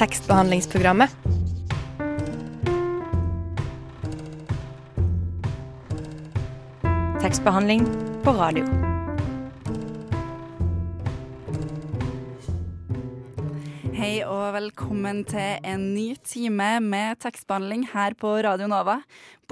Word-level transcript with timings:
tekstbehandlingsprogrammet. 0.00 1.10
Tekstbehandling 7.20 7.82
på 8.24 8.32
radio. 8.32 8.64
Hei 13.92 14.22
og 14.24 14.54
velkommen 14.56 15.20
til 15.28 15.60
en 15.68 15.84
ny 15.92 16.14
time 16.24 16.70
med 16.80 17.20
tekstbehandling 17.20 17.84
her 17.92 18.16
på 18.16 18.32
Radio 18.48 18.70
Nova. 18.72 19.02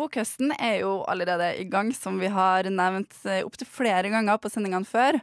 Bokhøsten 0.01 0.57
er 0.57 0.79
jo 0.81 1.03
allerede 1.13 1.59
i 1.61 1.69
gang, 1.69 1.93
som 1.93 2.17
vi 2.23 2.33
har 2.33 2.71
nevnt 2.73 3.21
eh, 3.29 3.45
opptil 3.45 3.69
flere 3.69 4.09
ganger 4.17 4.41
på 4.41 4.49
sendingene 4.57 4.89
før. 4.89 5.21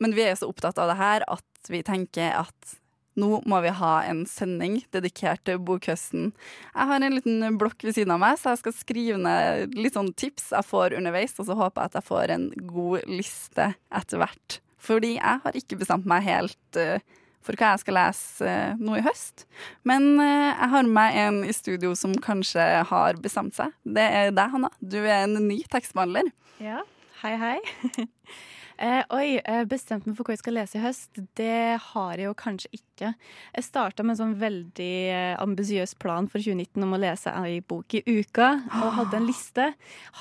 Men 0.00 0.16
vi 0.16 0.24
er 0.24 0.32
jo 0.32 0.40
så 0.46 0.48
opptatt 0.48 0.80
av 0.80 0.94
det 0.94 1.00
her 1.04 1.28
at 1.36 1.68
vi 1.68 1.84
tenker 1.84 2.40
at 2.40 2.76
nå 3.16 3.40
må 3.48 3.60
vi 3.64 3.72
ha 3.78 3.94
en 4.06 4.24
sending 4.28 4.78
dedikert 4.94 5.42
til 5.48 5.60
bokhøsten. 5.64 6.30
Jeg 6.74 6.90
har 6.90 7.02
en 7.02 7.16
liten 7.16 7.58
blokk 7.60 7.86
ved 7.86 7.96
siden 7.96 8.14
av 8.14 8.22
meg, 8.22 8.38
så 8.40 8.52
jeg 8.52 8.62
skal 8.62 8.76
skrive 8.76 9.20
ned 9.22 9.76
litt 9.78 9.96
sånn 9.96 10.12
tips 10.18 10.50
jeg 10.52 10.68
får 10.68 10.96
underveis, 10.98 11.36
og 11.40 11.48
så 11.48 11.56
håper 11.58 11.82
jeg 11.82 11.92
at 11.92 12.00
jeg 12.00 12.08
får 12.10 12.34
en 12.36 12.48
god 12.68 13.06
liste 13.10 13.70
etter 14.00 14.22
hvert. 14.22 14.58
Fordi 14.86 15.14
jeg 15.16 15.44
har 15.44 15.60
ikke 15.60 15.78
bestemt 15.80 16.08
meg 16.08 16.26
helt 16.26 16.80
uh, 16.80 16.98
for 17.46 17.58
hva 17.58 17.72
jeg 17.74 17.84
skal 17.84 17.98
lese 17.98 18.50
uh, 18.50 18.82
nå 18.82 18.98
i 18.98 19.04
høst. 19.06 19.46
Men 19.88 20.12
uh, 20.20 20.50
jeg 20.52 20.72
har 20.74 20.86
med 20.88 20.96
meg 20.98 21.20
en 21.22 21.40
i 21.46 21.54
studio 21.56 21.94
som 21.98 22.14
kanskje 22.22 22.66
har 22.90 23.22
bestemt 23.22 23.56
seg. 23.58 23.72
Det 23.82 24.04
er 24.04 24.34
deg, 24.34 24.52
Hanna. 24.52 24.70
Du 24.80 25.00
er 25.02 25.24
en 25.24 25.40
ny 25.48 25.62
tekstbehandler. 25.72 26.30
Ja, 26.62 26.84
hei 27.22 27.34
hei. 27.40 27.56
eh, 28.78 29.02
oi, 29.14 29.38
bestemt 29.68 30.06
meg 30.06 30.16
for 30.18 30.26
hva 30.26 30.34
jeg 30.36 30.42
skal 30.42 30.56
lese 30.58 30.78
i 30.78 30.82
høst. 30.82 31.20
Det 31.38 31.76
har 31.90 32.20
jeg 32.20 32.28
jo 32.28 32.34
kanskje 32.38 32.70
ikke. 32.76 33.12
Jeg 33.56 33.66
starta 33.66 34.04
med 34.04 34.16
en 34.16 34.20
sånn 34.22 34.36
veldig 34.40 34.92
eh, 35.12 35.34
ambisiøs 35.42 35.96
plan 36.02 36.28
for 36.30 36.42
2019 36.42 36.84
om 36.86 36.96
å 36.96 37.00
lese 37.00 37.32
ei 37.42 37.60
bok 37.60 37.98
i 37.98 38.04
uka, 38.06 38.50
og 38.82 38.94
hadde 39.00 39.20
en 39.20 39.28
liste. 39.28 39.70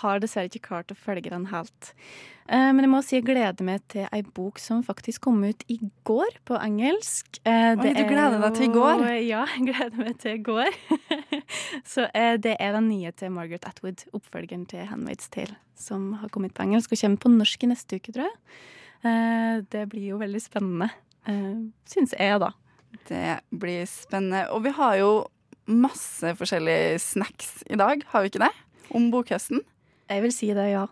Har 0.02 0.24
dessverre 0.24 0.52
ikke 0.52 0.68
klart 0.70 0.94
å 0.94 1.00
følge 1.00 1.34
den 1.34 1.50
helt. 1.54 1.94
Eh, 2.46 2.72
men 2.78 2.86
jeg 2.86 2.90
må 2.92 3.00
si 3.02 3.16
jeg 3.18 3.26
gleder 3.26 3.66
meg 3.66 3.82
til 3.90 4.06
ei 4.14 4.22
bok 4.22 4.60
som 4.62 4.84
faktisk 4.86 5.24
kom 5.26 5.40
ut 5.42 5.64
i 5.72 5.80
går, 6.06 6.38
på 6.46 6.58
engelsk. 6.62 7.40
Eh, 7.42 7.74
Oi, 7.74 7.94
du 7.98 8.04
gleder 8.06 8.38
deg 8.44 8.58
til 8.58 8.68
i 8.68 8.74
går? 8.74 9.06
Ja, 9.26 9.46
jeg 9.56 9.72
gleder 9.72 9.98
meg 9.98 10.20
til 10.22 10.36
i 10.38 10.44
går. 10.46 10.76
Så 11.94 12.06
eh, 12.12 12.36
det 12.42 12.54
er 12.62 12.76
den 12.78 12.92
nye 12.92 13.10
til 13.18 13.34
Margaret 13.34 13.66
Atwood, 13.66 14.06
oppfølgeren 14.14 14.68
til 14.70 14.86
Handmaid's 14.92 15.32
Tale, 15.34 15.58
som 15.80 16.12
har 16.22 16.30
kommet 16.34 16.54
på 16.54 16.68
engelsk 16.68 16.94
og 16.94 17.02
kommer 17.02 17.24
på 17.24 17.32
norsk 17.34 17.66
i 17.66 17.72
neste 17.72 17.98
uke, 17.98 18.14
tror 18.14 18.30
jeg. 18.30 18.38
Det 19.70 19.84
blir 19.92 20.16
jo 20.16 20.16
veldig 20.18 20.40
spennende, 20.42 20.88
syns 21.86 22.16
jeg, 22.18 22.40
da. 22.42 22.48
Det 23.06 23.36
blir 23.54 23.84
spennende. 23.86 24.48
Og 24.56 24.64
vi 24.66 24.72
har 24.74 24.96
jo 24.98 25.10
masse 25.70 26.32
forskjellige 26.40 26.98
snacks 27.04 27.60
i 27.70 27.78
dag, 27.78 28.02
har 28.10 28.24
vi 28.24 28.32
ikke 28.32 28.42
det? 28.48 28.50
Om 28.98 29.12
bokhøsten. 29.14 29.62
Jeg 30.10 30.26
vil 30.26 30.34
si 30.34 30.50
det, 30.58 30.66
ja. 30.74 30.88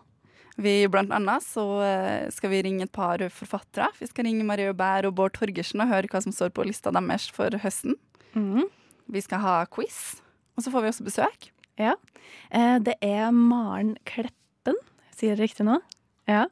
Vi, 0.62 0.74
blant 0.92 1.10
annet 1.16 1.42
så 1.42 1.64
eh, 1.82 2.28
skal 2.34 2.52
vi 2.54 2.60
ringe 2.66 2.86
et 2.86 2.92
par 2.94 3.18
forfattere. 3.34 3.88
Vi 4.00 4.06
skal 4.10 4.28
ringe 4.28 4.46
Marie 4.46 4.70
Aubert 4.70 5.08
og 5.10 5.16
Bård 5.18 5.34
Torgersen 5.40 5.82
og 5.82 5.90
høre 5.90 6.10
hva 6.12 6.22
som 6.22 6.36
står 6.36 6.52
på 6.54 6.66
lista 6.68 6.92
deres 6.94 7.26
for 7.34 7.50
høsten. 7.64 7.96
Mm. 8.38 8.68
Vi 9.14 9.22
skal 9.26 9.42
ha 9.42 9.56
quiz, 9.74 10.20
og 10.58 10.64
så 10.66 10.74
får 10.74 10.86
vi 10.86 10.92
også 10.94 11.08
besøk. 11.10 11.50
Ja. 11.82 11.96
Eh, 12.54 12.78
Det 12.86 12.96
er 13.02 13.32
Maren 13.34 13.96
Kleppen, 14.06 14.78
sier 15.16 15.36
det 15.36 15.48
riktig 15.50 15.66
nå? 15.66 15.80
Ja. 16.30 16.46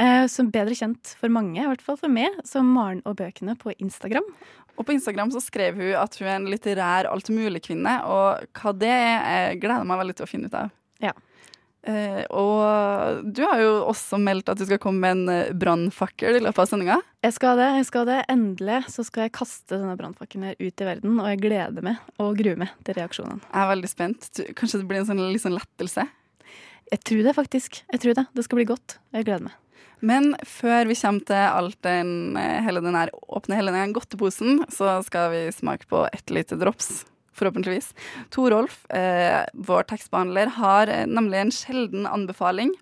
Eh, 0.00 0.24
Som 0.32 0.48
bedre 0.50 0.74
kjent 0.74 1.12
for 1.20 1.28
mange, 1.28 1.60
i 1.60 1.68
hvert 1.68 1.84
fall 1.84 2.00
for 2.00 2.08
meg, 2.10 2.40
som 2.48 2.72
Maren 2.72 3.02
og 3.04 3.16
bøkene 3.20 3.54
på 3.60 3.74
Instagram. 3.78 4.24
Og 4.78 4.86
på 4.88 4.94
Instagram 4.96 5.28
så 5.30 5.42
skrev 5.44 5.76
hun 5.76 5.92
at 6.00 6.16
hun 6.16 6.26
er 6.26 6.38
en 6.40 6.48
litterær 6.48 7.04
alt-mulig-kvinne, 7.12 7.98
og 8.08 8.48
hva 8.56 8.72
det 8.72 8.88
er, 8.88 9.20
jeg 9.52 9.60
gleder 9.60 9.84
meg 9.84 10.00
veldig 10.00 10.16
til 10.16 10.24
å 10.24 10.30
finne 10.30 10.48
ut 10.48 10.56
av. 10.56 10.72
Ja. 11.04 11.12
Eh, 11.82 12.22
og 12.30 13.24
du 13.34 13.40
har 13.42 13.58
jo 13.58 13.70
også 13.90 14.18
meldt 14.22 14.52
at 14.52 14.60
du 14.60 14.66
skal 14.68 14.78
komme 14.82 15.02
med 15.02 15.16
en 15.16 15.32
eh, 15.32 15.54
brannfakkel 15.58 16.38
i 16.38 16.42
løpet 16.44 16.62
av 16.62 16.68
sendinga. 16.70 16.98
Jeg 17.26 17.34
skal 17.34 17.58
det. 17.58 17.70
jeg 17.80 17.88
skal 17.88 18.06
det. 18.06 18.18
Endelig 18.30 18.78
så 18.94 19.04
skal 19.06 19.26
jeg 19.26 19.34
kaste 19.34 19.78
denne 19.80 19.96
brannfakkelen 19.98 20.54
ut 20.58 20.62
i 20.84 20.86
verden, 20.86 21.16
og 21.18 21.30
jeg 21.32 21.42
gleder 21.42 21.86
meg 21.86 22.22
og 22.22 22.38
gruer 22.38 22.60
meg 22.62 22.76
til 22.86 22.98
reaksjonene. 23.00 23.42
Jeg 23.48 23.64
er 23.64 23.72
veldig 23.72 23.90
spent. 23.90 24.30
Kanskje 24.58 24.82
det 24.82 24.90
blir 24.90 25.02
en 25.02 25.10
sånn, 25.10 25.24
litt 25.34 25.42
sånn 25.42 25.58
lettelse. 25.58 26.06
Jeg 26.92 27.04
tror 27.08 27.26
det, 27.26 27.34
faktisk. 27.38 27.82
Jeg 27.88 28.04
tror 28.04 28.16
det. 28.18 28.26
Det 28.36 28.46
skal 28.46 28.60
bli 28.60 28.70
godt. 28.70 28.98
Jeg 29.16 29.26
gleder 29.26 29.48
meg. 29.48 29.58
Men 30.02 30.32
før 30.46 30.88
vi 30.90 30.98
kommer 30.98 31.26
til 31.30 31.44
alt 31.46 31.78
den, 31.86 32.36
eh, 32.36 32.60
hele 32.62 32.82
den 32.82 32.98
her, 32.98 33.10
åpne 33.30 33.58
hele 33.58 33.74
den 33.74 33.94
godteposen, 33.94 34.64
så 34.70 34.98
skal 35.06 35.30
vi 35.30 35.42
smake 35.54 35.86
på 35.86 36.08
ett 36.12 36.30
lite 36.30 36.58
drops. 36.58 37.04
Forhåpentligvis. 37.32 37.92
Torolf, 38.34 38.84
eh, 38.90 39.42
vår 39.54 39.88
tekstbehandler, 39.90 40.52
har 40.58 40.90
eh, 40.92 41.06
nemlig 41.06 41.40
en 41.40 41.54
sjelden 41.54 42.06
anbefaling. 42.06 42.74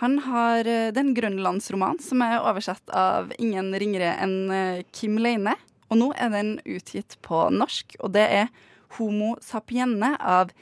Han 0.00 0.18
har 0.18 0.66
eh, 0.66 0.92
den 0.94 1.12
grønlandsroman 1.14 1.98
som 2.02 2.22
er 2.22 2.38
oversett 2.38 2.90
av 2.94 3.32
ingen 3.38 3.72
ringere 3.74 4.14
enn 4.22 4.36
eh, 4.54 4.82
Kim 4.94 5.18
Leine. 5.18 5.56
Og 5.88 5.98
nå 5.98 6.12
er 6.20 6.32
den 6.32 6.56
utgitt 6.68 7.16
på 7.24 7.48
norsk, 7.50 7.96
og 8.04 8.12
det 8.14 8.26
er 8.42 8.50
Homo 8.98 9.34
sapienne 9.44 10.14
av 10.16 10.52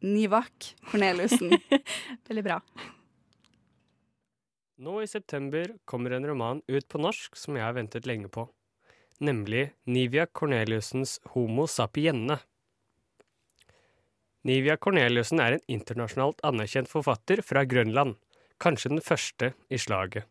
Nivak 0.00 0.74
Corneliussen. 0.90 1.54
Veldig 2.28 2.44
bra. 2.46 2.58
Nå 4.80 5.00
i 5.02 5.08
september 5.08 5.74
kommer 5.84 6.16
en 6.16 6.26
roman 6.26 6.62
ut 6.68 6.86
på 6.88 7.00
norsk 7.00 7.36
som 7.36 7.56
jeg 7.58 7.66
har 7.66 7.76
ventet 7.76 8.06
lenge 8.08 8.30
på, 8.32 8.46
nemlig 9.20 9.70
Nivia 9.84 10.26
Corneliussens 10.26 11.20
Homo 11.34 11.66
sapienne. 11.66 12.38
Nivia 14.42 14.76
Corneliussen 14.80 15.40
er 15.44 15.56
en 15.56 15.64
internasjonalt 15.68 16.40
anerkjent 16.46 16.88
forfatter 16.88 17.42
fra 17.44 17.66
Grønland, 17.68 18.16
kanskje 18.60 18.94
den 18.94 19.04
første 19.04 19.52
i 19.68 19.80
slaget. 19.80 20.24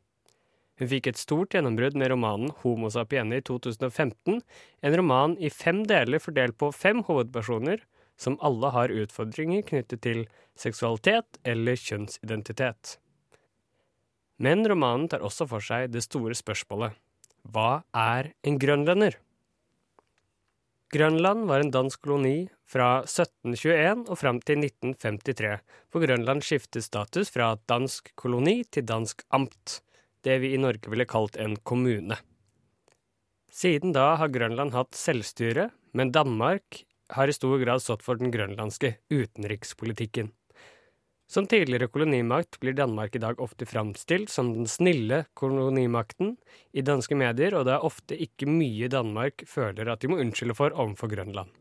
Hun 0.80 0.90
fikk 0.90 1.10
et 1.12 1.20
stort 1.20 1.54
gjennombrudd 1.54 1.98
med 2.00 2.10
romanen 2.14 2.54
Homo 2.62 2.90
sapienne 2.94 3.42
i 3.42 3.44
2015, 3.46 4.40
en 4.82 4.96
roman 4.96 5.36
i 5.38 5.52
fem 5.52 5.84
deler 5.88 6.24
fordelt 6.24 6.58
på 6.58 6.72
fem 6.74 7.04
hovedpersoner, 7.06 7.84
som 8.20 8.40
alle 8.44 8.72
har 8.76 8.92
utfordringer 8.92 9.62
knyttet 9.68 10.02
til 10.04 10.24
seksualitet 10.60 11.40
eller 11.48 11.78
kjønnsidentitet. 11.80 12.98
Men 14.40 14.64
romanen 14.68 15.08
tar 15.12 15.24
også 15.24 15.48
for 15.52 15.64
seg 15.64 15.92
det 15.92 16.04
store 16.08 16.36
spørsmålet 16.36 16.96
hva 17.44 17.84
er 17.96 18.34
en 18.44 18.60
grønlender? 18.62 19.18
Grønland 20.90 21.46
var 21.46 21.62
en 21.62 21.70
dansk 21.70 22.02
koloni 22.02 22.48
fra 22.70 23.04
1721 23.06 24.08
og 24.10 24.18
fram 24.18 24.40
til 24.42 24.64
1953, 24.66 25.60
hvor 25.92 26.06
Grønland 26.06 26.42
skiftet 26.46 26.86
status 26.86 27.30
fra 27.34 27.52
dansk 27.70 28.10
koloni 28.18 28.64
til 28.74 28.88
dansk 28.90 29.22
amt, 29.30 29.80
det 30.26 30.40
vi 30.42 30.56
i 30.56 30.62
Norge 30.62 30.90
ville 30.90 31.06
kalt 31.10 31.38
en 31.38 31.56
kommune. 31.62 32.18
Siden 33.54 33.94
da 33.94 34.16
har 34.18 34.34
Grønland 34.34 34.74
hatt 34.74 34.98
selvstyre, 34.98 35.70
men 35.94 36.14
Danmark 36.14 36.84
har 37.14 37.30
i 37.30 37.38
stor 37.38 37.58
grad 37.62 37.82
stått 37.86 38.06
for 38.06 38.18
den 38.18 38.34
grønlandske 38.34 38.96
utenrikspolitikken. 39.14 40.34
Som 41.30 41.46
tidligere 41.46 41.92
kolonimakt 41.94 42.58
blir 42.60 42.74
Danmark 42.74 43.14
i 43.16 43.22
dag 43.22 43.38
ofte 43.38 43.68
framstilt 43.70 44.32
som 44.34 44.48
den 44.56 44.66
snille 44.66 45.28
kolonimakten 45.38 46.34
i 46.74 46.82
danske 46.82 47.14
medier, 47.14 47.54
og 47.54 47.68
det 47.68 47.76
er 47.76 47.86
ofte 47.86 48.18
ikke 48.18 48.50
mye 48.50 48.90
Danmark 48.90 49.46
føler 49.46 49.92
at 49.94 50.02
de 50.02 50.10
må 50.10 50.18
unnskylde 50.24 50.58
for 50.58 50.74
overfor 50.74 51.12
Grønland. 51.14 51.54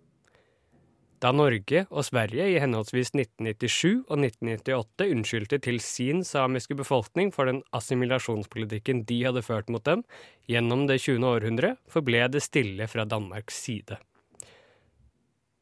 Da 1.21 1.35
Norge 1.35 1.83
og 1.91 2.07
Sverige 2.07 2.47
i 2.49 2.61
henholdsvis 2.63 3.11
1997 3.11 4.07
og 4.07 4.23
1998 4.23 5.13
unnskyldte 5.13 5.59
til 5.67 5.81
sin 5.85 6.25
samiske 6.25 6.79
befolkning 6.79 7.35
for 7.35 7.51
den 7.51 7.61
assimilasjonspolitikken 7.75 9.03
de 9.05 9.25
hadde 9.27 9.43
ført 9.43 9.69
mot 9.69 9.85
dem 9.85 10.07
gjennom 10.49 10.87
det 10.89 11.03
20. 11.03 11.27
århundre, 11.27 11.75
forble 11.91 12.23
det 12.33 12.47
stille 12.47 12.87
fra 12.89 13.05
Danmarks 13.05 13.59
side. 13.67 13.99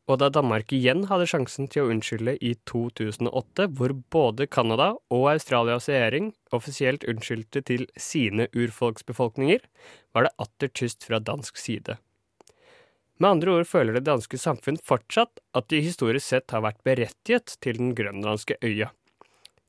Og 0.06 0.20
da 0.22 0.28
Danmark 0.30 0.70
igjen 0.70 1.08
hadde 1.10 1.26
sjansen 1.26 1.66
til 1.66 1.82
å 1.82 1.90
unnskylde 1.90 2.36
i 2.38 2.52
2008, 2.70 3.66
hvor 3.74 3.94
både 4.14 4.46
Canada 4.46 4.92
og 5.10 5.24
Australias 5.32 5.88
regjering 5.90 6.30
offisielt 6.54 7.06
unnskyldte 7.10 7.64
til 7.66 7.88
sine 7.98 8.46
urfolksbefolkninger, 8.54 9.64
var 10.14 10.28
det 10.28 10.36
atter 10.42 10.70
tyst 10.70 11.06
fra 11.08 11.18
dansk 11.18 11.58
side. 11.58 11.98
Med 13.18 13.30
andre 13.30 13.56
ord 13.58 13.66
føler 13.66 13.96
det 13.96 14.06
danske 14.06 14.38
samfunn 14.38 14.78
fortsatt 14.78 15.40
at 15.56 15.66
de 15.72 15.80
historisk 15.82 16.28
sett 16.28 16.52
har 16.54 16.62
vært 16.62 16.82
berettiget 16.86 17.56
til 17.64 17.80
den 17.80 17.94
grønlandske 17.96 18.58
øya, 18.62 18.92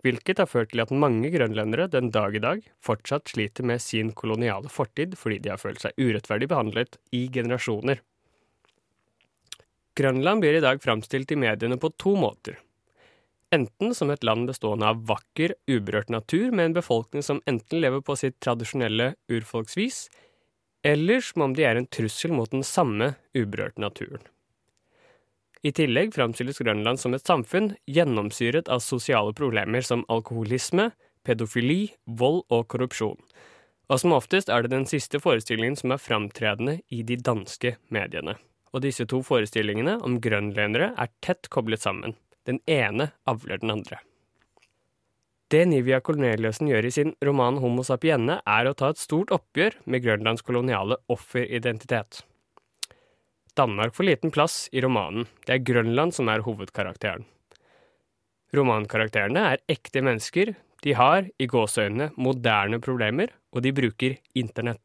hvilket 0.06 0.42
har 0.44 0.50
ført 0.52 0.74
til 0.74 0.84
at 0.84 0.94
mange 0.94 1.32
grønlendere 1.34 1.88
den 1.92 2.12
dag 2.14 2.36
i 2.36 2.44
dag 2.44 2.62
fortsatt 2.84 3.32
sliter 3.34 3.66
med 3.66 3.82
sin 3.82 4.12
koloniale 4.14 4.70
fortid 4.70 5.16
fordi 5.18 5.40
de 5.46 5.54
har 5.54 5.64
følt 5.64 5.82
seg 5.84 5.98
urettferdig 5.98 6.52
behandlet 6.52 7.00
i 7.16 7.26
generasjoner. 7.34 8.04
Grønland 9.98 10.44
blir 10.44 10.54
i 10.58 10.62
dag 10.62 10.82
framstilt 10.84 11.32
i 11.34 11.40
mediene 11.40 11.80
på 11.82 11.90
to 11.98 12.14
måter. 12.20 12.60
Enten 13.56 13.96
som 13.96 14.12
et 14.12 14.26
land 14.28 14.46
bestående 14.50 14.90
av 14.92 15.06
vakker, 15.08 15.56
uberørt 15.72 16.12
natur 16.14 16.52
med 16.52 16.66
en 16.66 16.78
befolkning 16.78 17.24
som 17.24 17.40
enten 17.48 17.82
lever 17.82 18.04
på 18.06 18.18
sitt 18.20 18.38
tradisjonelle 18.44 19.14
urfolksvis, 19.32 20.08
eller 20.86 21.24
som 21.24 21.48
om 21.48 21.54
de 21.56 21.66
er 21.66 21.80
en 21.80 21.88
trussel 21.88 22.36
mot 22.36 22.52
den 22.52 22.66
samme 22.68 23.16
uberørte 23.34 23.82
naturen. 23.82 24.22
I 25.66 25.72
tillegg 25.74 26.14
framstilles 26.14 26.62
Grønland 26.62 27.02
som 27.02 27.16
et 27.18 27.26
samfunn 27.26 27.72
gjennomsyret 27.90 28.70
av 28.70 28.84
sosiale 28.86 29.34
problemer 29.36 29.82
som 29.82 30.06
alkoholisme, 30.12 30.92
pedofili, 31.26 31.96
vold 32.06 32.44
og 32.54 32.68
korrupsjon. 32.72 33.18
Og 33.88 34.04
som 34.04 34.14
oftest 34.14 34.52
er 34.52 34.64
det 34.64 34.76
den 34.76 34.86
siste 34.86 35.20
forestillingen 35.24 35.80
som 35.80 35.96
er 35.96 36.04
framtredende 36.04 36.78
i 36.94 37.02
de 37.08 37.18
danske 37.18 37.78
mediene. 37.90 38.38
Og 38.78 38.84
disse 38.86 39.08
to 39.10 39.24
forestillingene 39.26 39.96
om 40.06 40.20
grønlendere 40.22 40.92
er 40.94 41.10
tett 41.26 41.50
koblet 41.50 41.82
sammen. 41.82 42.14
Den 42.46 42.60
ene 42.70 43.10
avler 43.26 43.58
den 43.58 43.74
andre. 43.74 43.98
Det 45.50 45.64
Nivia 45.66 45.98
Corneliussen 46.04 46.68
gjør 46.70 46.86
i 46.86 46.92
sin 46.94 47.14
roman 47.24 47.58
Homo 47.64 47.82
sapienne, 47.88 48.42
er 48.46 48.68
å 48.68 48.76
ta 48.78 48.92
et 48.92 49.02
stort 49.02 49.32
oppgjør 49.34 49.80
med 49.88 50.04
Grønlands 50.04 50.44
koloniale 50.46 51.00
offeridentitet. 51.10 52.22
Danmark 53.58 53.96
får 53.98 54.10
liten 54.12 54.34
plass 54.36 54.68
i 54.76 54.84
romanen. 54.86 55.26
Det 55.48 55.56
er 55.56 55.66
Grønland 55.66 56.14
som 56.14 56.30
er 56.30 56.46
hovedkarakteren. 56.46 57.26
Romankarakterene 58.54 59.46
er 59.56 59.64
ekte 59.72 60.04
mennesker. 60.06 60.54
De 60.86 60.94
har, 60.94 61.26
i 61.42 61.48
gåseøynene, 61.50 62.12
moderne 62.22 62.78
problemer, 62.84 63.34
og 63.56 63.66
de 63.66 63.74
bruker 63.74 64.20
internett. 64.38 64.84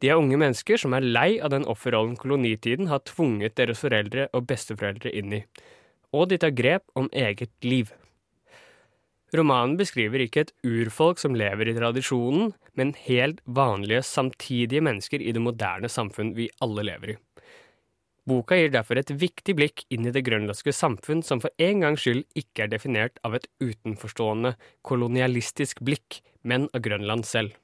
De 0.00 0.08
er 0.08 0.16
unge 0.16 0.38
mennesker 0.40 0.80
som 0.80 0.94
er 0.96 1.04
lei 1.04 1.38
av 1.44 1.52
den 1.52 1.66
offerrollen 1.68 2.16
kolonitiden 2.20 2.88
har 2.88 3.04
tvunget 3.04 3.58
deres 3.60 3.82
foreldre 3.84 4.30
og 4.36 4.46
besteforeldre 4.48 5.12
inn 5.12 5.34
i. 5.36 5.42
Og 6.16 6.30
de 6.30 6.38
tar 6.40 6.56
grep 6.56 6.86
om 6.96 7.10
eget 7.12 7.52
liv. 7.62 7.92
Romanen 9.36 9.76
beskriver 9.78 10.24
ikke 10.24 10.46
et 10.46 10.54
urfolk 10.66 11.20
som 11.22 11.36
lever 11.38 11.70
i 11.70 11.76
tradisjonen, 11.76 12.54
men 12.74 12.96
helt 13.04 13.44
vanlige, 13.44 14.02
samtidige 14.06 14.82
mennesker 14.82 15.22
i 15.22 15.34
det 15.36 15.42
moderne 15.44 15.90
samfunn 15.92 16.32
vi 16.34 16.48
alle 16.64 16.86
lever 16.88 17.14
i. 17.14 17.18
Boka 18.26 18.56
gir 18.58 18.72
derfor 18.72 18.98
et 19.00 19.12
viktig 19.20 19.54
blikk 19.58 19.84
inn 19.92 20.08
i 20.08 20.14
det 20.14 20.24
grønlandske 20.26 20.74
samfunn 20.74 21.22
som 21.26 21.40
for 21.42 21.54
en 21.62 21.84
gangs 21.84 22.04
skyld 22.04 22.24
ikke 22.38 22.66
er 22.66 22.72
definert 22.72 23.20
av 23.26 23.36
et 23.36 23.48
utenforstående, 23.62 24.56
kolonialistisk 24.86 25.82
blikk, 25.84 26.20
men 26.42 26.68
av 26.74 26.84
Grønland 26.84 27.26
selv. 27.28 27.56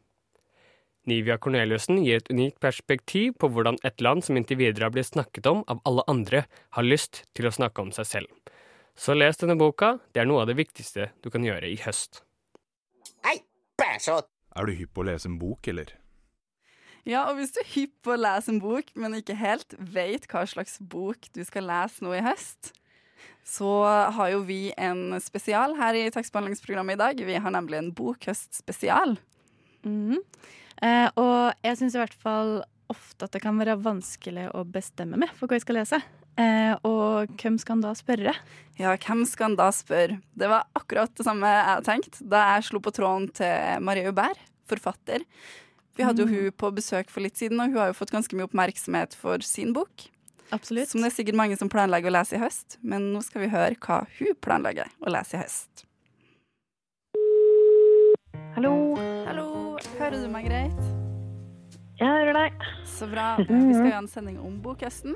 Nivia 1.07 1.37
Corneliussen 1.39 2.01
gir 2.03 2.19
et 2.19 2.31
unikt 2.33 2.59
perspektiv 2.63 3.37
på 3.39 3.51
hvordan 3.53 3.79
et 3.87 4.03
land 4.03 4.25
som 4.27 4.39
inntil 4.39 4.59
videre 4.59 4.89
har 4.89 4.95
blitt 4.95 5.13
snakket 5.13 5.47
om 5.47 5.63
av 5.71 5.83
alle 5.87 6.03
andre, 6.11 6.45
har 6.75 6.87
lyst 6.87 7.23
til 7.39 7.47
å 7.47 7.55
snakke 7.55 7.85
om 7.85 7.93
seg 7.95 8.09
selv. 8.11 8.55
Så 8.99 9.15
les 9.15 9.39
denne 9.39 9.59
boka, 9.61 9.99
det 10.13 10.25
er 10.25 10.29
noe 10.29 10.43
av 10.43 10.51
det 10.51 10.57
viktigste 10.59 11.11
du 11.23 11.31
kan 11.31 11.45
gjøre 11.47 11.69
i 11.69 11.77
høst. 11.85 12.25
Hei, 13.27 13.39
bæsjått! 13.79 14.27
Er 14.57 14.67
du 14.67 14.75
hypp 14.75 14.95
på 14.97 15.05
å 15.05 15.07
lese 15.11 15.29
en 15.29 15.39
bok, 15.39 15.69
eller? 15.69 15.93
Ja, 17.07 17.29
og 17.29 17.37
hvis 17.39 17.53
du 17.55 17.61
er 17.63 17.71
hypp 17.77 17.93
på 18.03 18.17
å 18.17 18.19
lese 18.19 18.51
en 18.51 18.59
bok, 18.65 18.91
men 18.99 19.15
ikke 19.21 19.37
helt 19.39 19.77
vet 19.79 20.27
hva 20.33 20.43
slags 20.49 20.81
bok 20.81 21.29
du 21.37 21.45
skal 21.47 21.69
lese 21.69 22.03
nå 22.03 22.17
i 22.17 22.25
høst, 22.25 22.73
så 23.47 23.71
har 24.17 24.33
jo 24.33 24.43
vi 24.49 24.73
en 24.75 25.21
spesial 25.23 25.77
her 25.79 25.95
i 25.95 26.09
tekstbehandlingsprogrammet 26.11 26.97
i 26.97 27.03
dag. 27.05 27.27
Vi 27.29 27.39
har 27.45 27.55
nemlig 27.55 27.79
en 27.79 27.93
bokhøstspesial. 27.95 29.15
Mhm. 29.87 30.25
Eh, 30.83 31.09
og 31.17 31.67
jeg 31.67 31.79
syns 31.81 31.97
i 31.97 32.03
hvert 32.03 32.17
fall 32.23 32.59
ofte 32.93 33.27
at 33.27 33.35
det 33.35 33.43
kan 33.43 33.59
være 33.59 33.79
vanskelig 33.83 34.49
å 34.55 34.63
bestemme 34.69 35.19
meg 35.19 35.33
for 35.35 35.49
hva 35.49 35.59
jeg 35.59 35.67
skal 35.67 35.81
lese. 35.81 36.01
Eh, 36.37 36.75
og 36.85 37.33
hvem 37.41 37.57
skal 37.61 37.79
en 37.79 37.85
da 37.87 37.93
spørre? 37.97 38.35
Ja, 38.77 38.93
hvem 38.93 39.23
skal 39.29 39.51
en 39.51 39.59
da 39.59 39.71
spørre? 39.75 40.19
Det 40.37 40.51
var 40.53 40.67
akkurat 40.77 41.15
det 41.17 41.25
samme 41.25 41.49
jeg 41.49 41.87
tenkte 41.87 42.27
da 42.29 42.43
jeg 42.53 42.67
slo 42.69 42.83
på 42.85 42.93
tråden 42.95 43.31
til 43.37 43.81
Marie 43.85 44.11
Aubert, 44.11 44.43
forfatter. 44.69 45.25
Vi 45.97 46.05
hadde 46.05 46.27
jo 46.27 46.29
hun 46.29 46.53
på 46.53 46.71
besøk 46.77 47.09
for 47.09 47.25
litt 47.25 47.41
siden, 47.41 47.61
og 47.63 47.73
hun 47.73 47.81
har 47.81 47.89
jo 47.89 47.97
fått 47.97 48.13
ganske 48.13 48.37
mye 48.37 48.45
oppmerksomhet 48.51 49.17
for 49.17 49.41
sin 49.47 49.73
bok. 49.77 50.11
Absolutt. 50.53 50.91
Som 50.91 51.01
det 51.01 51.09
er 51.09 51.17
sikkert 51.17 51.39
mange 51.41 51.57
som 51.59 51.71
planlegger 51.73 52.13
å 52.13 52.17
lese 52.19 52.37
i 52.37 52.43
høst, 52.43 52.77
men 52.85 53.11
nå 53.15 53.23
skal 53.25 53.47
vi 53.47 53.51
høre 53.55 53.81
hva 53.81 54.03
hun 54.19 54.37
planlegger 54.45 54.93
å 55.01 55.15
lese 55.17 55.39
i 55.39 55.41
høst. 55.41 55.87
Hallo. 58.57 58.77
Hallo, 59.27 59.46
hører 59.99 60.23
du 60.23 60.29
meg 60.33 60.47
greit? 60.49 60.85
Jeg 61.97 62.09
hører 62.13 62.37
deg. 62.37 62.65
Så 62.85 63.09
bra. 63.11 63.35
Vi 63.41 63.47
skal 63.47 63.87
jo 63.89 63.93
ha 63.95 64.01
en 64.03 64.09
sending 64.11 64.39
om 64.43 64.59
bokhøsten, 64.65 65.15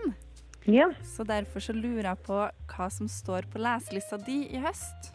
Ja. 0.69 0.91
så 1.05 1.25
derfor 1.29 1.61
så 1.65 1.73
lurer 1.77 2.11
jeg 2.13 2.23
på 2.27 2.39
hva 2.73 2.89
som 2.93 3.09
står 3.09 3.49
på 3.53 3.61
leselista 3.61 4.19
di 4.27 4.43
i 4.55 4.61
høst. 4.63 5.13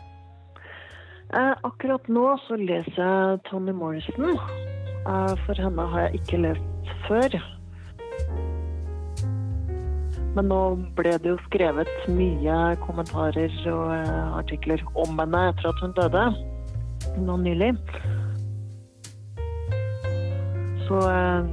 Eh, 1.34 1.54
akkurat 1.66 2.06
nå 2.08 2.26
så 2.46 2.58
leser 2.60 3.02
jeg 3.02 3.40
Toni 3.50 3.74
Morrison. 3.74 4.36
Eh, 4.36 5.36
for 5.46 5.58
henne 5.58 5.86
har 5.92 6.08
jeg 6.08 6.22
ikke 6.22 6.42
lest 6.46 6.94
før. 7.08 7.38
Men 10.36 10.50
nå 10.52 10.60
ble 10.98 11.14
det 11.24 11.30
jo 11.32 11.38
skrevet 11.46 11.90
mye 12.12 12.56
kommentarer 12.84 13.54
og 13.72 13.94
eh, 13.96 14.34
artikler 14.42 14.84
om 15.00 15.16
henne 15.22 15.46
etter 15.54 15.70
at 15.72 15.82
hun 15.82 15.94
døde. 15.98 16.26
Nå 17.24 17.38
nylig. 17.46 17.72
Så 20.86 21.00
eh, 21.10 21.48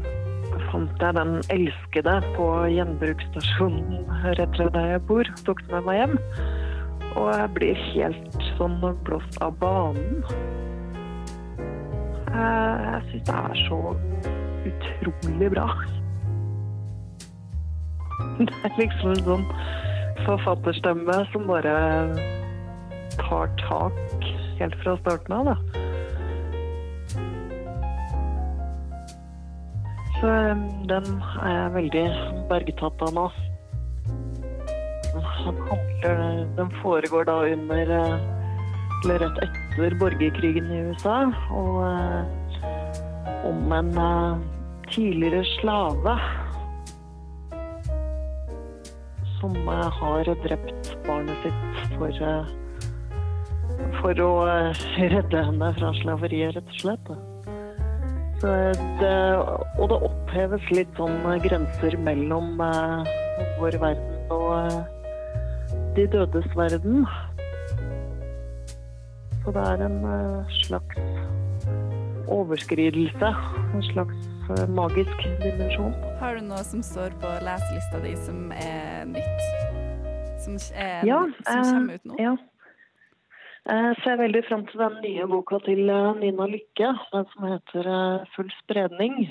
fant 0.70 1.04
jeg 1.04 1.16
den 1.16 1.38
elskede 1.52 2.18
på 2.36 2.48
gjenbruksstasjonen 2.72 4.10
rett 4.38 4.58
ved 4.60 4.72
der 4.76 4.90
jeg 4.94 5.04
bor. 5.08 5.30
Tok 5.46 5.62
den 5.66 5.76
med 5.76 5.88
meg 5.88 6.00
hjem. 6.00 6.18
Og 7.12 7.28
jeg 7.32 7.48
blir 7.56 7.82
helt 7.92 8.46
sånn 8.56 8.78
blåst 9.06 9.38
av 9.44 9.56
banen. 9.60 10.22
Jeg, 12.32 12.76
jeg 12.86 13.02
syns 13.10 13.26
det 13.28 13.36
er 13.36 13.64
så 13.66 13.80
utrolig 14.72 15.50
bra. 15.56 15.66
Det 18.38 18.54
er 18.64 18.76
liksom 18.78 19.12
en 19.12 19.24
sånn 19.26 19.46
forfatterstemme 20.24 21.16
som 21.32 21.48
bare 21.50 21.74
tar 23.18 23.50
tak 23.60 24.28
helt 24.60 24.76
fra 24.84 24.96
starten 25.02 25.34
av, 25.36 25.50
da. 25.50 25.81
Den 30.22 31.06
er 31.42 31.50
jeg 31.50 31.72
veldig 31.74 32.04
bergtatt 32.50 33.02
av 33.02 33.14
nå. 33.16 33.24
Den, 36.56 36.70
foregår 36.82 37.26
da 37.28 37.34
under 37.52 37.90
eh, 37.90 38.14
Eller 39.02 39.18
rett 39.18 39.40
etter 39.44 39.96
borgerkrigen 39.98 40.70
i 40.70 40.78
USA. 40.90 41.16
Og 41.50 41.82
eh, 41.88 43.48
om 43.50 43.74
en 43.74 43.90
eh, 43.98 44.44
tidligere 44.92 45.42
slave 45.58 46.16
som 49.40 49.56
har 49.66 50.28
drept 50.44 50.92
barnet 51.06 51.42
sitt 51.42 51.96
for, 51.98 52.22
for 53.98 54.22
å 54.22 54.32
redde 55.02 55.44
henne 55.50 55.74
fra 55.80 55.90
slaveriet, 55.98 56.54
rett 56.54 56.70
og 56.70 56.82
slett. 56.84 57.14
Det, 58.42 59.12
og 59.78 59.92
det 59.92 59.98
oppheves 60.08 60.70
litt 60.74 60.98
sånn 60.98 61.20
grenser 61.44 61.96
mellom 62.02 62.60
eh, 62.60 63.12
vår 63.60 63.78
verden 63.82 64.32
og 64.32 64.50
eh, 64.72 64.80
de 65.96 66.06
dødes 66.12 66.48
verden. 66.56 67.06
Så 69.44 69.52
det 69.54 69.62
er 69.72 69.84
en 69.86 70.04
eh, 70.06 70.52
slags 70.62 70.98
overskridelse. 72.32 73.32
En 73.74 73.82
slags 73.82 74.14
eh, 74.50 74.68
magisk 74.70 75.26
dimensjon. 75.42 75.94
Har 76.20 76.38
du 76.38 76.46
noe 76.46 76.62
som 76.66 76.82
står 76.86 77.14
på 77.22 77.32
leselista 77.44 78.00
di 78.04 78.14
som 78.26 78.52
er 78.54 79.04
nytt? 79.10 79.44
Som, 80.42 80.58
er, 80.74 81.02
Ja, 81.06 81.24
som 81.46 81.58
eh, 81.58 81.72
kommer 81.72 81.94
ut 81.94 82.04
nå? 82.10 82.18
Ja. 82.22 82.36
Jeg 83.62 83.94
ser 84.02 84.16
veldig 84.18 84.40
frem 84.48 84.64
til 84.66 84.80
den 84.80 84.96
nye 85.04 85.26
boka 85.30 85.60
til 85.62 85.86
eh, 85.86 86.16
Nina 86.18 86.48
Lykke, 86.50 86.88
den 87.12 87.26
som 87.30 87.44
heter 87.46 87.86
eh, 87.86 88.24
'Full 88.34 88.50
spredning'. 88.58 89.30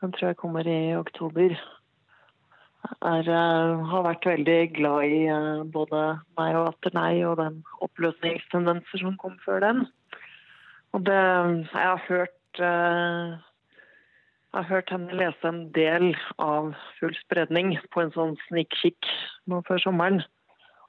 Den 0.00 0.12
tror 0.12 0.26
jeg 0.26 0.36
kommer 0.36 0.66
i 0.66 0.96
oktober. 0.96 1.54
Jeg 2.84 3.28
eh, 3.28 3.84
har 3.90 4.02
vært 4.02 4.26
veldig 4.26 4.58
glad 4.74 5.02
i 5.06 5.20
eh, 5.30 5.62
både 5.76 6.00
meg 6.36 6.56
og 6.58 6.66
Atter 6.72 6.96
nei 6.98 7.22
og 7.24 7.36
den 7.38 7.62
oppløsningstendenser 7.86 9.04
som 9.04 9.14
kom 9.22 9.38
før 9.44 9.60
den. 9.60 9.86
Og 10.92 11.06
det 11.06 11.14
Jeg 11.14 11.86
har 11.86 12.02
hørt 12.08 12.58
eh, 12.58 13.38
jeg 14.54 14.62
har 14.62 14.74
hørt 14.74 14.90
henne 14.90 15.14
lese 15.18 15.48
en 15.48 15.72
del 15.72 16.16
av 16.38 16.74
Full 16.98 17.14
spredning 17.22 17.78
på 17.94 18.02
en 18.02 18.12
sånn 18.18 18.34
snikkikk 18.48 19.08
nå 19.46 19.62
før 19.66 19.78
sommeren. 19.78 20.20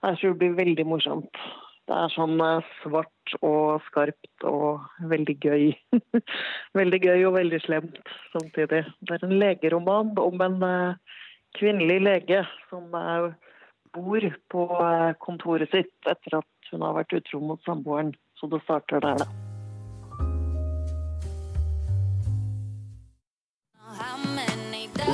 Jeg 0.01 0.17
tror 0.17 0.34
det 0.34 0.39
blir 0.41 0.60
veldig 0.65 0.86
morsomt. 0.86 1.45
Det 1.86 1.94
er 1.94 2.13
sånn 2.15 2.39
eh, 2.42 2.65
svart 2.82 3.34
og 3.46 3.84
skarpt 3.86 4.46
og 4.50 4.86
veldig 5.12 5.36
gøy. 5.38 5.68
veldig 6.80 7.00
gøy 7.04 7.25
og 7.27 7.36
veldig 7.38 7.60
slemt 7.62 8.00
samtidig. 8.32 8.82
Det 9.06 9.13
er 9.13 9.25
en 9.27 9.36
legeroman 9.38 10.15
om 10.18 10.42
en 10.42 10.58
eh, 10.65 11.20
kvinnelig 11.60 12.00
lege 12.08 12.42
som 12.72 12.89
eh, 12.98 13.30
bor 13.94 14.25
på 14.50 14.65
kontoret 15.22 15.70
sitt 15.72 16.10
etter 16.10 16.39
at 16.42 16.72
hun 16.72 16.82
har 16.88 16.98
vært 16.98 17.13
utro 17.22 17.44
mot 17.54 17.62
samboeren. 17.70 18.15
Så 18.42 18.50
det 18.50 18.63
starter 18.65 19.06
der, 19.06 19.22
da. 19.22 19.30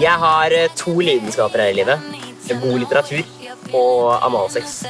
Jeg 0.02 0.18
har 0.24 0.56
to 0.80 0.96
lidenskaper 1.04 1.68
her 1.68 1.76
i 1.76 1.80
livet. 1.84 2.12
God 2.64 2.80
litteratur 2.80 3.28
og 3.76 4.18
analsex. 4.24 4.82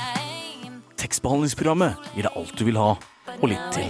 Tekstbehandlingsprogrammet 1.11 2.05
gir 2.15 2.23
deg 2.23 2.35
alt 2.39 2.51
du 2.55 2.61
vil 2.63 2.77
ha, 2.79 2.91
og 3.33 3.49
litt 3.51 3.73
til. 3.75 3.89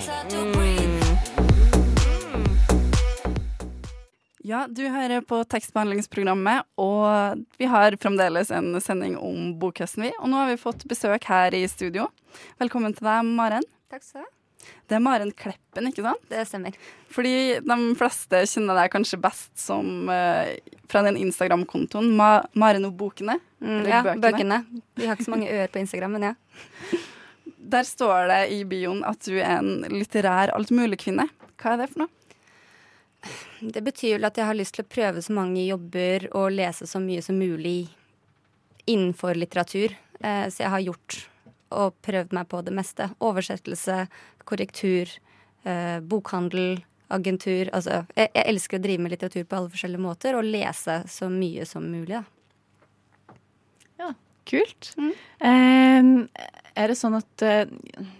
Ja, 4.41 4.63
du 4.65 4.81
hører 4.89 5.21
på 5.29 5.43
tekstbehandlingsprogrammet, 5.53 6.65
og 6.81 7.45
vi 7.61 7.69
har 7.69 7.93
fremdeles 8.01 8.49
en 8.57 8.73
sending 8.81 9.19
om 9.21 9.51
bokhøsten, 9.61 10.07
vi. 10.07 10.09
Og 10.17 10.33
nå 10.33 10.39
har 10.41 10.49
vi 10.49 10.57
fått 10.63 10.87
besøk 10.89 11.29
her 11.29 11.53
i 11.53 11.61
studio. 11.69 12.07
Velkommen 12.57 12.97
til 12.97 13.05
deg, 13.05 13.29
Maren. 13.37 13.69
Takk 13.93 14.01
skal 14.01 14.23
du 14.23 14.25
ha. 14.25 14.31
Det 14.89 14.97
er 14.97 15.05
Maren 15.05 15.29
Kleppen, 15.37 15.91
ikke 15.93 16.07
sant? 16.07 16.25
Det 16.29 16.41
stemmer. 16.49 16.73
Fordi 17.13 17.35
de 17.61 17.79
fleste 18.01 18.41
kjenner 18.49 18.81
deg 18.81 18.91
kanskje 18.97 19.21
best 19.21 19.53
som 19.61 20.09
uh, 20.09 20.49
fra 20.89 21.05
den 21.05 21.21
Instagram-kontoen 21.21 22.11
Ma 22.17 22.33
Maren 22.57 22.89
og 22.89 22.97
bokene. 22.97 23.37
Mm, 23.61 23.77
eller 23.77 23.93
ja, 23.93 24.03
bøkene. 24.09 24.25
bøkene. 24.25 24.83
Vi 24.97 25.05
har 25.05 25.17
ikke 25.17 25.29
så 25.29 25.37
mange 25.37 25.49
ører 25.55 25.73
på 25.73 25.85
Instagram, 25.85 26.17
men 26.17 26.31
ja. 26.31 26.35
Der 27.71 27.87
står 27.87 28.27
det 28.31 28.41
i 28.51 28.63
bioen 28.67 29.03
at 29.07 29.23
du 29.27 29.37
er 29.39 29.59
en 29.59 29.85
litterær 29.91 30.51
altmuligkvinne. 30.55 31.27
Hva 31.61 31.75
er 31.75 31.83
det 31.83 31.91
for 31.93 32.03
noe? 32.03 32.17
Det 33.61 33.83
betyr 33.85 34.15
vel 34.17 34.27
at 34.27 34.39
jeg 34.39 34.49
har 34.49 34.57
lyst 34.57 34.75
til 34.75 34.85
å 34.85 34.91
prøve 34.91 35.21
så 35.21 35.33
mange 35.37 35.61
jobber 35.67 36.25
og 36.33 36.55
lese 36.55 36.87
så 36.89 36.99
mye 37.03 37.21
som 37.21 37.37
mulig 37.37 37.91
innenfor 38.89 39.37
litteratur. 39.37 39.93
Eh, 40.19 40.47
så 40.49 40.65
jeg 40.65 40.73
har 40.73 40.85
gjort 40.87 41.19
og 41.71 41.95
prøvd 42.03 42.33
meg 42.35 42.49
på 42.51 42.63
det 42.65 42.73
meste. 42.75 43.11
Oversettelse, 43.23 44.07
korrektur, 44.49 45.13
eh, 45.63 45.99
bokhandel, 46.01 46.81
agentur. 47.13 47.69
Altså, 47.77 48.01
jeg, 48.17 48.33
jeg 48.33 48.47
elsker 48.55 48.81
å 48.81 48.83
drive 48.83 49.05
med 49.05 49.13
litteratur 49.13 49.45
på 49.45 49.59
alle 49.59 49.71
forskjellige 49.71 50.07
måter 50.09 50.39
og 50.39 50.49
lese 50.49 51.03
så 51.07 51.29
mye 51.31 51.69
som 51.69 51.85
mulig. 51.93 52.17
Da. 52.17 52.25
Kult. 54.51 54.95
Eh, 55.39 56.03
er 56.75 56.91
det 56.91 56.97
sånn 56.99 57.17
at 57.17 57.43
eh, 57.45 57.65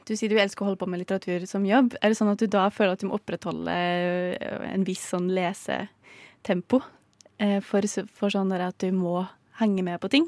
Du 0.08 0.13
sier 0.15 0.31
du 0.31 0.39
elsker 0.41 0.65
å 0.65 0.72
holde 0.72 0.81
på 0.81 0.89
med 0.91 1.01
litteratur 1.01 1.46
som 1.50 1.65
jobb. 1.67 1.96
Er 2.01 2.12
det 2.12 2.20
sånn 2.20 2.31
at 2.34 2.41
du 2.41 2.50
da 2.51 2.67
føler 2.74 2.96
at 2.96 3.03
du 3.03 3.08
må 3.10 3.20
opprettholde 3.20 3.75
eh, 3.75 4.65
en 4.72 4.86
viss 4.88 5.03
sånn 5.13 5.29
lesetempo? 5.36 6.81
Eh, 7.41 7.60
for, 7.65 7.86
for 8.13 8.34
sånn 8.34 8.51
at 8.58 8.79
du 8.84 8.91
må 8.96 9.22
henge 9.62 9.86
med 9.86 10.01
på 10.03 10.12
ting 10.12 10.27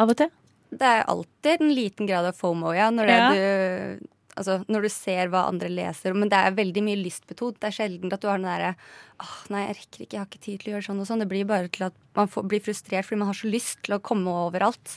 av 0.00 0.12
og 0.12 0.18
til? 0.22 0.32
Det 0.72 0.88
er 0.88 1.04
alltid 1.10 1.60
en 1.60 1.74
liten 1.76 2.08
grad 2.08 2.24
av 2.30 2.36
fomo, 2.38 2.72
ja. 2.72 2.88
Når, 2.90 3.10
det 3.10 3.18
Ja. 3.18 3.28
Du, 3.32 4.08
altså, 4.38 4.58
når 4.72 4.86
du 4.86 4.90
ser 4.92 5.30
hva 5.32 5.44
andre 5.50 5.70
leser. 5.72 6.14
Men 6.16 6.30
det 6.32 6.38
er 6.38 6.56
veldig 6.56 6.84
mye 6.86 7.00
lystbetont. 7.00 7.58
Det 7.60 7.70
er 7.70 7.76
sjelden 7.76 8.14
at 8.14 8.22
du 8.22 8.28
har 8.30 8.40
den 8.40 8.48
derre 8.48 8.72
åh, 9.22 9.34
nei, 9.54 9.64
jeg 9.68 9.76
rekker 9.78 10.04
ikke, 10.04 10.16
jeg 10.16 10.22
har 10.22 10.30
ikke 10.30 10.44
tid 10.46 10.62
til 10.62 10.70
å 10.70 10.74
gjøre 10.74 10.86
sånn 10.88 11.02
og 11.02 11.08
sånn. 11.10 11.24
Det 11.24 11.28
blir 11.30 11.48
bare 11.48 11.72
til 11.72 11.86
at 11.88 11.98
man 12.18 12.30
får, 12.32 12.46
blir 12.50 12.64
frustrert 12.64 13.08
fordi 13.08 13.20
man 13.22 13.30
har 13.30 13.38
så 13.38 13.50
lyst 13.52 13.82
til 13.86 13.96
å 13.96 14.02
komme 14.04 14.36
overalt. 14.46 14.96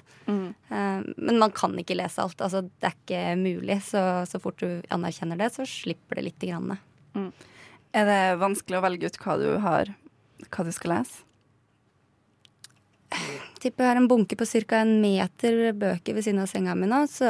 Eh, 0.72 1.04
men 1.06 1.42
man 1.42 1.54
kan 1.56 1.76
ikke 1.82 2.00
lese 2.00 2.24
alt. 2.24 2.42
Altså, 2.42 2.64
det 2.68 2.92
er 2.92 2.98
ikke 2.98 3.26
mulig. 3.42 3.82
Så, 3.90 4.02
så 4.30 4.42
fort 4.44 4.62
du 4.64 4.82
anerkjenner 4.94 5.40
det, 5.40 5.52
så 5.56 5.68
slipper 5.70 6.20
det 6.20 6.30
lite 6.32 6.52
grann. 6.52 6.78
Er 7.96 8.10
det 8.10 8.24
vanskelig 8.42 8.82
å 8.82 8.86
velge 8.88 9.12
ut 9.12 9.22
hva 9.24 9.38
du 9.40 9.50
har 9.64 9.94
hva 10.52 10.66
du 10.68 10.74
skal 10.76 10.98
lese? 10.98 11.24
tipper 13.66 13.86
jeg 13.86 13.94
har 13.94 14.02
en 14.02 14.10
bunke 14.10 14.38
på 14.38 14.46
ca. 14.46 14.82
en 14.82 15.00
meter 15.02 15.72
bøker 15.74 16.14
ved 16.18 16.26
siden 16.26 16.44
av 16.44 16.50
senga 16.52 16.76
mi 16.78 16.90
nå, 16.90 17.06
så 17.10 17.30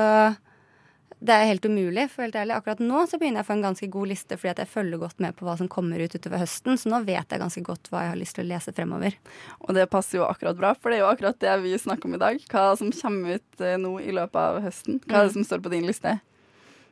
det 1.20 1.34
er 1.34 1.48
helt 1.48 1.66
umulig. 1.66 2.10
for 2.12 2.24
helt 2.24 2.36
ærlig. 2.36 2.56
Akkurat 2.56 2.80
nå 2.80 3.06
så 3.08 3.18
begynner 3.18 3.40
jeg 3.42 3.46
å 3.46 3.48
få 3.48 3.54
en 3.56 3.64
ganske 3.64 3.90
god 3.90 4.08
liste 4.08 4.38
fordi 4.38 4.52
at 4.52 4.58
jeg 4.60 4.68
følger 4.68 5.00
godt 5.00 5.20
med 5.20 5.36
på 5.36 5.46
hva 5.46 5.58
som 5.58 5.68
kommer 5.72 6.00
ut 6.00 6.16
utover 6.16 6.44
høsten, 6.44 6.78
så 6.78 6.90
nå 6.92 7.04
vet 7.06 7.32
jeg 7.32 7.40
ganske 7.40 7.64
godt 7.64 7.90
hva 7.90 8.04
jeg 8.04 8.14
har 8.14 8.20
lyst 8.20 8.36
til 8.36 8.46
å 8.46 8.50
lese 8.52 8.74
fremover. 8.76 9.16
Og 9.62 9.74
det 9.76 9.90
passer 9.90 10.20
jo 10.20 10.28
akkurat 10.28 10.58
bra, 10.60 10.74
for 10.76 10.92
det 10.92 11.00
er 11.00 11.06
jo 11.06 11.12
akkurat 11.14 11.40
det 11.40 11.56
vi 11.64 11.74
snakker 11.78 12.06
om 12.06 12.16
i 12.16 12.22
dag. 12.22 12.40
Hva 12.52 12.78
som 12.78 12.92
kommer 12.92 13.40
ut 13.40 13.62
eh, 13.62 13.78
nå 13.78 14.00
i 14.04 14.12
løpet 14.12 14.36
av 14.42 14.62
høsten. 14.62 15.00
Hva 15.08 15.24
er 15.24 15.28
det 15.30 15.34
Mm. 15.34 15.34
som 15.40 15.44
står 15.44 15.64
på 15.64 15.72
din 15.72 15.88
liste? 15.88 16.20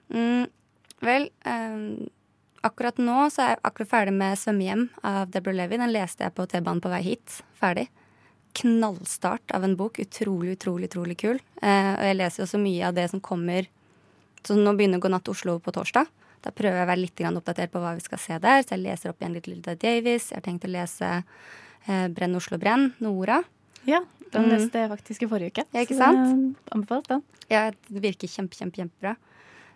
Mm, 0.09 0.47
vel, 1.01 1.29
um 1.45 2.09
akkurat 2.63 2.97
nå 2.97 3.25
så 3.27 3.41
er 3.43 3.49
jeg 3.49 3.59
akkurat 3.67 3.89
ferdig 3.89 4.13
med 4.13 4.37
'Svømmehjem' 4.37 4.89
av 5.03 5.31
Deborah 5.31 5.55
Levy. 5.57 5.77
Den 5.77 5.91
leste 5.91 6.23
jeg 6.23 6.33
på 6.33 6.47
T-banen 6.47 6.79
på 6.81 6.89
vei 6.89 7.01
hit. 7.01 7.43
Ferdig. 7.59 7.89
Knallstart 8.53 9.51
av 9.51 9.63
en 9.63 9.75
bok. 9.75 9.99
Utrolig, 9.99 10.57
utrolig, 10.57 10.89
utrolig 10.89 11.17
kul. 11.17 11.39
Eh, 11.61 11.93
og 11.97 12.03
jeg 12.07 12.15
leser 12.15 12.43
jo 12.43 12.47
så 12.47 12.59
mye 12.61 12.87
av 12.87 12.93
det 12.95 13.09
som 13.09 13.19
kommer 13.19 13.67
Så 14.43 14.55
nå 14.59 14.73
begynner 14.75 14.99
God 14.99 15.15
natt 15.15 15.29
Oslo 15.31 15.57
på 15.63 15.71
torsdag. 15.75 16.07
Da 16.43 16.51
prøver 16.51 16.81
jeg 16.81 16.85
å 16.85 16.89
være 16.91 17.01
litt 17.05 17.21
oppdatert 17.23 17.71
på 17.71 17.79
hva 17.79 17.93
vi 17.95 18.03
skal 18.03 18.19
se 18.19 18.37
der. 18.43 18.63
Så 18.63 18.75
jeg 18.75 18.83
leser 18.83 19.13
opp 19.13 19.21
igjen 19.21 19.33
litt 19.37 19.47
Lilda 19.47 19.75
Davis. 19.79 20.31
Jeg 20.31 20.41
har 20.41 20.45
tenkt 20.47 20.65
å 20.67 20.71
lese 20.71 21.23
eh, 21.87 22.07
'Brenn 22.09 22.35
Oslo 22.35 22.57
brenn', 22.57 22.93
Nora. 22.99 23.43
Ja, 23.85 24.01
den 24.31 24.43
Mm. 24.43 24.49
leste 24.51 24.79
jeg 24.79 24.89
faktisk 24.89 25.23
i 25.23 25.27
forrige 25.27 25.51
uke. 25.51 25.63
Ja, 25.73 25.81
ikke 25.81 25.97
sant? 25.97 26.27
Så 26.27 26.75
anbefalt 26.75 27.07
den. 27.07 27.23
Ja, 27.49 27.71
det 27.71 28.01
virker 28.01 28.27
kjempe, 28.27 28.55
kjempe, 28.55 28.75
kjempebra. 28.79 29.15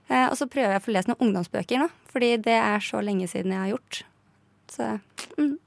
Eh, 0.10 0.28
og 0.30 0.38
så 0.38 0.48
prøver 0.48 0.72
jeg 0.72 0.82
å 0.82 0.86
få 0.86 0.94
lest 0.94 1.08
noen 1.08 1.20
ungdomsbøker 1.20 1.80
nå, 1.80 1.90
fordi 2.12 2.38
det 2.42 2.56
er 2.56 2.80
så 2.80 3.02
lenge 3.04 3.28
siden 3.28 3.52
jeg 3.52 3.60
har 3.60 3.72
gjort. 3.76 4.04
Så 4.72 5.00
mm. 5.38 5.58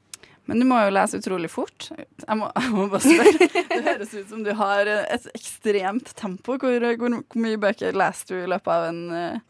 Men 0.51 0.63
du 0.63 0.67
må 0.67 0.81
jo 0.83 0.95
lese 0.95 1.21
utrolig 1.23 1.51
fort. 1.53 1.91
Jeg 1.95 2.39
må, 2.39 2.51
jeg 2.57 2.73
må 2.75 2.89
bare 2.91 3.05
spørre. 3.05 3.49
Det 3.71 3.85
høres 3.87 4.15
ut 4.17 4.33
som 4.33 4.43
du 4.47 4.51
har 4.59 4.91
et 4.91 5.29
ekstremt 5.35 6.11
tempo. 6.19 6.59
Hvor, 6.59 6.89
hvor, 6.99 7.21
hvor 7.23 7.45
mye 7.45 7.61
bøker 7.61 7.95
leser 7.97 8.35
du 8.35 8.41
i 8.41 8.51
løpet 8.51 8.73
av 8.75 8.89
en 8.89 9.01
uh, 9.15 9.45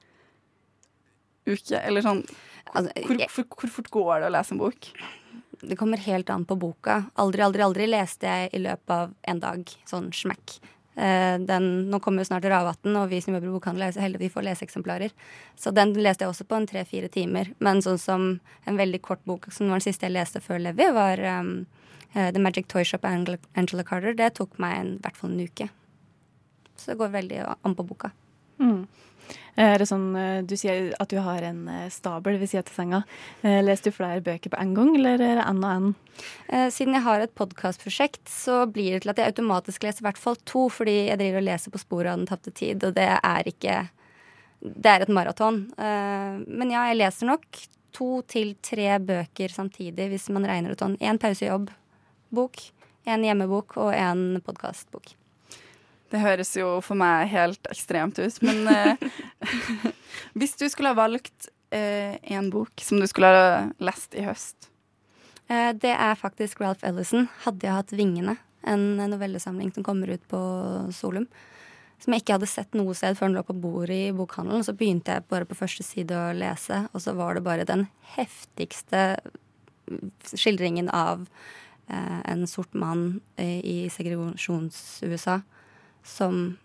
uke? 1.49 1.81
Eller 1.81 2.05
sånn 2.07 2.25
Altså, 2.71 2.93
hvor, 3.03 3.19
hvor, 3.19 3.47
hvor 3.59 3.71
fort 3.75 3.89
går 3.91 4.11
det 4.23 4.27
å 4.29 4.35
lese 4.37 4.55
en 4.55 4.61
bok? 4.61 4.93
det 5.61 5.77
kommer 5.77 5.99
helt 5.99 6.31
an 6.31 6.45
på 6.45 6.57
boka. 6.57 7.05
Aldri, 7.15 7.43
aldri, 7.43 7.63
aldri 7.63 7.87
leste 7.91 8.29
jeg 8.29 8.51
i 8.57 8.63
løpet 8.65 8.95
av 8.95 9.13
en 9.29 9.43
dag. 9.43 9.73
Sånn 9.89 10.09
smekk. 10.15 10.57
Eh, 11.01 11.39
den, 11.39 11.67
nå 11.91 11.99
kommer 12.05 12.21
jo 12.21 12.29
snart 12.29 12.45
Ravatn, 12.45 12.93
og 13.01 13.09
vi 13.09 13.23
som 13.25 13.33
jobber 13.33 13.49
i 13.49 13.55
bokhandel, 13.55 13.87
er 13.87 13.95
så 13.97 14.03
heldige 14.05 14.27
vi 14.27 14.33
får 14.35 14.45
leseeksemplarer. 14.51 15.15
Så 15.57 15.73
den 15.73 15.95
leste 15.97 16.27
jeg 16.27 16.35
også 16.35 16.45
på 16.45 16.59
en 16.59 16.69
tre-fire 16.69 17.09
timer. 17.13 17.55
Men 17.65 17.81
sånn 17.85 18.01
som 18.01 18.27
en 18.69 18.81
veldig 18.81 19.01
kort 19.07 19.23
bok, 19.25 19.49
som 19.49 19.71
var 19.71 19.81
den 19.81 19.87
siste 19.87 20.09
jeg 20.09 20.19
leste 20.19 20.43
før 20.45 20.61
Levi, 20.61 20.91
var 20.93 21.23
um, 21.41 21.55
eh, 22.13 22.29
The 22.29 22.43
Magic 22.43 22.69
Toy 22.69 22.85
Shop 22.85 23.07
av 23.09 23.17
Angela, 23.17 23.87
Carter. 23.87 24.13
Det 24.19 24.35
tok 24.37 24.61
meg 24.61 24.77
i 24.83 24.99
hvert 25.01 25.21
fall 25.23 25.33
en 25.33 25.47
uke. 25.49 25.71
Så 26.77 26.93
det 26.93 27.01
går 27.01 27.17
veldig 27.17 27.41
an 27.49 27.79
på 27.79 27.87
boka. 27.95 28.13
Mm. 28.61 28.85
Er 29.57 29.79
det 29.79 29.87
sånn, 29.89 30.15
eh, 30.17 30.43
Du 30.43 30.57
sier 30.57 30.95
at 31.01 31.09
du 31.09 31.19
har 31.21 31.43
en 31.43 31.69
eh, 31.69 31.89
stabel 31.91 32.39
ved 32.39 32.49
sida 32.51 32.63
av 32.65 32.73
senga. 32.75 33.03
Eh, 33.43 33.61
Leser 33.63 33.91
du 33.91 33.97
flere 33.97 34.21
bøker 34.25 34.51
på 34.51 34.61
en 34.61 34.75
gang, 34.75 34.95
eller 34.97 35.21
er 35.21 35.37
det 35.41 35.45
en 35.47 35.65
og 35.65 35.71
en? 35.71 35.95
Eh, 36.49 36.69
Siden 36.71 36.95
jeg 36.95 37.03
har 37.03 37.21
et 37.21 37.35
podkastprosjekt, 37.35 38.25
så 38.29 38.65
blir 38.71 38.93
det 38.93 39.03
til 39.03 39.11
at 39.11 39.17
jeg 39.23 39.33
automatisk 39.35 39.83
leser 39.83 40.03
i 40.05 40.09
hvert 40.09 40.19
fall 40.19 40.37
to, 40.45 40.69
fordi 40.69 41.09
jeg 41.09 41.19
driver 41.19 41.39
og 41.43 41.49
leser 41.51 41.71
på 41.71 41.83
sporet 41.83 42.13
av 42.13 42.19
Den 42.19 42.27
tapte 42.31 42.55
tid, 42.55 42.85
og 42.85 42.95
det 42.95 43.09
er 43.23 43.43
ikke 43.47 43.91
Det 44.63 44.87
er 44.87 45.03
et 45.03 45.09
maraton. 45.09 45.71
Eh, 45.79 46.45
Men 46.47 46.71
ja, 46.71 46.87
jeg 46.91 47.01
leser 47.01 47.27
nok 47.27 47.47
to 47.93 48.23
til 48.23 48.55
tre 48.63 48.99
bøker 48.99 49.49
samtidig, 49.49 50.11
hvis 50.11 50.29
man 50.31 50.45
regner 50.47 50.73
ut 50.73 50.79
sånn. 50.79 50.99
Én 51.01 51.19
pausejobb-bok, 51.19 52.61
en 53.07 53.25
hjemmebok 53.25 53.77
og 53.77 53.95
en 53.95 54.41
podkastbok. 54.45 55.15
Det 56.11 56.21
høres 56.23 56.51
jo 56.59 56.81
for 56.83 56.99
meg 56.99 57.29
helt 57.31 57.71
ekstremt 57.71 58.19
ut, 58.19 58.41
men 58.43 58.67
eh, 58.69 59.09
Hvis 60.39 60.57
du 60.59 60.67
skulle 60.69 60.91
ha 60.91 60.99
valgt 60.99 61.49
eh, 61.71 62.19
en 62.35 62.51
bok 62.51 62.83
som 62.83 63.01
du 63.01 63.07
skulle 63.07 63.31
ha 63.31 63.47
lest 63.79 64.15
i 64.19 64.27
høst 64.27 64.71
Eh, 65.51 65.73
Det 65.75 65.91
er 65.91 66.15
faktisk 66.15 66.61
Ralph 66.61 66.87
Ellison, 66.87 67.29
'Hadde 67.43 67.67
jeg 67.67 67.75
hatt 67.75 67.91
vingene'. 67.91 68.37
En 68.63 68.97
novellesamling 68.97 69.75
som 69.75 69.83
kommer 69.83 70.09
ut 70.11 70.23
på 70.29 70.39
Solum. 70.93 71.27
Som 71.99 72.15
jeg 72.15 72.23
ikke 72.23 72.37
hadde 72.39 72.47
sett 72.47 72.75
noe 72.75 72.95
sted 72.95 73.17
før 73.17 73.29
den 73.29 73.37
lå 73.37 73.43
på 73.43 73.61
bordet 73.61 73.97
i 74.09 74.13
bokhandelen. 74.13 74.65
Så 74.65 74.77
begynte 74.77 75.13
jeg 75.13 75.29
bare 75.29 75.45
på 75.45 75.57
første 75.57 75.83
side 75.83 76.13
å 76.13 76.33
lese, 76.33 76.89
og 76.95 77.01
så 77.01 77.15
var 77.17 77.35
det 77.35 77.43
bare 77.43 77.65
den 77.65 77.89
heftigste 78.17 79.19
skildringen 80.33 80.89
av 80.89 81.27
eh, 81.89 82.21
en 82.31 82.47
sort 82.47 82.73
mann 82.75 83.21
eh, 83.37 83.61
i 83.65 83.89
segregasjons-USA 83.91 85.43
som 86.07 86.59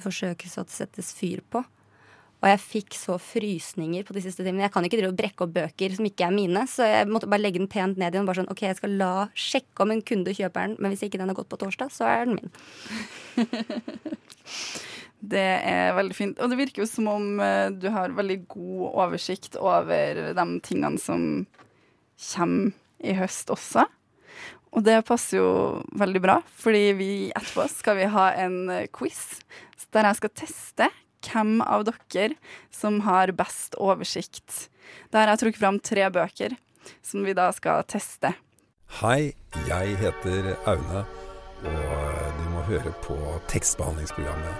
forsøkes 0.00 0.58
å 0.60 0.64
settes 0.70 1.12
fyr 1.16 1.42
på. 1.52 1.62
Og 2.40 2.48
jeg 2.48 2.60
fikk 2.62 2.96
så 2.96 3.18
frysninger 3.20 4.06
på 4.08 4.14
de 4.16 4.22
siste 4.24 4.44
timene. 4.46 4.64
Jeg 4.64 4.72
kan 4.72 4.86
ikke 4.86 4.96
drive 4.96 5.12
og 5.12 5.18
brekke 5.18 5.44
opp 5.44 5.50
bøker 5.58 5.96
som 5.96 6.06
ikke 6.08 6.24
er 6.24 6.32
mine, 6.32 6.62
så 6.72 6.86
jeg 6.88 7.08
måtte 7.10 7.28
bare 7.28 7.42
legge 7.42 7.60
den 7.60 7.68
pent 7.68 8.00
ned 8.00 8.16
igjen. 8.16 8.28
Bare 8.28 8.40
sånn, 8.40 8.48
ok, 8.52 8.62
jeg 8.64 8.78
skal 8.78 8.94
la 8.96 9.12
sjekke 9.36 9.84
om 9.84 9.92
en 9.92 10.00
kunde 10.08 10.32
kjøper 10.36 10.70
den, 10.70 10.78
men 10.80 10.94
hvis 10.94 11.04
ikke 11.04 11.20
den 11.20 11.28
har 11.28 11.36
gått 11.36 11.50
på 11.52 11.60
torsdag, 11.60 11.92
så 11.92 12.08
er 12.08 12.30
den 12.30 12.38
min. 12.40 12.54
Det 15.20 15.36
er 15.68 15.90
veldig 15.92 16.14
fint. 16.16 16.38
Og 16.40 16.48
det 16.48 16.56
virker 16.56 16.80
jo 16.80 16.88
som 16.88 17.08
om 17.12 17.24
eh, 17.44 17.68
du 17.76 17.90
har 17.92 18.14
veldig 18.16 18.38
god 18.54 18.84
oversikt 19.04 19.58
over 19.60 20.32
de 20.32 20.46
tingene 20.64 20.96
som 21.00 21.26
kommer 22.32 22.72
i 23.04 23.12
høst 23.18 23.52
også. 23.52 23.84
Og 24.70 24.84
det 24.86 25.00
passer 25.08 25.40
jo 25.40 25.50
veldig 25.98 26.20
bra, 26.22 26.36
fordi 26.62 26.84
vi 26.98 27.12
etterpå 27.34 27.66
skal 27.72 27.98
vi 27.98 28.10
ha 28.12 28.30
en 28.38 28.60
eh, 28.70 28.86
quiz 28.94 29.40
der 29.90 30.06
jeg 30.06 30.20
skal 30.20 30.30
teste 30.38 30.86
hvem 31.26 31.58
av 31.66 31.82
dere 31.88 32.36
som 32.74 33.00
har 33.06 33.32
best 33.36 33.76
oversikt. 33.80 34.68
Der 35.10 35.24
har 35.24 35.34
jeg 35.34 35.40
trukket 35.42 35.62
fram 35.62 35.78
tre 35.82 36.10
bøker 36.10 36.56
som 37.02 37.24
vi 37.26 37.32
da 37.36 37.50
skal 37.54 37.84
teste. 37.90 38.32
Hei, 39.00 39.32
jeg 39.68 39.96
heter 40.00 40.56
Aune, 40.70 41.04
og 41.62 42.38
du 42.38 42.44
må 42.54 42.60
høre 42.70 42.92
på 43.04 43.16
tekstbehandlingsprogrammet. 43.52 44.54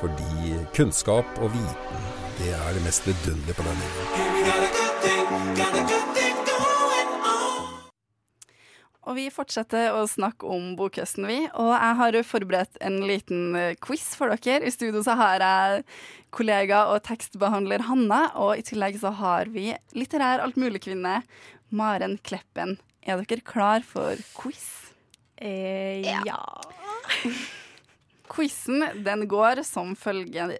Fordi 0.00 0.34
kunnskap 0.76 1.26
og 1.40 1.48
viten, 1.54 2.00
det 2.38 2.50
er 2.52 2.70
det 2.76 2.82
mest 2.86 3.02
vidunderlige 3.08 3.56
på 3.58 3.64
denne 3.68 3.86
jorden. 3.96 6.03
Og 9.04 9.18
vi 9.18 9.26
fortsetter 9.32 9.92
å 9.92 10.06
snakke 10.08 10.48
om 10.48 10.72
bokhøsten, 10.78 11.26
vi. 11.28 11.40
Og 11.60 11.72
jeg 11.74 11.96
har 12.00 12.18
forberedt 12.24 12.78
en 12.84 13.02
liten 13.04 13.56
eh, 13.58 13.74
quiz 13.84 14.14
for 14.16 14.32
dere. 14.32 14.64
I 14.64 14.72
studio 14.72 15.02
så 15.04 15.16
har 15.20 15.44
jeg 15.44 15.82
kollega 16.34 16.86
og 16.92 17.02
tekstbehandler 17.06 17.84
Hanna, 17.90 18.26
og 18.40 18.56
i 18.58 18.64
tillegg 18.64 18.96
så 19.02 19.12
har 19.18 19.52
vi 19.52 19.72
litterær 19.96 20.42
altmuligkvinne 20.46 21.18
Maren 21.74 22.16
Kleppen. 22.24 22.78
Er 23.04 23.20
dere 23.20 23.44
klar 23.44 23.84
for 23.84 24.16
quiz? 24.38 24.64
Eh, 25.36 26.00
ja. 26.00 26.40
Quizen 28.32 28.86
den 29.04 29.26
går 29.28 29.60
som 29.68 29.92
følger. 29.98 30.56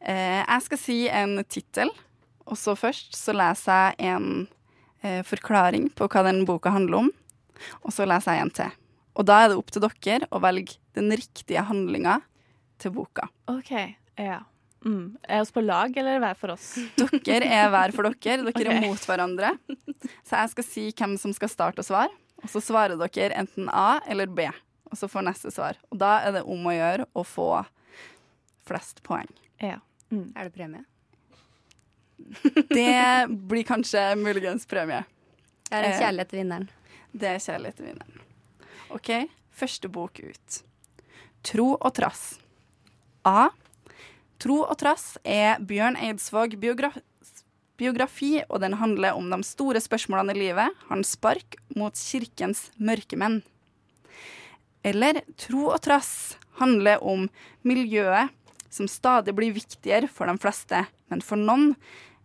Eh, 0.00 0.40
jeg 0.42 0.66
skal 0.68 0.80
si 0.80 0.98
en 1.10 1.40
tittel, 1.50 1.90
og 2.46 2.58
så 2.58 2.76
først 2.78 3.18
så 3.18 3.34
leser 3.34 3.98
jeg 3.98 4.14
en 4.14 4.46
eh, 5.02 5.22
forklaring 5.26 5.90
på 5.98 6.06
hva 6.06 6.24
den 6.28 6.44
boka 6.46 6.70
handler 6.74 7.04
om. 7.04 7.10
Og 7.82 7.94
så 7.94 8.06
leser 8.08 8.38
jeg 8.38 8.46
en 8.46 8.54
til. 8.62 8.78
Og 9.18 9.28
da 9.28 9.42
er 9.42 9.52
det 9.52 9.58
opp 9.60 9.72
til 9.72 9.84
dere 9.84 10.28
å 10.32 10.40
velge 10.42 10.78
den 10.96 11.12
riktige 11.12 11.64
handlinga 11.68 12.20
til 12.82 12.94
boka. 12.96 13.28
OK. 13.52 13.72
Ja. 14.18 14.40
Mm. 14.84 15.16
Er 15.28 15.42
oss 15.44 15.52
på 15.54 15.62
lag, 15.62 15.94
eller 15.96 16.18
hver 16.22 16.38
for 16.38 16.54
oss? 16.56 16.72
Dere 17.26 17.46
er 17.46 17.68
hver 17.70 17.92
for 17.94 18.08
dere. 18.08 18.42
Dere 18.48 18.50
okay. 18.50 18.66
er 18.66 18.80
mot 18.82 19.04
hverandre. 19.06 19.52
Så 20.26 20.40
jeg 20.40 20.52
skal 20.56 20.66
si 20.66 20.86
hvem 20.98 21.14
som 21.20 21.34
skal 21.36 21.52
starte 21.52 21.84
å 21.84 21.86
svare. 21.86 22.10
Og 22.42 22.50
så 22.50 22.62
svarer 22.64 22.98
dere 22.98 23.36
enten 23.38 23.70
A 23.70 24.00
eller 24.10 24.26
B. 24.26 24.48
Og 24.90 24.98
så 24.98 25.06
får 25.08 25.28
neste 25.28 25.52
svar. 25.54 25.78
Og 25.92 26.00
da 26.02 26.16
er 26.26 26.34
det 26.38 26.42
om 26.50 26.66
å 26.66 26.74
gjøre 26.74 27.06
å 27.14 27.22
få 27.26 27.48
flest 28.66 29.04
poeng. 29.06 29.30
Ja. 29.62 29.78
Mm. 30.10 30.32
Er 30.34 30.48
det 30.48 30.56
premie? 30.56 30.82
Det 32.70 33.26
blir 33.30 33.64
kanskje 33.66 34.02
muligens 34.18 34.66
premie. 34.66 35.04
Det 35.68 35.78
er 35.78 35.86
en 35.86 35.92
Eh, 35.92 36.00
kjærlighet 36.02 36.28
til 36.28 36.42
vinneren. 36.42 36.68
Det 37.12 37.28
er 37.28 37.42
kjærlighet 37.42 37.80
min. 37.84 38.02
OK, 38.92 39.10
første 39.52 39.88
bok 39.92 40.20
ut. 40.24 40.58
Tro 41.44 41.72
og 41.76 41.92
trass. 41.96 42.38
A. 43.28 43.50
Tro 44.42 44.62
og 44.64 44.76
trass 44.80 45.16
er 45.22 45.60
Bjørn 45.62 45.98
Eidsvåg 46.00 46.56
biogra 46.60 46.92
biografi, 47.80 48.42
og 48.48 48.60
den 48.62 48.76
handler 48.78 49.16
om 49.18 49.30
de 49.32 49.40
store 49.46 49.80
spørsmålene 49.82 50.36
i 50.36 50.42
livet, 50.44 50.76
hans 50.90 51.14
spark 51.16 51.56
mot 51.74 51.96
kirkens 51.98 52.68
mørkemenn. 52.78 53.40
Eller 54.86 55.22
Tro 55.40 55.70
og 55.72 55.80
trass 55.82 56.36
handler 56.60 57.02
om 57.02 57.28
miljøet 57.66 58.30
som 58.72 58.88
stadig 58.88 59.34
blir 59.36 59.54
viktigere 59.54 60.08
for 60.08 60.30
de 60.30 60.38
fleste, 60.40 60.84
men 61.10 61.22
for 61.24 61.40
noen 61.40 61.72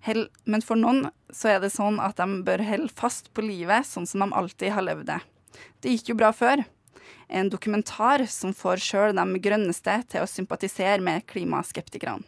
Hell, 0.06 0.28
men 0.46 0.64
for 0.64 0.80
noen 0.80 1.08
så 1.34 1.56
er 1.56 1.62
det 1.64 1.74
sånn 1.74 2.00
at 2.04 2.20
de 2.20 2.42
bør 2.48 2.64
holde 2.64 2.94
fast 2.96 3.32
på 3.36 3.44
livet 3.44 3.88
sånn 3.88 4.08
som 4.08 4.24
de 4.24 4.30
alltid 4.38 4.76
har 4.76 4.86
levd 4.86 5.10
det. 5.10 5.20
Det 5.84 5.94
gikk 5.96 6.14
jo 6.14 6.20
bra 6.20 6.32
før. 6.36 6.64
En 7.28 7.50
dokumentar 7.52 8.24
som 8.32 8.54
får 8.56 8.82
sjøl 8.84 9.18
de 9.18 9.42
grønneste 9.44 9.98
til 10.14 10.24
å 10.24 10.30
sympatisere 10.32 11.04
med 11.04 11.26
klimaskeptikerne. 11.28 12.24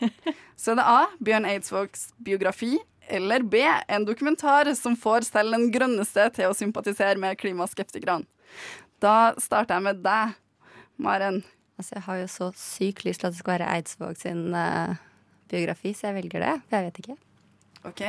Så 0.56 0.72
er 0.72 0.78
det 0.80 0.86
A. 0.88 1.00
Bjørn 1.22 1.46
Eidsvågs 1.48 2.08
biografi. 2.16 2.74
Eller 3.06 3.44
B. 3.46 3.60
En 3.88 4.04
dokumentar 4.04 4.72
som 4.74 4.96
får 4.98 5.28
selv 5.28 5.54
den 5.54 5.68
grønneste 5.70 6.26
til 6.34 6.50
å 6.50 6.56
sympatisere 6.56 7.20
med 7.22 7.38
klimaskeptikerne. 7.38 8.26
Da 9.02 9.36
starter 9.38 9.76
jeg 9.76 9.84
med 9.84 10.00
deg, 10.02 10.34
Maren. 10.96 11.42
Altså, 11.76 11.98
jeg 11.98 12.06
har 12.06 12.20
jo 12.22 12.28
så 12.32 12.48
sykt 12.56 13.04
lyst 13.04 13.20
til 13.20 13.28
at 13.28 13.36
det 13.36 13.42
skal 13.42 13.58
være 13.58 13.72
Eidsvåg 13.76 14.16
sin 14.18 14.46
eh, 14.56 14.96
biografi, 15.52 15.94
så 15.96 16.10
jeg 16.10 16.20
velger 16.22 16.42
det. 16.44 16.56
For 16.66 16.78
jeg 16.78 16.90
vet 16.90 17.00
ikke. 17.04 17.16
OK. 17.90 18.02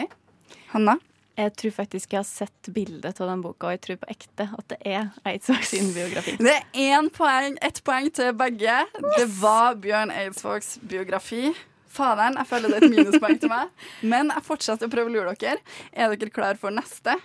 Hanna? 0.74 0.98
Jeg 1.38 1.54
tror 1.54 1.74
faktisk 1.76 2.14
jeg 2.16 2.18
har 2.18 2.26
sett 2.26 2.70
bildet 2.74 3.20
av 3.22 3.30
den 3.30 3.44
boka, 3.46 3.70
og 3.70 3.76
jeg 3.76 3.82
tror 3.86 3.98
på 4.02 4.10
ekte 4.10 4.48
at 4.58 4.72
det 4.72 4.78
er 4.90 5.12
Eidsvåg 5.30 5.66
sin 5.70 5.92
biografi. 5.94 6.34
Det 6.42 6.56
er 6.56 6.64
én 6.98 7.12
poeng, 7.14 7.60
ett 7.62 7.82
poeng 7.86 8.10
til 8.10 8.32
begge. 8.40 8.78
Det 9.20 9.28
var 9.38 9.78
Bjørn 9.84 10.14
Eidsvågs 10.16 10.80
biografi. 10.82 11.52
Faderen, 11.94 12.40
jeg 12.42 12.50
føler 12.50 12.74
det 12.74 12.80
er 12.80 12.88
et 12.88 12.96
minuspoeng 12.96 13.38
til 13.42 13.54
meg. 13.54 13.70
Men 14.02 14.34
jeg 14.34 14.46
fortsetter 14.50 14.90
å 14.90 14.94
prøve 14.94 15.12
å 15.12 15.14
lure 15.14 15.36
dere. 15.38 15.62
Er 15.94 16.10
dere 16.16 16.34
klar 16.34 16.58
for 16.58 16.74
neste? 16.74 17.16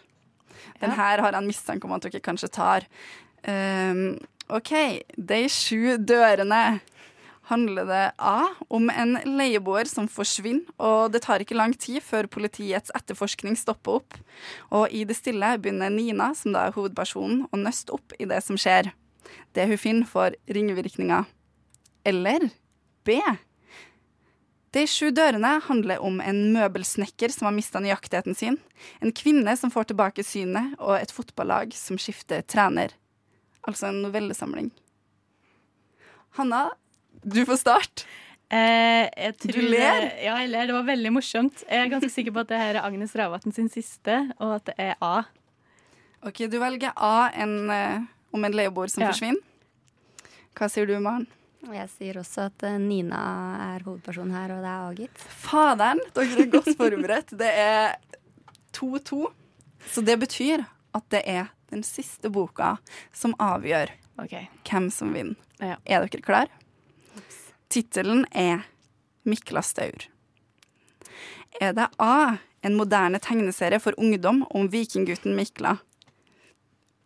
Den 0.82 0.92
her 0.92 1.22
har 1.22 1.32
jeg 1.32 1.40
en 1.40 1.48
mistanke 1.48 1.88
om 1.88 1.96
at 1.96 2.04
dere 2.04 2.20
kanskje 2.24 2.52
tar. 2.52 2.86
Um, 3.48 4.20
OK. 4.52 4.72
De 5.16 5.42
sju 5.48 5.96
dørene 5.96 6.62
handler 7.52 7.86
det 7.88 8.04
A 8.18 8.48
om 8.72 8.88
en 8.90 9.18
leieboer 9.36 9.88
som 9.90 10.08
forsvinner, 10.10 10.64
og 10.80 11.12
det 11.12 11.22
tar 11.26 11.44
ikke 11.44 11.58
lang 11.58 11.74
tid 11.76 12.00
før 12.04 12.30
politiets 12.32 12.92
etterforskning 12.96 13.58
stopper 13.60 14.00
opp. 14.00 14.16
Og 14.72 14.88
i 14.90 15.04
det 15.08 15.18
stille 15.18 15.54
begynner 15.60 15.92
Nina, 15.92 16.32
som 16.38 16.56
da 16.56 16.66
er 16.66 16.76
hovedpersonen, 16.76 17.46
å 17.52 17.60
nøste 17.60 17.94
opp 17.94 18.16
i 18.18 18.28
det 18.28 18.40
som 18.46 18.58
skjer. 18.60 18.90
Det 19.52 19.68
hun 19.68 19.80
finner, 19.80 20.08
får 20.08 20.36
ringvirkninger. 20.50 21.28
Eller 22.08 22.48
B. 23.04 23.20
De 24.72 24.86
sju 24.88 25.10
dørene 25.12 25.58
handler 25.66 26.00
om 26.00 26.16
en 26.24 26.38
møbelsnekker 26.54 27.32
som 27.34 27.50
har 27.50 27.54
mista 27.54 27.80
nøyaktigheten 27.82 28.36
sin, 28.38 28.56
en 29.04 29.12
kvinne 29.12 29.52
som 29.60 29.70
får 29.70 29.90
tilbake 29.90 30.24
synet, 30.24 30.78
og 30.80 30.96
et 30.96 31.12
fotballag 31.12 31.76
som 31.76 32.00
skifter 32.00 32.40
trener. 32.48 32.96
Altså 33.68 33.90
en 33.90 34.00
novellesamling. 34.06 34.72
Hanna, 36.38 36.70
du 37.22 37.44
får 37.46 37.60
start. 37.60 38.04
Eh, 38.52 39.08
jeg 39.16 39.36
tror, 39.40 39.52
Du 39.56 39.68
ler? 39.72 40.08
Ja, 40.20 40.36
jeg 40.42 40.50
ler. 40.52 40.66
Det 40.68 40.74
var 40.76 40.88
veldig 40.88 41.12
morsomt. 41.14 41.62
Jeg 41.68 41.86
er 41.86 41.92
ganske 41.92 42.10
sikker 42.12 42.34
på 42.36 42.42
at 42.44 42.50
det 42.50 42.58
her 42.60 42.76
er 42.76 42.84
Agnes 42.84 43.14
Ravatn 43.16 43.54
sin 43.56 43.70
siste, 43.72 44.18
og 44.38 44.58
at 44.58 44.66
det 44.68 44.74
er 44.78 44.96
A. 45.00 45.22
Ok, 46.22 46.44
Du 46.52 46.58
velger 46.60 46.92
A 46.96 47.30
en, 47.34 47.70
eh, 47.70 48.02
om 48.32 48.44
en 48.44 48.52
leieboer 48.52 48.90
som 48.90 49.02
Ja. 49.02 49.08
forsvinner. 49.12 49.40
Hva 50.54 50.68
sier 50.68 50.86
du, 50.86 50.98
Maren? 51.00 51.26
Og 51.66 51.74
jeg 51.74 51.88
sier 51.88 52.14
også 52.20 52.46
at 52.50 52.62
eh, 52.66 52.78
Nina 52.78 53.22
er 53.76 53.84
hovedpersonen 53.86 54.34
her, 54.34 54.52
og 54.52 54.62
det 54.62 54.68
er 54.68 54.82
A, 54.82 54.94
gitt. 54.94 55.18
Faderen, 55.18 56.00
dere 56.12 56.42
er 56.42 56.50
godt 56.50 56.76
forberedt. 56.76 57.32
Det 57.38 57.48
er 57.48 57.96
2-2. 58.72 59.32
Så 59.88 60.04
det 60.04 60.18
betyr 60.20 60.66
at 60.94 61.08
det 61.08 61.22
er 61.26 61.48
den 61.70 61.82
siste 61.82 62.28
boka 62.30 62.76
som 63.12 63.34
avgjør 63.40 63.90
okay. 64.20 64.48
hvem 64.68 64.90
som 64.92 65.14
vinner. 65.14 65.36
Ja. 65.58 65.76
Er 65.86 66.04
dere 66.04 66.20
klar? 66.20 66.52
Tittelen 67.72 68.26
er 68.30 68.66
Mikla 69.24 69.62
Staur. 69.64 70.04
Er 71.60 71.72
det 71.72 71.86
A, 71.96 72.36
en 72.60 72.76
moderne 72.76 73.20
tegneserie 73.22 73.80
for 73.80 73.96
ungdom 74.00 74.42
om 74.50 74.68
vikinggutten 74.68 75.32
Mikla? 75.36 75.78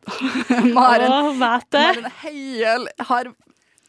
Maren, 0.77 1.13
Å, 1.13 1.35
vet 1.39 1.69
det. 1.71 1.85
Maren 1.85 2.11
Heiel 2.23 2.89
har 3.11 3.31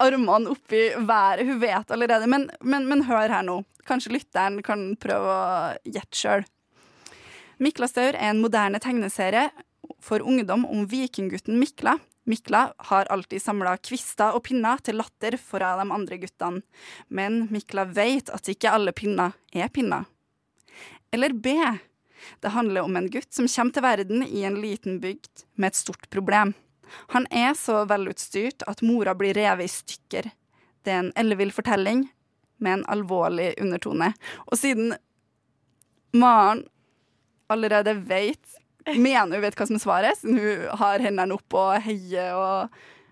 armene 0.05 0.53
oppi 0.53 0.83
været. 0.97 1.47
Hun 1.49 1.59
vet 1.65 1.93
allerede. 1.97 2.29
Men, 2.29 2.45
men, 2.61 2.85
men 2.89 3.05
hør 3.09 3.33
her 3.33 3.45
nå. 3.47 3.63
Kanskje 3.89 4.13
lytteren 4.13 4.61
kan 4.65 4.91
prøve 5.01 5.33
å 5.33 5.49
gjette 5.87 6.19
sjøl. 6.19 6.45
Mikla 7.63 7.89
Staur 7.89 8.13
er 8.13 8.35
en 8.35 8.43
moderne 8.43 8.77
tegneserie 8.83 9.47
for 10.03 10.21
ungdom 10.21 10.65
om 10.69 10.85
vikinggutten 10.89 11.57
Mikla. 11.57 11.97
Mikla 12.27 12.73
har 12.77 13.07
alltid 13.13 13.41
samla 13.41 13.77
kvister 13.79 14.35
og 14.35 14.43
pinner 14.49 14.81
til 14.83 14.97
latter 14.99 15.37
fra 15.39 15.75
de 15.79 15.85
andre 15.95 16.17
guttene. 16.19 16.63
Men 17.07 17.45
Mikla 17.53 17.87
vet 17.87 18.31
at 18.35 18.49
ikke 18.51 18.73
alle 18.75 18.91
pinner 18.91 19.37
er 19.55 19.71
pinner. 19.71 20.03
Eller 21.15 21.31
B. 21.33 21.55
Det 22.43 22.51
handler 22.51 22.83
om 22.83 22.97
en 22.99 23.07
gutt 23.09 23.31
som 23.31 23.47
kommer 23.47 23.77
til 23.77 23.85
verden 23.85 24.25
i 24.27 24.43
en 24.43 24.59
liten 24.59 24.99
bygd 24.99 25.45
med 25.55 25.71
et 25.71 25.79
stort 25.79 26.09
problem. 26.11 26.51
Han 27.15 27.27
er 27.31 27.53
så 27.55 27.85
velutstyrt 27.87 28.65
at 28.67 28.83
mora 28.83 29.15
blir 29.15 29.37
revet 29.37 29.69
i 29.69 29.71
stykker. 29.71 30.31
Det 30.83 30.93
er 30.93 31.05
en 31.05 31.15
ellevill 31.15 31.55
fortelling 31.55 32.09
med 32.63 32.79
en 32.79 32.87
alvorlig 32.91 33.53
undertone. 33.61 34.11
Og 34.51 34.59
siden 34.59 34.95
Maren 36.11 36.65
allerede 37.51 37.95
vet 38.07 38.56
Mener 38.95 39.35
hun 39.35 39.41
vet 39.43 39.55
hva 39.59 39.67
som 39.67 39.75
er 39.75 39.83
svaret, 39.83 40.17
siden 40.21 40.37
hun 40.39 40.67
har 40.79 40.99
hendene 41.03 41.35
opp 41.35 41.53
og 41.59 41.81
heier 41.83 42.35
og 42.37 42.69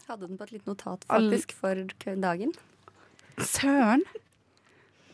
Hadde 0.08 0.28
den 0.30 0.38
på 0.38 0.44
et 0.46 0.52
lite 0.54 0.70
notat 0.70 1.02
faktisk 1.10 1.52
for 1.58 1.80
dagen. 2.22 2.52
Søren! 3.42 4.04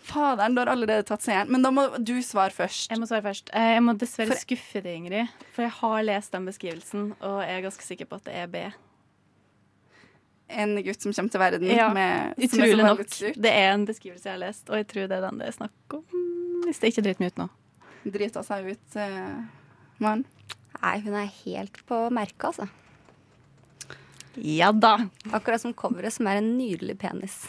Faderen, 0.04 0.56
du 0.56 0.60
har 0.60 0.68
allerede 0.74 1.06
tatt 1.08 1.22
seieren. 1.24 1.48
Men 1.54 1.64
da 1.64 1.70
må 1.72 1.86
du 2.04 2.18
svare 2.26 2.52
først. 2.52 2.90
Jeg 2.92 3.00
må 3.00 3.08
svare 3.08 3.24
først. 3.24 3.50
Eh, 3.56 3.70
Jeg 3.78 3.84
må 3.86 3.94
dessverre 3.98 4.34
For- 4.34 4.42
skuffe 4.44 4.82
deg, 4.84 4.98
Ingrid. 4.98 5.30
For 5.56 5.62
jeg 5.64 5.72
har 5.78 6.04
lest 6.04 6.32
den 6.36 6.46
beskrivelsen, 6.50 7.06
og 7.22 7.38
jeg 7.46 7.56
er 7.56 7.62
ganske 7.70 7.86
sikker 7.88 8.06
på 8.12 8.20
at 8.20 8.26
det 8.28 8.36
er 8.42 8.48
B. 8.52 8.66
En 10.52 10.76
gutt 10.84 11.00
som 11.06 11.14
kommer 11.16 11.32
til 11.32 11.40
verden 11.40 11.70
Ja, 11.72 11.88
med 11.96 12.36
Utrolig 12.44 12.84
nok. 12.84 13.06
Det 13.40 13.52
er 13.54 13.72
en 13.72 13.86
beskrivelse 13.88 14.28
jeg 14.28 14.34
har 14.36 14.42
lest, 14.44 14.68
og 14.70 14.76
jeg 14.82 14.88
tror 14.92 15.08
det 15.08 15.18
er 15.22 15.26
den 15.30 15.40
det 15.40 15.48
er 15.48 15.56
snakk 15.56 15.96
om. 15.96 16.04
Hvis 16.66 16.82
det 16.84 16.92
ikke 16.92 17.06
driter 17.08 17.24
meg 17.24 17.32
ut 17.32 17.40
nå. 17.46 17.50
Drita 18.12 18.44
seg 18.44 18.68
ut, 18.74 18.96
eh, 19.00 19.46
Maren. 20.04 20.24
Nei, 20.82 20.96
hun 21.06 21.18
er 21.18 21.34
helt 21.44 21.82
på 21.88 22.04
merket, 22.14 22.48
altså. 22.52 22.68
Ja 24.36 24.72
da. 24.72 24.96
Akkurat 25.36 25.62
som 25.62 25.74
coveret, 25.76 26.14
som 26.16 26.28
er 26.32 26.40
en 26.40 26.54
nydelig 26.58 26.96
penis 27.02 27.44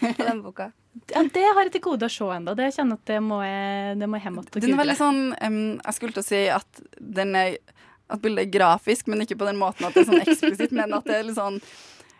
på 0.00 0.24
den 0.24 0.44
boka. 0.44 0.72
Ja, 1.12 1.20
det 1.22 1.44
har 1.44 1.60
jeg 1.62 1.70
til 1.76 1.82
gode 1.84 2.08
å 2.08 2.10
se 2.10 2.26
ennå. 2.34 2.56
Det 2.58 2.72
kjenner 2.74 2.98
at 2.98 3.06
det 3.06 3.18
må 3.22 3.36
jeg, 3.44 3.92
det 4.00 4.08
må 4.10 4.18
jeg 4.18 4.24
hjem 4.24 4.38
igjen 4.40 4.48
og 4.56 4.64
Den 4.64 4.72
er 4.72 4.80
veldig 4.80 4.96
sånn 4.98 5.20
um, 5.30 5.58
Jeg 5.76 5.94
skulle 5.94 6.16
til 6.16 6.24
å 6.24 6.26
si 6.26 6.40
at 6.50 6.80
den 6.98 7.36
er 7.38 7.52
at 8.08 8.22
bildet 8.24 8.46
er 8.46 8.50
grafisk, 8.50 9.06
men 9.12 9.22
ikke 9.22 9.36
på 9.38 9.46
den 9.46 9.60
måten 9.60 9.86
at 9.86 9.94
det 9.94 10.02
er 10.02 10.08
sånn 10.08 10.24
eksplisitt, 10.24 10.72
men 10.74 10.96
at 10.96 11.06
det 11.06 11.18
er 11.18 11.26
litt 11.28 11.36
sånn 11.36 11.60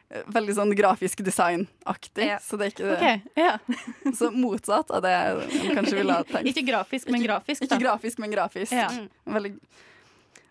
Veldig 0.09 0.55
sånn 0.57 0.71
grafisk 0.73 1.21
design-aktig. 1.21 2.31
Så 2.41 2.57
det 2.57 2.69
er 2.69 2.73
ikke 2.73 2.87
det. 2.87 2.95
Okay, 2.97 3.19
ja. 3.37 3.59
Så 4.19 4.31
motsatt 4.33 4.91
av 4.95 5.03
det 5.05 5.17
man 5.37 5.75
kanskje 5.77 5.99
ville 5.99 6.17
ha 6.17 6.25
tenkt. 6.25 6.49
Ikke 6.49 6.65
grafisk, 6.65 7.11
men 7.13 7.27
grafisk. 7.27 7.61
Ikke 7.61 7.75
ikke 7.77 7.85
grafisk, 7.85 8.23
men 8.23 8.33
grafisk. 8.33 8.73
Ja. 8.73 8.89
Veldig 9.29 9.53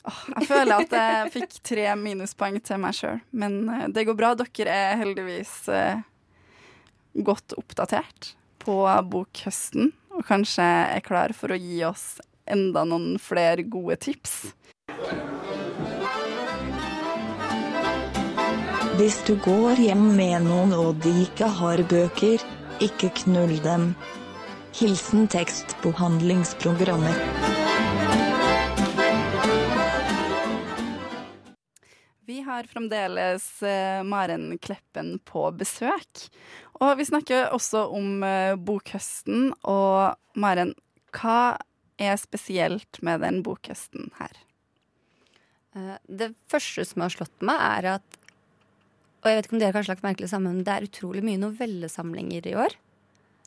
Åh, 0.07 0.19
Jeg 0.37 0.47
føler 0.47 0.85
at 0.85 0.93
jeg 0.95 1.31
fikk 1.33 1.55
tre 1.67 1.87
minuspoeng 1.99 2.61
til 2.63 2.79
meg 2.79 2.95
sjøl, 2.95 3.17
men 3.35 3.57
eh, 3.73 3.87
det 3.91 4.05
går 4.07 4.15
bra. 4.15 4.29
Dere 4.39 4.71
er 4.71 5.01
heldigvis 5.01 5.55
eh, 5.73 6.05
godt 7.27 7.57
oppdatert 7.59 8.29
på 8.63 8.77
bokhøsten, 9.11 9.91
og 10.15 10.23
kanskje 10.29 10.69
er 10.95 11.03
klar 11.03 11.35
for 11.35 11.51
å 11.51 11.59
gi 11.59 11.81
oss 11.89 12.21
enda 12.47 12.85
noen 12.87 13.17
flere 13.19 13.67
gode 13.67 13.99
tips. 14.07 14.39
Hvis 18.97 19.19
du 19.27 19.35
går 19.45 19.77
hjem 19.77 20.07
med 20.17 20.47
noen 20.47 20.71
og 20.73 20.95
de 21.03 21.11
ikke 21.27 21.45
har 21.59 21.83
bøker, 21.85 22.41
ikke 22.81 23.11
knull 23.19 23.53
dem. 23.61 23.91
Hilsen 24.73 25.27
tekstbehandlingsprogrammer. 25.29 27.19
Vi 32.25 32.39
har 32.41 32.65
fremdeles 32.73 33.45
eh, 33.61 34.01
Maren 34.01 34.49
Kleppen 34.57 35.19
på 35.29 35.45
besøk. 35.53 36.25
Og 36.81 36.97
vi 36.97 37.05
snakker 37.05 37.53
også 37.53 37.85
om 37.93 38.25
eh, 38.25 38.57
bokhøsten. 38.57 39.51
Og 39.61 40.17
Maren, 40.41 40.73
hva 41.13 41.59
er 42.01 42.17
spesielt 42.17 42.97
med 43.05 43.21
den 43.21 43.43
bokhøsten 43.45 44.09
her? 44.17 44.41
Eh, 45.77 45.97
Det 46.09 46.33
første 46.49 46.89
som 46.89 47.05
har 47.05 47.13
slått 47.13 47.45
meg, 47.45 47.61
er 47.61 47.93
at 47.99 48.16
Og 49.21 49.29
jeg 49.29 49.37
vet 49.37 49.47
ikke 49.47 49.55
om 49.57 49.61
dere 49.61 49.75
kanskje 49.75 49.91
har 49.91 49.95
lagt 49.95 50.05
merke 50.05 50.27
til 50.27 50.43
men 50.43 50.59
det 50.65 50.73
er 50.73 50.85
utrolig 50.87 51.23
mye 51.25 51.41
novellesamlinger 51.41 52.51
i 52.51 52.57
år. 52.57 52.75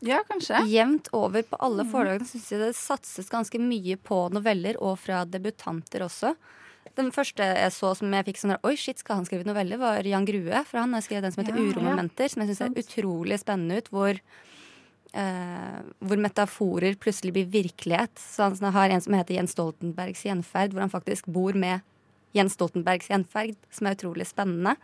Ja, 0.01 0.23
kanskje. 0.29 0.63
Jevnt 0.71 1.11
over 1.17 1.45
på 1.45 1.59
alle 1.61 1.85
forlagene 1.89 2.29
syns 2.29 2.49
jeg 2.53 2.63
det 2.63 2.73
satses 2.79 3.29
ganske 3.31 3.61
mye 3.61 3.99
på 4.01 4.23
noveller, 4.33 4.79
og 4.81 4.97
fra 5.03 5.27
debutanter 5.29 6.07
også. 6.07 6.35
Den 6.97 7.11
første 7.15 7.45
jeg 7.45 7.73
så 7.75 7.93
som 7.95 8.13
jeg 8.17 8.27
fikk 8.31 8.41
sånn 8.41 8.57
Oi, 8.67 8.73
shit, 8.81 8.99
skal 9.03 9.21
han 9.21 9.27
skrive 9.29 9.47
noveller? 9.47 9.79
var 9.81 10.07
Jan 10.07 10.27
Grue. 10.27 10.63
For 10.67 10.81
han 10.81 10.97
har 10.97 11.05
skrevet 11.05 11.29
den 11.29 11.35
som 11.35 11.45
heter 11.45 11.59
Ja, 11.59 11.63
ja. 11.63 11.75
Uromomenter, 11.75 12.33
som 12.33 12.43
jeg 12.43 12.51
syns 12.51 12.65
er 12.67 12.81
utrolig 12.83 13.39
spennende 13.43 13.79
ut. 13.79 13.91
Hvor, 13.93 14.21
eh, 15.13 15.79
hvor 16.01 16.25
metaforer 16.25 16.97
plutselig 16.97 17.37
blir 17.37 17.53
virkelighet. 17.53 18.17
Så 18.17 18.49
han 18.49 18.73
har 18.73 18.91
en 18.91 19.05
som 19.05 19.15
heter 19.15 19.37
Jens 19.37 19.55
Stoltenbergs 19.55 20.25
gjenferd, 20.25 20.73
hvor 20.73 20.81
han 20.81 20.93
faktisk 20.93 21.29
bor 21.29 21.53
med 21.53 21.85
Jens 22.35 22.57
Stoltenbergs 22.57 23.11
gjenferd, 23.11 23.57
som 23.71 23.87
er 23.87 23.99
utrolig 23.99 24.27
spennende. 24.27 24.77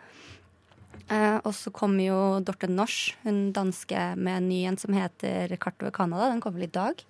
Eh, 1.12 1.38
og 1.42 1.52
så 1.54 1.72
kommer 1.74 2.06
jo 2.06 2.20
Dorte 2.44 2.68
Norsch, 2.70 3.14
hun 3.24 3.52
danske, 3.56 4.08
med 4.16 4.40
en 4.40 4.48
ny 4.50 4.64
en 4.70 4.80
som 4.80 4.96
heter 4.96 5.54
Kart 5.60 5.78
over 5.82 5.94
Canada. 5.94 6.30
Den 6.32 6.42
kommer 6.44 6.60
vel 6.60 6.70
i 6.70 6.78
dag. 6.78 7.04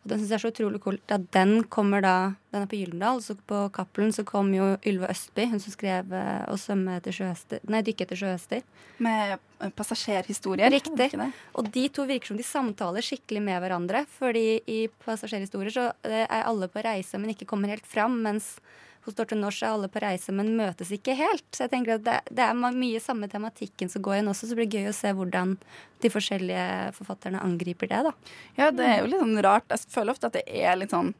Og 0.00 0.08
den 0.08 0.20
syns 0.20 0.30
jeg 0.32 0.38
er 0.38 0.42
så 0.46 0.50
utrolig 0.54 0.78
cool. 0.80 0.96
at 1.12 1.26
den 1.34 1.64
kommer 1.68 2.00
da 2.00 2.32
Den 2.50 2.64
er 2.64 2.70
på 2.70 2.78
Gyldendal. 2.78 3.20
Så 3.22 3.36
på 3.46 3.68
Cappelen 3.70 4.12
så 4.16 4.24
kom 4.24 4.48
jo 4.54 4.76
Ylva 4.86 5.10
Østby, 5.12 5.44
hun 5.50 5.60
som 5.60 5.74
skrev 5.74 6.12
eh, 6.12 6.46
'Å 6.48 6.56
svømme 6.56 6.96
etter 6.96 7.12
sjøhester' 7.12 7.60
Nei, 7.68 7.82
'Dykke 7.82 8.06
etter 8.06 8.16
sjøhester'. 8.16 8.62
Med 8.98 9.38
eh, 9.60 9.70
passasjerhistorier. 9.70 10.72
Riktig. 10.72 11.12
Og 11.54 11.70
de 11.70 11.88
to 11.88 12.06
virker 12.08 12.32
som 12.32 12.36
de 12.40 12.42
samtaler 12.42 13.04
skikkelig 13.04 13.42
med 13.44 13.60
hverandre. 13.60 14.06
Fordi 14.18 14.62
i 14.66 14.88
passasjerhistorier 15.04 15.70
så 15.70 15.92
eh, 16.02 16.24
er 16.24 16.48
alle 16.48 16.66
på 16.66 16.82
reise, 16.82 17.20
men 17.20 17.36
ikke 17.36 17.46
kommer 17.46 17.68
helt 17.68 17.86
fram. 17.86 18.22
Mens 18.24 18.56
hos 19.06 19.16
Dorte 19.16 19.36
Norsk 19.38 19.62
er 19.64 19.72
alle 19.72 19.88
på 19.88 20.02
reise, 20.02 20.32
men 20.36 20.52
møtes 20.58 20.90
ikke 20.92 21.14
helt. 21.16 21.46
Så 21.56 21.64
jeg 21.64 21.72
tenker 21.72 21.94
at 21.96 22.04
det, 22.04 22.18
det 22.36 22.44
er 22.44 22.58
mye 22.58 23.00
samme 23.00 23.28
tematikken 23.32 23.88
som 23.88 24.02
går 24.04 24.18
igjen 24.18 24.28
også, 24.32 24.46
så 24.46 24.54
det 24.54 24.60
blir 24.60 24.76
gøy 24.80 24.90
å 24.90 24.96
se 24.96 25.12
hvordan 25.16 25.56
de 26.04 26.12
forskjellige 26.12 26.66
forfatterne 26.98 27.40
angriper 27.44 27.88
det, 27.88 28.02
da. 28.10 28.12
Ja, 28.60 28.70
det 28.70 28.84
er 28.86 29.00
jo 29.00 29.10
litt 29.12 29.22
sånn 29.24 29.42
rart. 29.44 29.68
Jeg 29.72 29.88
føler 29.92 30.12
ofte 30.14 30.28
at 30.28 30.36
det 30.36 30.44
er 30.48 30.76
litt 30.80 30.92
sånn 30.92 31.14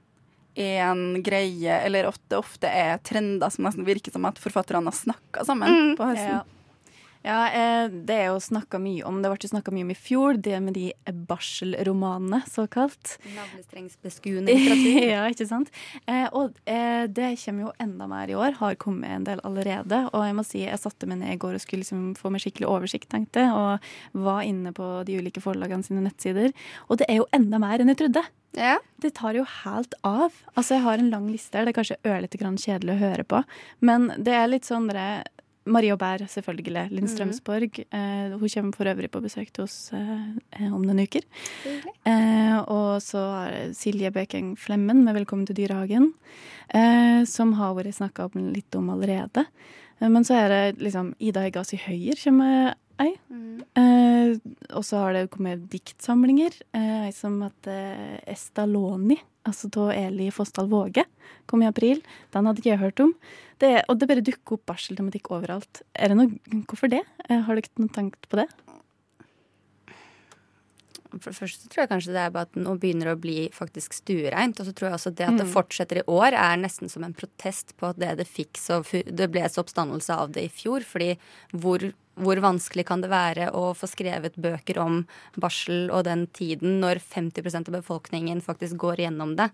en 0.61 1.23
greie, 1.25 1.77
eller 1.87 2.09
at 2.11 2.21
det 2.29 2.37
ofte 2.41 2.69
er 2.69 2.99
trender 3.07 3.53
som 3.55 3.65
nesten 3.65 3.87
virker 3.87 4.13
som 4.13 4.27
at 4.29 4.41
forfatterne 4.43 4.91
har 4.91 4.97
snakka 4.97 5.45
sammen 5.47 5.71
Mm, 5.71 5.93
på 5.97 6.09
høsten. 6.11 6.41
Ja. 6.41 6.60
Ja, 7.21 7.41
eh, 7.53 7.91
det 7.91 8.17
er 8.17 8.29
jo 8.31 8.39
snakka 8.41 8.79
mye 8.81 9.05
om. 9.05 9.19
Det 9.21 9.29
ble 9.29 9.49
snakka 9.51 9.75
mye 9.75 9.85
om 9.85 9.93
i 9.93 9.99
fjor, 9.99 10.39
det 10.41 10.57
med 10.65 10.77
de 10.79 10.87
barselromanene, 11.29 12.41
såkalt. 12.49 13.19
Navlestrengsbeskuende 13.35 14.55
litteratur. 14.57 15.09
ja, 15.15 15.27
ikke 15.29 15.49
sant. 15.51 15.73
Eh, 16.07 16.27
og 16.33 16.57
eh, 16.65 17.05
det 17.13 17.35
kommer 17.43 17.67
jo 17.67 17.75
enda 17.85 18.09
mer 18.09 18.33
i 18.33 18.39
år. 18.39 18.57
Har 18.63 18.79
kommet 18.81 19.13
en 19.13 19.29
del 19.29 19.43
allerede. 19.45 20.07
Og 20.15 20.25
jeg 20.25 20.39
må 20.39 20.47
si, 20.49 20.65
jeg 20.65 20.81
satte 20.81 21.09
meg 21.11 21.21
ned 21.21 21.35
i 21.35 21.41
går 21.41 21.59
og 21.59 21.65
skulle 21.65 21.85
liksom 21.85 22.15
få 22.17 22.33
meg 22.33 22.45
skikkelig 22.45 22.71
oversikt, 22.71 23.11
tenkte 23.13 23.45
jeg, 23.45 23.53
og 23.53 24.25
var 24.25 24.45
inne 24.49 24.73
på 24.77 24.89
de 25.09 25.19
ulike 25.21 25.45
forlagene 25.45 25.85
sine 25.85 26.05
nettsider. 26.07 26.55
Og 26.89 27.03
det 27.03 27.11
er 27.13 27.21
jo 27.21 27.29
enda 27.37 27.61
mer 27.61 27.83
enn 27.83 27.93
jeg 27.93 28.01
trodde. 28.01 28.25
Det 28.51 29.13
tar 29.15 29.37
jo 29.37 29.45
helt 29.45 29.93
av. 30.03 30.41
Altså, 30.57 30.75
jeg 30.75 30.85
har 30.87 30.99
en 30.99 31.13
lang 31.13 31.29
liste 31.31 31.55
her. 31.59 31.69
Det 31.69 31.75
er 31.75 31.79
kanskje 31.83 32.01
ørlite 32.09 32.41
grann 32.41 32.59
kjedelig 32.59 32.97
å 32.97 33.03
høre 33.05 33.27
på, 33.29 33.43
men 33.85 34.09
det 34.19 34.35
er 34.35 34.51
litt 34.51 34.67
sånn 34.67 34.89
dere 34.91 35.23
Marie 35.71 35.93
Aubert, 35.95 36.27
selvfølgelig. 36.29 36.89
Linn 36.91 37.07
Mhm. 37.07 37.13
Strømsborg. 37.15 37.79
Eh, 37.93 38.37
hun 38.39 38.49
kommer 38.49 38.75
for 38.77 38.85
øvrig 38.91 39.11
på 39.11 39.23
besøk 39.23 39.53
til 39.53 39.65
oss 39.65 39.93
eh, 39.93 40.67
om 40.73 40.83
noen 40.83 41.05
uker. 41.07 41.23
Eh, 42.05 42.59
og 42.67 43.01
så 43.03 43.19
har 43.19 43.75
Silje 43.75 44.11
Bekeng 44.13 44.57
Flemmen 44.59 45.05
med 45.05 45.15
'Velkommen 45.15 45.47
til 45.47 45.57
dyrehagen', 45.57 46.13
eh, 46.75 47.25
som 47.25 47.53
har 47.55 47.75
vært 47.75 47.95
snakka 47.95 48.31
litt 48.35 48.75
om 48.75 48.89
allerede. 48.91 49.47
Eh, 50.01 50.09
men 50.09 50.23
så 50.25 50.35
er 50.35 50.49
det 50.49 50.79
liksom 50.83 51.15
Ida 51.21 51.41
Heggasi 51.41 51.79
Høyer 51.79 52.17
kommer 52.23 52.75
ei. 53.01 53.13
Eh, 53.79 54.37
og 54.77 54.85
så 54.87 55.03
har 55.03 55.17
det 55.17 55.31
kommet 55.33 55.67
diktsamlinger. 55.73 56.57
Eh, 56.77 57.09
som 57.17 57.39
heter 57.45 58.21
Estaloni, 58.31 59.19
altså 59.49 59.71
av 59.83 59.93
Eli 59.97 60.31
Fossdal 60.35 60.71
Våge, 60.71 61.05
kom 61.51 61.65
i 61.65 61.71
april. 61.71 62.03
Den 62.35 62.49
hadde 62.49 62.63
ikke 62.63 62.75
jeg 62.75 62.85
hørt 62.85 63.05
om. 63.05 63.15
Det, 63.61 63.75
og 63.89 64.01
det 64.01 64.09
bare 64.09 64.25
dukker 64.25 64.57
opp 64.57 64.67
barseltematikk 64.71 65.33
overalt. 65.37 65.83
Er 65.95 66.13
det 66.13 66.21
noe, 66.21 66.63
hvorfor 66.71 66.93
det? 66.93 67.05
Eh, 67.29 67.41
har 67.45 67.59
dere 67.59 67.83
noe 67.83 67.93
tenkt 67.97 68.29
på 68.31 68.41
det? 68.41 68.49
For 71.19 71.31
det 71.33 71.39
første 71.41 71.69
tror 71.69 71.83
jeg 71.83 71.91
kanskje 71.91 72.13
det 72.15 72.23
er 72.27 72.31
bare 72.35 72.47
at 72.47 72.55
nå 72.61 72.77
begynner 72.79 73.13
å 73.13 73.19
bli 73.21 73.49
faktisk 73.53 73.93
stuereint. 73.99 74.61
Og 74.61 74.67
så 74.69 74.73
tror 74.75 74.91
jeg 74.91 74.99
også 75.01 75.15
det 75.15 75.27
at 75.27 75.37
det 75.41 75.47
Mm. 75.49 75.53
fortsetter 75.55 75.99
i 75.99 76.07
år, 76.07 76.33
er 76.33 76.57
nesten 76.63 76.89
som 76.89 77.03
en 77.05 77.15
protest 77.15 77.75
på 77.77 77.91
at 77.91 77.99
det 77.99 78.17
det 78.19 78.29
fikk 78.29 78.57
så 78.57 78.83
Det 79.05 79.31
ble 79.31 79.43
så 79.49 79.65
oppstandelse 79.65 80.11
av 80.15 80.31
det 80.33 80.45
i 80.45 80.49
fjor. 80.49 80.81
Fordi 80.87 81.17
hvor, 81.53 81.93
hvor 82.21 82.37
vanskelig 82.41 82.85
kan 82.87 83.01
det 83.01 83.11
være 83.11 83.51
å 83.53 83.75
få 83.75 83.89
skrevet 83.89 84.35
bøker 84.37 84.79
om 84.79 85.07
barsel 85.37 85.91
og 85.91 86.05
den 86.05 86.27
tiden, 86.29 86.81
når 86.81 87.01
50% 87.01 87.69
av 87.69 87.75
befolkningen 87.83 88.41
faktisk 88.43 88.77
går 88.77 88.97
gjennom 89.07 89.37
det? 89.37 89.51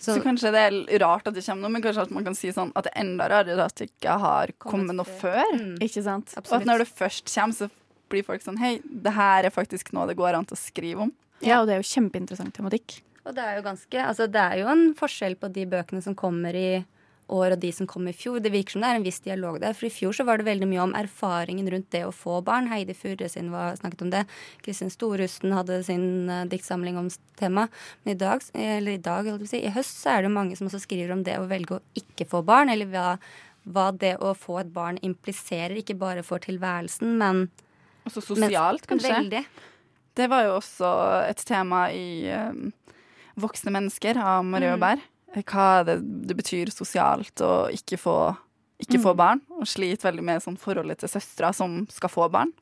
Så, 0.00 0.18
kanskje 0.22 0.52
det 0.52 0.62
er 0.64 0.98
rart 1.00 1.26
at 1.28 1.34
det 1.34 1.44
kommer 1.44 1.62
noe, 1.66 1.72
men 1.76 1.82
kanskje 1.84 2.02
at 2.06 2.10
man 2.14 2.24
kan 2.24 2.34
si 2.34 2.50
sånn 2.54 2.72
at 2.76 2.84
det 2.88 2.92
enda 2.96 3.28
rarere 3.28 3.64
at 3.64 3.74
det 3.76 3.90
ikke 3.90 4.18
har 4.20 4.52
kommet 4.58 4.94
noe 4.96 5.04
før. 5.06 5.44
Ikke 5.80 6.02
sant? 6.04 6.34
Og 6.36 6.52
at 6.60 6.66
når 6.68 6.84
det 6.84 6.88
først 6.94 7.32
kommer, 7.34 7.54
så 7.54 7.70
blir 8.14 8.26
folk 8.26 8.44
sånn 8.44 8.60
Hei, 8.62 8.78
det 8.84 9.14
her 9.16 9.48
er 9.48 9.54
faktisk 9.54 9.92
noe 9.96 10.08
det 10.10 10.18
går 10.18 10.38
an 10.38 10.48
til 10.48 10.56
å 10.56 10.62
skrive 10.62 11.08
om. 11.08 11.12
Ja, 11.44 11.60
og 11.60 11.68
det 11.68 11.76
er 11.76 11.82
jo 11.82 11.90
kjempeinteressant 11.90 12.54
tematikk. 12.56 13.02
Og 13.24 13.36
det 13.36 13.44
er 13.44 13.58
jo 13.58 13.66
ganske 13.66 14.02
Altså, 14.04 14.28
det 14.30 14.40
er 14.40 14.62
jo 14.62 14.72
en 14.72 14.90
forskjell 14.98 15.38
på 15.40 15.50
de 15.52 15.68
bøkene 15.68 16.04
som 16.04 16.16
kommer 16.18 16.56
i 16.56 16.84
år 17.32 17.54
og 17.54 17.60
de 17.62 17.70
som 17.72 17.88
kom 17.88 18.06
i 18.08 18.14
fjor. 18.16 18.40
Det 18.42 18.52
virker 18.52 18.74
som 18.74 18.84
det 18.84 18.90
er 18.90 18.98
en 18.98 19.06
viss 19.06 19.20
dialog 19.24 19.56
der. 19.62 19.76
For 19.76 19.88
i 19.88 19.92
fjor 19.92 20.12
så 20.16 20.26
var 20.28 20.38
det 20.38 20.48
veldig 20.48 20.68
mye 20.68 20.82
om 20.84 20.94
erfaringen 20.98 21.70
rundt 21.72 21.90
det 21.94 22.04
å 22.06 22.12
få 22.14 22.40
barn. 22.44 22.68
Heidi 22.72 22.96
Furre 22.96 23.30
sin 23.32 23.50
var 23.54 23.78
snakket 23.80 24.04
om 24.04 24.12
det. 24.12 24.24
Kristin 24.64 24.92
Storhusten 24.92 25.54
hadde 25.56 25.80
sin 25.86 26.28
uh, 26.28 26.44
diktsamling 26.50 26.98
om 27.00 27.08
temaet. 27.40 27.72
Men 28.04 28.14
i 28.14 28.20
dag, 28.20 28.44
eller 28.52 28.98
i 28.98 29.02
dag, 29.08 29.30
holdt 29.30 29.46
jeg 29.46 29.48
på 29.48 29.50
å 29.50 29.54
si, 29.54 29.64
i 29.64 29.74
høst 29.74 30.02
så 30.02 30.14
er 30.14 30.26
det 30.26 30.34
mange 30.36 30.58
som 30.58 30.68
også 30.68 30.82
skriver 30.84 31.16
om 31.16 31.24
det 31.26 31.38
å 31.40 31.48
velge 31.50 31.78
å 31.78 31.82
ikke 31.98 32.28
få 32.28 32.44
barn. 32.46 32.72
Eller 32.72 32.92
hva, 32.92 33.16
hva 33.64 33.90
det 33.96 34.16
å 34.20 34.34
få 34.36 34.60
et 34.60 34.72
barn 34.74 35.00
impliserer, 35.06 35.78
ikke 35.80 35.98
bare 36.00 36.26
for 36.26 36.44
tilværelsen, 36.44 37.16
men 37.20 37.46
Også 38.06 38.22
sosialt, 38.22 38.86
kanskje. 38.86 39.12
Veldig. 39.14 39.44
Det 40.14 40.28
var 40.30 40.44
jo 40.44 40.56
også 40.60 40.88
et 41.28 41.40
tema 41.48 41.88
i 41.90 42.30
um, 42.30 42.72
Voksne 43.40 43.72
mennesker 43.74 44.16
av 44.20 44.44
Marie 44.46 44.70
Mm. 44.70 44.76
Aubert. 44.82 45.00
Hva 45.50 45.84
det, 45.84 45.96
det 46.28 46.36
betyr 46.38 46.70
sosialt 46.70 47.34
å 47.42 47.66
ikke 47.74 47.98
få, 47.98 48.36
ikke 48.78 49.00
få 49.02 49.10
Mm. 49.14 49.16
barn. 49.16 49.40
Og 49.58 49.66
sliter 49.66 50.12
veldig 50.12 50.22
med 50.22 50.42
sånn 50.44 50.56
forholdet 50.60 50.98
til 51.02 51.08
søstera 51.08 51.52
som 51.52 51.86
skal 51.90 52.08
få 52.12 52.28
barn. 52.30 52.52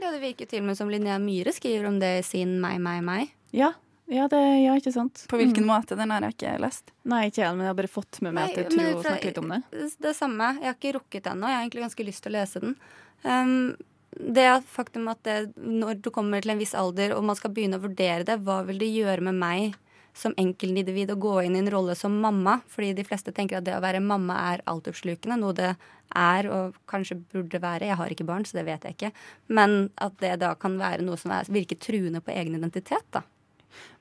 Ja, 0.00 0.10
det 0.10 0.22
virker 0.22 0.48
til 0.48 0.60
og 0.60 0.66
med 0.70 0.76
som 0.78 0.88
Linnea 0.88 1.18
Myhre 1.18 1.52
skriver 1.52 1.86
om 1.86 1.98
det 2.00 2.18
i 2.18 2.22
sin 2.22 2.60
Meg, 2.60 2.80
meg, 2.80 3.02
meg. 3.04 3.28
Ja, 3.52 3.74
Ja, 4.12 4.26
det, 4.28 4.36
ja, 4.64 4.74
ikke 4.76 4.92
sant. 4.92 5.22
På 5.30 5.38
hvilken 5.38 5.62
Mm. 5.64 5.70
måte? 5.70 5.96
Den 5.96 6.10
har 6.10 6.20
jeg 6.20 6.34
ikke 6.36 6.58
lest. 6.60 6.90
Nei, 7.04 7.30
ikke 7.30 7.36
jeg, 7.44 7.54
men 7.56 7.60
jeg 7.64 7.66
har 7.68 7.74
bare 7.74 7.88
fått 7.88 8.20
med 8.20 8.34
meg 8.34 8.50
at 8.50 8.56
jeg 8.56 8.68
tror 8.70 9.02
fra- 9.02 9.10
snakker 9.12 9.24
litt 9.24 9.38
om 9.38 9.48
det. 9.48 9.62
Det 10.02 10.16
samme. 10.16 10.48
Jeg 10.60 10.64
har 10.64 10.74
ikke 10.74 10.92
rukket 10.98 11.22
ennå. 11.32 11.46
Jeg 11.48 11.56
har 11.56 11.62
egentlig 11.64 11.84
ganske 11.86 12.04
lyst 12.04 12.20
til 12.22 12.32
å 12.32 12.36
lese 12.40 12.60
den. 12.60 12.76
Um, 13.24 13.76
det 14.16 14.48
faktum 14.68 15.08
at 15.08 15.22
det, 15.24 15.52
når 15.56 16.02
du 16.04 16.10
kommer 16.12 16.42
til 16.42 16.54
en 16.54 16.60
viss 16.60 16.74
alder 16.76 17.14
og 17.16 17.24
man 17.24 17.38
skal 17.38 17.52
begynne 17.54 17.80
å 17.80 17.84
vurdere 17.84 18.26
det, 18.28 18.40
hva 18.44 18.60
vil 18.66 18.80
det 18.82 18.90
gjøre 18.92 19.24
med 19.28 19.38
meg 19.40 19.78
som 20.12 20.34
enkeltindivid 20.36 21.14
å 21.14 21.16
gå 21.20 21.38
inn 21.46 21.56
i 21.56 21.62
en 21.62 21.70
rolle 21.72 21.96
som 21.96 22.18
mamma? 22.20 22.58
Fordi 22.68 22.92
de 22.98 23.06
fleste 23.08 23.32
tenker 23.32 23.58
at 23.58 23.66
det 23.68 23.76
å 23.78 23.82
være 23.84 24.02
mamma 24.04 24.36
er 24.52 24.64
altoppslukende, 24.68 25.38
noe 25.40 25.56
det 25.56 25.72
er 26.12 26.48
og 26.52 26.76
kanskje 26.90 27.16
burde 27.32 27.62
være. 27.62 27.88
Jeg 27.88 27.98
har 28.00 28.12
ikke 28.12 28.28
barn, 28.28 28.44
så 28.44 28.58
det 28.58 28.66
vet 28.68 28.84
jeg 28.84 28.98
ikke. 28.98 29.12
Men 29.48 29.88
at 29.96 30.18
det 30.20 30.34
da 30.44 30.52
kan 30.60 30.76
være 30.80 31.06
noe 31.06 31.16
som 31.20 31.32
er, 31.32 31.48
virker 31.48 31.80
truende 31.80 32.20
på 32.20 32.34
egen 32.36 32.58
identitet, 32.58 33.08
da. 33.16 33.24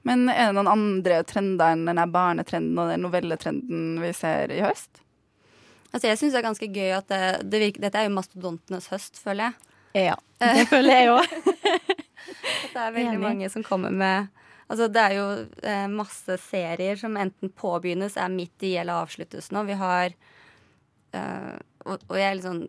Men 0.03 0.27
er 0.27 0.49
det 0.49 0.57
noen 0.57 0.67
andre 0.67 1.21
trender 1.23 1.71
enn 1.71 1.87
den 1.87 2.01
barnetrenden 2.11 2.79
og 2.81 2.91
den 2.91 3.05
novelletrenden 3.05 4.01
vi 4.01 4.11
ser 4.17 4.51
i 4.51 4.59
høst? 4.65 4.99
Altså 5.91 6.07
jeg 6.07 6.19
syns 6.19 6.33
det 6.33 6.39
er 6.39 6.47
ganske 6.47 6.71
gøy 6.71 6.93
at 6.95 7.11
det, 7.11 7.23
det 7.51 7.59
virker, 7.65 7.83
Dette 7.85 7.99
er 7.99 8.07
jo 8.07 8.15
mastodontenes 8.15 8.89
høst, 8.91 9.19
føler 9.23 9.49
jeg. 9.49 9.70
Ja, 9.97 10.17
det 10.41 10.67
føler 10.71 10.97
jeg 10.97 11.11
òg. 11.15 11.33
Det 12.71 12.79
er 12.79 12.93
veldig 12.95 13.17
Enig. 13.17 13.21
mange 13.21 13.49
som 13.51 13.63
kommer 13.65 13.91
med 13.93 14.29
Altså 14.71 14.87
Det 14.87 15.01
er 15.03 15.15
jo 15.17 15.25
eh, 15.67 15.87
masse 15.91 16.37
serier 16.45 16.95
som 16.97 17.17
enten 17.19 17.51
påbegynnes, 17.59 18.15
er 18.15 18.31
midt 18.31 18.63
i 18.63 18.77
eller 18.79 19.03
avsluttes 19.03 19.49
nå. 19.51 19.65
Vi 19.67 19.75
har 19.75 20.13
eh, 21.11 21.57
og, 21.85 22.03
og 22.07 22.17
jeg 22.19 22.37
liksom, 22.37 22.59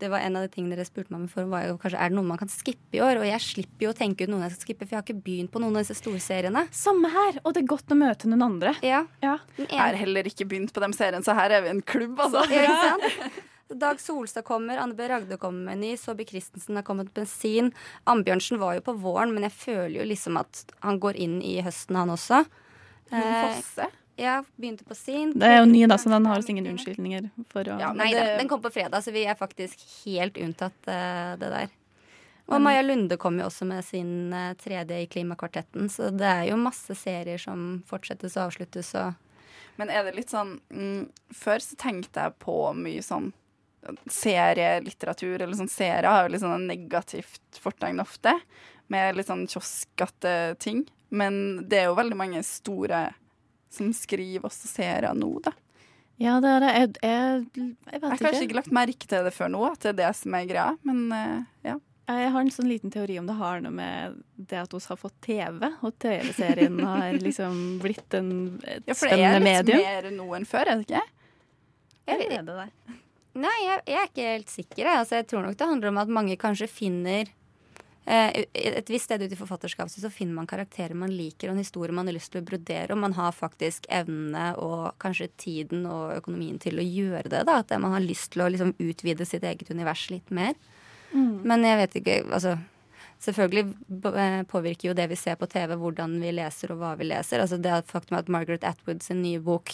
Det 0.00 0.10
var 0.10 0.24
en 0.24 0.38
av 0.38 0.46
de 0.46 0.50
tingene 0.52 0.76
dere 0.76 0.86
spurte 0.88 1.12
meg 1.12 1.22
om 1.22 1.30
for, 1.30 1.48
var 1.50 1.66
jo 1.68 1.78
kanskje 1.80 2.00
er 2.02 2.10
det 2.10 2.18
noe 2.18 2.28
man 2.28 2.40
kan 2.40 2.50
skippe 2.50 2.98
i 2.98 3.02
år. 3.04 3.20
Og 3.20 3.28
jeg 3.28 3.44
slipper 3.44 3.86
jo 3.86 3.92
å 3.92 3.96
tenke 3.96 4.26
ut 4.26 4.32
noen 4.32 4.46
jeg 4.46 4.56
skal 4.56 4.70
skippe, 4.70 4.86
for 4.86 4.96
jeg 4.96 5.00
har 5.00 5.06
ikke 5.06 5.26
begynt 5.26 5.52
på 5.54 5.62
noen 5.62 5.76
av 5.76 5.84
disse 5.86 5.98
storseriene. 6.00 6.66
Samme 6.74 7.10
her, 7.12 7.40
og 7.44 7.54
det 7.54 7.62
er 7.62 7.72
godt 7.76 7.92
å 7.92 7.98
møte 8.00 8.30
noen 8.30 8.46
andre. 8.48 8.74
Ja. 8.86 9.04
Ja. 9.24 9.36
Jeg 9.60 9.76
har 9.78 9.98
heller 10.00 10.30
ikke 10.30 10.48
begynt 10.48 10.74
på 10.74 10.82
de 10.82 10.90
seriene, 10.96 11.22
så 11.26 11.36
her 11.38 11.58
er 11.58 11.66
vi 11.66 11.74
en 11.74 11.84
klubb, 11.86 12.18
altså. 12.26 12.46
Ja, 12.50 12.64
ikke 12.64 12.80
sant? 12.88 13.44
Dag 13.68 14.00
Solstad 14.00 14.44
kommer, 14.46 14.78
Anne 14.78 14.94
B. 14.94 15.08
Ragde 15.08 15.36
kommer 15.36 15.64
med 15.64 15.72
en 15.72 15.80
ny, 15.80 15.96
Saabye 15.98 16.26
Christensen 16.28 16.76
har 16.78 16.84
kommet 16.86 17.08
med 17.10 17.14
bensin. 17.14 17.72
Ambjørnsen 18.04 18.60
var 18.62 18.76
jo 18.78 18.84
på 18.86 18.94
våren, 19.02 19.32
men 19.34 19.42
jeg 19.48 19.56
føler 19.58 19.96
jo 20.00 20.06
liksom 20.06 20.38
at 20.38 20.64
han 20.86 21.00
går 21.02 21.18
inn 21.18 21.40
i 21.42 21.56
høsten, 21.66 21.98
han 21.98 22.12
også. 22.14 22.44
Fosse? 23.10 23.22
Eh, 23.22 23.56
Fosse. 23.56 23.88
Ja, 24.16 24.36
begynte 24.56 24.84
på 24.86 24.94
sin. 24.96 25.34
Det 25.38 25.48
er 25.50 25.58
jo 25.58 25.66
ny, 25.68 25.82
da, 25.90 25.98
så 26.00 26.08
den 26.08 26.24
har 26.30 26.38
oss 26.40 26.48
ingen 26.48 26.66
unnskyldninger 26.70 27.26
for 27.50 27.68
å 27.68 27.80
Ja, 27.80 27.92
Nei 27.92 28.12
det- 28.14 28.22
da, 28.22 28.36
den 28.38 28.48
kom 28.48 28.62
på 28.62 28.72
fredag, 28.72 29.02
så 29.04 29.12
vi 29.12 29.26
er 29.26 29.34
faktisk 29.34 29.82
helt 30.06 30.38
unntatt 30.38 30.88
uh, 30.88 31.36
det 31.36 31.50
der. 31.50 31.68
Og 32.46 32.60
Maja 32.62 32.82
Lunde 32.82 33.16
kom 33.18 33.38
jo 33.40 33.48
også 33.48 33.66
med 33.66 33.84
sin 33.84 34.32
eh, 34.32 34.54
tredje 34.54 35.00
i 35.02 35.06
Klimakvartetten, 35.10 35.88
så 35.90 36.12
det 36.14 36.28
er 36.30 36.44
jo 36.52 36.56
masse 36.56 36.94
serier 36.94 37.38
som 37.42 37.82
fortsettes 37.88 38.36
og 38.36 38.44
avsluttes 38.52 38.94
og 38.94 39.14
Men 39.76 39.90
er 39.90 40.04
det 40.04 40.14
litt 40.14 40.30
sånn 40.30 40.60
mm, 40.70 41.08
Før 41.34 41.58
så 41.58 41.74
tenkte 41.76 42.22
jeg 42.22 42.36
på 42.38 42.54
mye 42.78 43.02
sånn 43.02 43.32
serielitteratur, 44.10 45.40
eller 45.42 45.56
sånn 45.58 45.70
serier 45.72 46.08
har 46.10 46.26
jo 46.26 46.32
litt 46.34 46.42
sånn 46.44 46.66
negativt 46.68 47.60
fortegn 47.62 48.00
ofte, 48.02 48.34
med 48.92 49.16
litt 49.18 49.26
sånn 49.30 49.46
kioskete 49.50 50.56
ting. 50.62 50.84
Men 51.10 51.66
det 51.68 51.82
er 51.84 51.88
jo 51.90 51.98
veldig 51.98 52.18
mange 52.18 52.42
store 52.46 53.06
som 53.72 53.92
skriver 53.94 54.46
også 54.48 54.68
serier 54.70 55.14
nå, 55.18 55.30
da. 55.44 55.52
Ja, 56.18 56.38
det 56.40 56.48
er 56.48 56.62
det. 56.64 56.68
Jeg, 56.72 56.92
jeg, 57.02 57.40
jeg 57.58 57.72
Jeg 57.92 58.00
har 58.06 58.20
kanskje 58.22 58.44
ikke 58.46 58.56
lagt 58.62 58.72
merke 58.72 59.08
til 59.10 59.26
det 59.26 59.34
før 59.36 59.50
nå, 59.52 59.64
at 59.68 59.82
det 59.84 59.90
er 59.92 59.98
det 60.00 60.12
som 60.16 60.34
er 60.38 60.46
greia, 60.48 60.70
men 60.88 61.02
eh, 61.12 61.42
ja. 61.72 61.74
Jeg 62.06 62.28
har 62.30 62.38
en 62.44 62.52
sånn 62.54 62.68
liten 62.70 62.92
teori 62.94 63.16
om 63.18 63.26
det 63.26 63.34
har 63.34 63.58
noe 63.64 63.74
med 63.74 64.20
det 64.38 64.60
at 64.60 64.70
vi 64.72 64.78
har 64.86 64.98
fått 65.00 65.16
TV, 65.26 65.66
og 65.82 65.96
TV-serien 65.98 66.76
har 66.86 67.16
liksom 67.26 67.56
blitt 67.82 68.14
en, 68.14 68.30
et 68.62 68.86
ja 68.86 68.94
for 68.94 69.10
det 69.10 69.18
er 69.26 69.40
litt 69.42 69.48
medium. 69.48 69.82
mer 69.82 70.06
nå 70.14 70.28
enn 70.38 70.46
før, 70.46 70.70
er 70.70 70.78
det 70.80 70.86
ikke? 70.86 71.02
Jeg 72.06 72.20
vet- 72.22 72.36
Er 72.38 72.46
det 72.46 72.56
det? 72.62 72.96
Nei, 73.36 73.56
jeg, 73.64 73.80
jeg 73.90 73.98
er 74.00 74.10
ikke 74.10 74.28
helt 74.30 74.52
sikker. 74.52 74.92
Altså, 74.92 75.18
jeg 75.18 75.26
tror 75.30 75.44
nok 75.44 75.58
det 75.58 75.68
handler 75.68 75.92
om 75.92 76.00
at 76.00 76.12
mange 76.12 76.36
kanskje 76.40 76.68
finner 76.70 77.28
eh, 78.08 78.44
Et 78.54 78.92
visst 78.92 79.10
sted 79.10 79.20
ute 79.20 79.34
i 79.34 79.38
forfatterskapet 79.38 79.92
så 79.92 80.10
finner 80.12 80.38
man 80.38 80.48
karakterer 80.48 80.96
man 80.96 81.12
liker, 81.12 81.50
og 81.50 81.56
en 81.56 81.64
historie 81.64 81.94
man 81.94 82.08
har 82.08 82.16
lyst 82.16 82.32
til 82.32 82.40
å 82.40 82.46
brodere, 82.46 82.94
og 82.94 83.02
man 83.02 83.16
har 83.18 83.34
faktisk 83.36 83.88
evnene 83.92 84.52
og 84.62 84.94
kanskje 85.02 85.28
tiden 85.36 85.84
og 85.90 86.14
økonomien 86.16 86.56
til 86.62 86.80
å 86.80 86.86
gjøre 86.86 87.28
det. 87.28 87.44
da, 87.48 87.60
At 87.60 87.76
man 87.82 87.96
har 87.98 88.04
lyst 88.04 88.32
til 88.34 88.46
å 88.46 88.48
liksom 88.52 88.72
utvide 88.78 89.28
sitt 89.28 89.44
eget 89.44 89.70
univers 89.74 90.08
litt 90.12 90.32
mer. 90.32 90.56
Men 91.16 91.62
jeg 91.64 91.78
vet 91.80 92.00
ikke 92.00 92.16
altså, 92.34 92.56
Selvfølgelig 93.22 93.62
eh, 94.20 94.42
påvirker 94.44 94.90
jo 94.90 94.94
det 94.96 95.06
vi 95.08 95.16
ser 95.16 95.38
på 95.40 95.48
TV, 95.48 95.72
hvordan 95.80 96.18
vi 96.20 96.34
leser 96.36 96.74
og 96.74 96.82
hva 96.82 96.90
vi 97.00 97.06
leser. 97.08 97.40
Altså 97.40 97.56
Det 97.56 97.78
faktum 97.88 98.18
at 98.18 98.28
Margaret 98.28 98.64
Atwood 98.68 99.00
sin 99.02 99.22
nye 99.24 99.40
bok, 99.40 99.72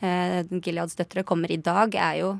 eh, 0.00 0.40
'Gileads 0.48 0.96
døtre', 0.96 1.26
kommer 1.28 1.52
i 1.52 1.60
dag, 1.60 1.94
er 1.94 2.14
jo 2.22 2.30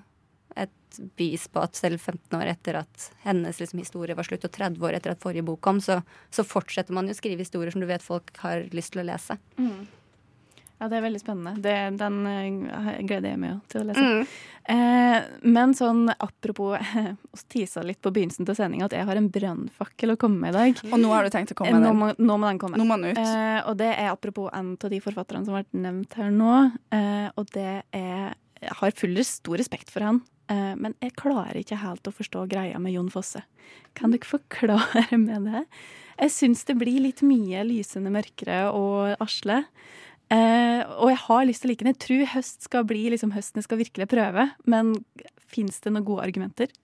et 0.90 0.98
bevis 1.16 1.46
på 1.48 1.62
at 1.62 1.78
selv 1.78 2.00
15 2.00 2.36
år 2.40 2.50
etter 2.52 2.80
at 2.82 3.06
hennes 3.24 3.62
liksom, 3.62 3.80
historie 3.84 4.18
var 4.18 4.26
slutt, 4.26 4.44
og 4.44 4.52
30 4.58 4.90
år 4.90 4.98
etter 4.98 5.14
at 5.14 5.22
forrige 5.22 5.46
bok 5.46 5.62
kom, 5.64 5.80
så, 5.84 6.00
så 6.34 6.46
fortsetter 6.46 6.96
man 6.96 7.08
jo 7.08 7.16
å 7.16 7.20
skrive 7.20 7.46
historier 7.46 7.72
som 7.72 7.82
du 7.82 7.88
vet 7.90 8.04
folk 8.04 8.34
har 8.42 8.66
lyst 8.76 8.94
til 8.96 9.04
å 9.04 9.08
lese. 9.12 9.38
Ja, 10.80 10.88
det 10.88 10.96
er 10.96 11.02
veldig 11.04 11.20
spennende. 11.20 11.52
Det, 11.60 11.74
den 12.00 12.22
eh, 12.24 13.02
gleder 13.04 13.34
jeg 13.34 13.40
meg 13.42 13.58
til 13.68 13.82
å 13.82 13.88
lese. 13.90 14.00
Mm. 14.00 14.30
Eh, 14.72 15.26
men 15.44 15.74
sånn 15.76 16.06
apropos 16.14 16.78
Vi 17.36 17.42
tisa 17.52 17.82
litt 17.84 18.00
på 18.00 18.12
begynnelsen 18.14 18.48
til 18.48 18.56
sendinga 18.56 18.86
at 18.88 18.94
jeg 18.96 19.04
har 19.08 19.20
en 19.20 19.28
brannfakkel 19.32 20.14
å 20.14 20.18
komme 20.20 20.40
med 20.40 20.54
i 20.54 20.56
dag. 20.56 20.82
Og 20.88 21.02
nå 21.02 21.10
har 21.12 21.28
du 21.28 21.34
tenkt 21.34 21.52
å 21.52 21.58
komme 21.58 21.74
med 21.76 21.84
med 21.84 21.84
nå, 21.84 21.92
den. 21.92 22.00
må, 22.00 22.30
nå 22.32 22.38
må 22.40 22.48
den 22.48 22.60
komme. 22.62 22.80
Nå 22.80 22.86
må 22.88 22.96
den 22.96 23.12
ut. 23.12 23.20
Eh, 23.20 23.60
og 23.68 23.76
det 23.80 23.90
er 23.92 24.08
apropos 24.08 24.48
en 24.56 24.72
av 24.72 24.94
de 24.94 25.02
forfatterne 25.04 25.44
som 25.44 25.56
har 25.56 25.66
vært 25.66 25.80
nevnt 25.84 26.16
her 26.16 26.32
nå. 26.32 26.54
Eh, 26.96 27.28
og 27.36 27.52
det 27.52 27.72
er 27.84 28.32
Jeg 28.60 28.76
har 28.80 28.96
full 28.96 29.16
stor 29.24 29.60
respekt 29.60 29.90
for 29.92 30.04
han, 30.04 30.20
eh, 30.52 30.74
men 30.76 30.94
jeg 31.00 31.16
klarer 31.20 31.60
ikke 31.60 31.80
helt 31.80 32.08
å 32.08 32.12
forstå 32.14 32.44
greia 32.50 32.80
med 32.82 32.92
Jon 32.92 33.10
Fosse. 33.12 33.42
Kan 33.96 34.12
dere 34.12 34.28
forklare 34.28 35.18
med 35.28 35.48
det? 35.48 35.64
Jeg 36.20 36.34
syns 36.34 36.66
det 36.68 36.76
blir 36.76 37.00
litt 37.00 37.22
mye 37.24 37.64
lysende 37.64 38.12
mørkere 38.12 38.66
og 38.76 39.16
Asle. 39.24 39.62
Eh, 40.30 40.84
og 41.00 41.08
jeg 41.10 41.20
har 41.24 41.46
lyst 41.48 41.64
til 41.64 41.70
å 41.70 41.72
like 41.72 41.86
den. 41.86 41.94
Jeg 41.94 42.02
tror 42.04 42.32
høst 42.36 42.68
skal 42.68 42.84
bli 42.86 43.06
liksom 43.10 43.32
høsten 43.34 43.62
jeg 43.62 43.66
skal 43.66 43.80
virkelig 43.80 44.10
prøve. 44.12 44.50
Men 44.68 44.92
fins 45.50 45.80
det 45.80 45.94
noen 45.94 46.06
gode 46.06 46.28
argumenter? 46.28 46.74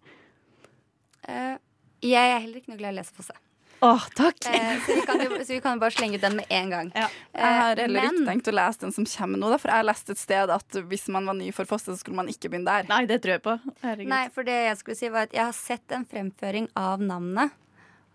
Eh, 1.29 1.59
jeg 2.07 2.33
er 2.33 2.41
heller 2.41 2.63
ikke 2.63 2.73
noe 2.73 2.81
glad 2.81 2.95
i 2.95 2.97
å 2.97 3.01
lese 3.03 3.15
Fosse. 3.15 3.37
Åh, 3.85 4.05
takk! 4.17 4.47
Eh, 4.49 4.79
så, 4.87 4.95
vi 4.95 5.03
kan 5.07 5.21
jo, 5.21 5.31
så 5.45 5.53
vi 5.53 5.61
kan 5.61 5.77
jo 5.77 5.81
bare 5.83 5.93
slenge 5.93 6.17
ut 6.17 6.23
den 6.25 6.37
med 6.39 6.47
en 6.49 6.71
gang. 6.73 6.91
Jeg 6.95 7.09
har 7.35 7.77
Eh, 7.77 7.83
heller 7.83 8.03
ikke 8.07 8.13
men- 8.17 8.27
tenkt 8.31 8.49
å 8.49 8.55
lese 8.57 8.81
den 8.81 8.93
som 8.93 9.05
kommer 9.05 9.39
nå, 9.39 9.51
da, 9.53 9.59
for 9.59 9.69
jeg 9.69 9.77
har 9.83 9.85
lest 9.85 10.11
et 10.11 10.19
sted 10.19 10.51
at 10.51 10.69
hvis 10.89 11.09
man 11.13 11.27
var 11.27 11.35
ny 11.35 11.51
for 11.53 11.65
foster, 11.69 11.93
så 11.93 11.99
skulle 12.01 12.17
man 12.17 12.29
ikke 12.33 12.49
begynne 12.51 12.65
der. 12.65 12.89
Nei, 12.89 13.05
det 13.07 13.21
tror 13.23 13.37
jeg 13.37 13.43
på. 13.45 13.57
Herregud. 13.83 14.09
Nei, 14.09 14.29
for 14.33 14.43
det 14.49 14.57
jeg 14.65 14.77
skulle 14.81 14.97
si 14.97 15.09
var 15.13 15.29
at 15.29 15.33
jeg 15.37 15.45
har 15.45 15.53
sett 15.53 15.93
en 15.93 16.07
fremføring 16.09 16.69
av 16.77 17.01
navnet, 17.05 17.51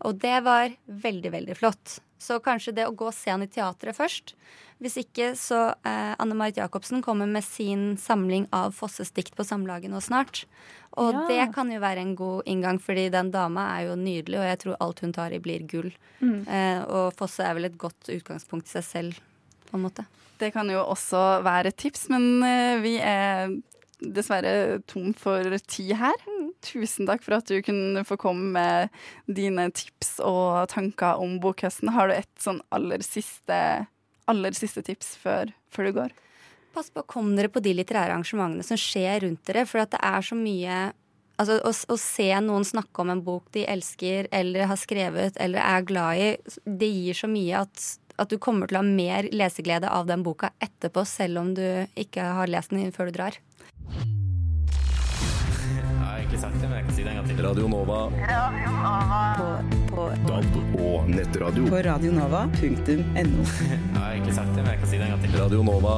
og 0.02 0.18
det 0.20 0.44
var 0.44 0.70
veldig, 0.90 1.32
veldig 1.32 1.58
flott. 1.58 2.00
Så 2.22 2.38
kanskje 2.44 2.76
det 2.78 2.86
å 2.86 2.94
gå 2.94 3.08
og 3.10 3.16
se 3.18 3.32
han 3.34 3.42
i 3.42 3.50
teatret 3.50 3.98
først. 3.98 4.36
Hvis 4.82 4.96
ikke, 5.02 5.32
så 5.38 5.60
eh, 5.86 6.14
Anne 6.22 6.38
Marit 6.38 6.58
Jacobsen 6.58 7.02
kommer 7.06 7.28
med 7.30 7.44
sin 7.46 7.96
samling 8.02 8.48
av 8.54 8.74
Fosses 8.78 9.12
dikt 9.14 9.36
på 9.38 9.46
Samlaget 9.46 9.92
nå 9.94 10.00
snart. 10.02 10.44
Og 10.98 11.14
Ja. 11.14 11.26
det 11.30 11.54
kan 11.56 11.70
jo 11.72 11.80
være 11.82 12.02
en 12.02 12.16
god 12.18 12.48
inngang, 12.50 12.80
fordi 12.82 13.10
den 13.14 13.30
dama 13.34 13.68
er 13.78 13.88
jo 13.90 13.96
nydelig, 14.00 14.40
og 14.42 14.48
jeg 14.50 14.60
tror 14.64 14.80
alt 14.82 15.00
hun 15.06 15.14
tar 15.14 15.34
i, 15.34 15.40
blir 15.40 15.66
gull. 15.70 15.92
Mm. 16.22 16.48
Eh, 16.48 16.82
og 16.90 17.14
Fosse 17.18 17.46
er 17.46 17.54
vel 17.58 17.70
et 17.70 17.78
godt 17.78 18.10
utgangspunkt 18.10 18.66
i 18.70 18.74
seg 18.78 18.84
selv, 18.90 19.22
på 19.70 19.78
en 19.78 19.86
måte. 19.86 20.06
Det 20.42 20.50
kan 20.54 20.68
jo 20.74 20.82
også 20.82 21.44
være 21.46 21.70
et 21.70 21.78
tips, 21.78 22.10
men 22.10 22.44
eh, 22.44 22.78
vi 22.82 22.96
er 22.98 23.54
dessverre 24.02 24.82
tom 24.90 25.14
for 25.14 25.46
tid 25.70 25.94
her. 26.02 26.18
Tusen 26.62 27.08
takk 27.10 27.24
for 27.26 27.40
at 27.40 27.50
du 27.50 27.58
kunne 27.66 28.04
få 28.06 28.18
komme 28.22 28.52
med 28.54 28.92
dine 29.26 29.70
tips 29.74 30.20
og 30.26 30.70
tanker 30.74 31.22
om 31.22 31.40
bokhøsten. 31.42 31.94
Har 31.96 32.10
du 32.10 32.16
et 32.16 32.32
sånn 32.42 32.62
aller 32.74 33.02
siste, 33.06 33.58
aller 34.30 34.58
siste 34.58 34.84
tips 34.86 35.16
før, 35.22 35.54
før 35.74 35.90
du 35.90 35.96
går? 35.98 36.18
Pass 36.72 36.92
på, 36.94 37.04
å 37.04 37.10
komme 37.10 37.36
dere 37.36 37.52
på 37.52 37.64
de 37.64 37.74
litterære 37.76 38.14
arrangementene 38.14 38.64
som 38.64 38.80
skjer 38.80 39.26
rundt 39.26 39.44
dere, 39.50 39.66
for 39.68 39.84
det 39.84 40.00
er 40.00 40.26
så 40.26 40.38
mye 40.38 40.82
Altså, 41.42 41.56
å, 41.66 41.72
å 41.74 41.96
se 41.98 42.28
noen 42.44 42.66
snakke 42.68 43.02
om 43.02 43.10
en 43.10 43.22
bok 43.26 43.48
de 43.56 43.64
elsker 43.66 44.28
eller 44.36 44.68
har 44.70 44.78
skrevet 44.78 45.40
eller 45.42 45.64
er 45.64 45.88
glad 45.90 46.20
i, 46.22 46.28
det 46.70 46.90
gir 46.92 47.18
så 47.18 47.30
mye 47.32 47.64
at, 47.64 47.86
at 48.22 48.30
du 48.30 48.38
kommer 48.38 48.70
til 48.70 48.78
å 48.78 48.84
ha 48.84 48.86
mer 48.86 49.26
leseglede 49.34 49.90
av 49.90 50.06
den 50.12 50.22
boka 50.22 50.52
etterpå, 50.62 51.02
selv 51.08 51.42
om 51.42 51.50
du 51.58 51.66
ikke 51.98 52.28
har 52.38 52.52
lest 52.52 52.76
den 52.76 52.94
før 52.94 53.10
du 53.10 53.18
drar. 53.18 53.40
Egentlig 56.32 56.48
sagt 56.48 56.62
det, 56.62 56.68
men 56.70 56.78
jeg 56.78 56.86
kan 56.88 56.96
si 56.96 57.04
det 57.04 57.12
en 57.12 57.18
gang 57.20 57.26
til. 57.28 57.40
Radio 57.44 57.66
Nova. 57.68 57.96
DAB 60.30 60.54
og 60.80 61.10
nettradio. 61.12 61.66
På 61.68 61.82
radionova.no. 61.84 63.42
Jeg 63.68 63.98
har 63.98 64.14
egentlig 64.14 64.36
sagt 64.38 64.54
det, 64.56 64.62
men 64.64 64.70
jeg 64.72 64.80
kan 64.80 64.88
si 64.94 64.96
det 65.02 65.10
en 65.10 65.12
gang 65.12 65.26
til. 65.26 65.36
Radio 65.36 65.66
Nova. 65.68 65.96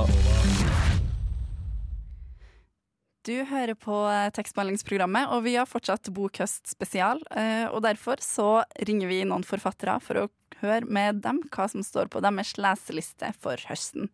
Du 3.29 3.35
hører 3.51 3.77
på 3.77 3.99
tekstmeldingsprogrammet, 4.33 5.29
og 5.37 5.45
vi 5.45 5.53
har 5.59 5.69
fortsatt 5.69 6.09
Bokhøst 6.17 6.65
spesial. 6.73 7.21
eh, 7.37 7.69
Og 7.69 7.85
derfor 7.85 8.17
så 8.25 8.63
ringer 8.81 9.07
vi 9.13 9.21
noen 9.29 9.45
forfattere 9.45 9.99
for 10.01 10.23
å 10.25 10.27
høre 10.65 10.89
med 10.89 11.21
dem 11.21 11.43
hva 11.53 11.69
som 11.69 11.85
står 11.85 12.09
på 12.09 12.25
deres 12.25 12.57
leseliste 12.57 13.29
for 13.37 13.61
høsten. 13.69 14.09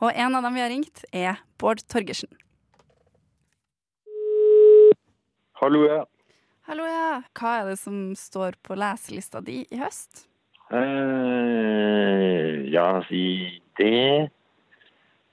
Og 0.00 0.16
en 0.16 0.32
av 0.34 0.48
dem 0.48 0.56
vi 0.56 0.64
har 0.64 0.72
ringt, 0.72 1.04
er 1.12 1.44
Bård 1.60 1.84
Torgersen. 1.92 2.32
Hallo, 5.58 5.80
ja. 5.88 6.04
Hallo, 6.68 6.84
ja. 6.86 7.18
Hva 7.34 7.52
er 7.58 7.72
det 7.72 7.80
som 7.80 8.12
står 8.14 8.54
på 8.62 8.76
leselista 8.78 9.40
di 9.42 9.64
i 9.74 9.80
høst? 9.80 10.28
Eh, 10.70 12.68
ja, 12.70 12.84
si 13.08 13.24
det. 13.80 14.30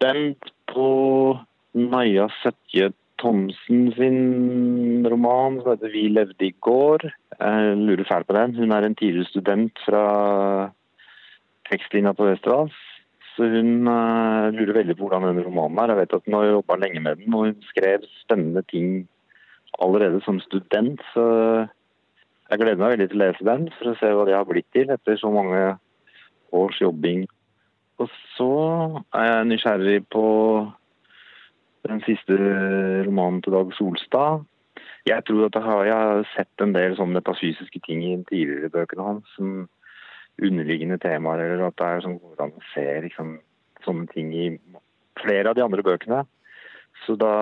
Bent 0.01 0.49
på 0.73 0.87
Naja 1.77 2.25
Søtje 2.39 2.89
Thomsen 3.21 3.91
sin 3.99 5.05
roman 5.05 5.61
som 5.61 5.75
heter 5.75 5.93
'Vi 5.93 6.07
levde 6.09 6.49
i 6.49 6.55
går'. 6.57 7.05
Jeg 7.39 7.77
lurer 7.77 8.09
fælt 8.09 8.27
på 8.27 8.33
den. 8.33 8.55
Hun 8.55 8.71
er 8.71 8.81
en 8.81 8.95
tidligere 8.95 9.29
student 9.29 9.77
fra 9.85 10.71
tekstlinja 11.69 12.13
på 12.17 12.25
Westerdals. 12.25 12.73
Så 13.35 13.43
hun 13.45 13.87
eh, 13.87 14.49
lurer 14.57 14.73
veldig 14.73 14.97
på 14.97 15.05
hvordan 15.05 15.37
den 15.37 15.45
romanen 15.45 15.77
er. 15.77 15.93
Jeg 15.93 15.97
vet 15.97 16.13
at 16.13 16.25
hun 16.25 16.33
har 16.33 16.45
jobba 16.45 16.75
lenge 16.75 16.99
med 16.99 17.15
den, 17.15 17.33
og 17.33 17.45
hun 17.45 17.61
skrev 17.61 18.01
spennende 18.25 18.63
ting 18.63 19.07
allerede 19.81 20.21
som 20.25 20.39
student. 20.43 21.01
Så 21.13 21.25
jeg 22.49 22.61
gleder 22.61 22.81
meg 22.81 22.95
veldig 22.95 23.09
til 23.11 23.21
å 23.21 23.23
lese 23.25 23.47
den 23.47 23.69
for 23.77 23.91
å 23.91 23.97
se 23.99 24.11
hva 24.13 24.25
det 24.27 24.37
har 24.37 24.47
blitt 24.49 24.69
til 24.75 24.91
etter 24.93 25.19
så 25.19 25.31
mange 25.33 25.61
års 26.55 26.81
jobbing. 26.81 27.25
Og 27.99 28.11
så 28.35 28.51
er 29.15 29.29
jeg 29.29 29.47
nysgjerrig 29.51 30.01
på 30.11 30.25
den 31.85 32.01
siste 32.05 32.35
romanen 33.05 33.41
til 33.45 33.55
Dag 33.55 33.71
Solstad. 33.77 34.43
Jeg 35.05 35.21
tror 35.27 35.47
at 35.47 35.57
jeg 35.57 35.93
har, 35.93 36.23
sett 36.33 36.63
en 36.63 36.73
del 36.73 36.95
sånne 36.97 37.19
metafysiske 37.19 37.81
ting 37.85 38.01
i 38.03 38.15
tidligere 38.29 38.73
bøkene 38.73 39.09
hans. 39.11 39.35
som 39.37 39.67
underliggende 40.41 40.97
temaer, 40.99 41.39
eller 41.39 41.69
at 41.69 41.77
det 41.79 41.87
er 41.87 42.01
sånn 42.03 42.17
hvordan 42.19 42.53
man 42.55 42.63
ser 42.73 43.05
liksom, 43.05 43.37
sånne 43.85 44.07
ting 44.11 44.33
i 44.35 44.47
flere 45.21 45.51
av 45.51 45.55
de 45.55 45.63
andre 45.63 45.85
bøkene. 45.85 46.23
Så 47.05 47.15
da 47.19 47.35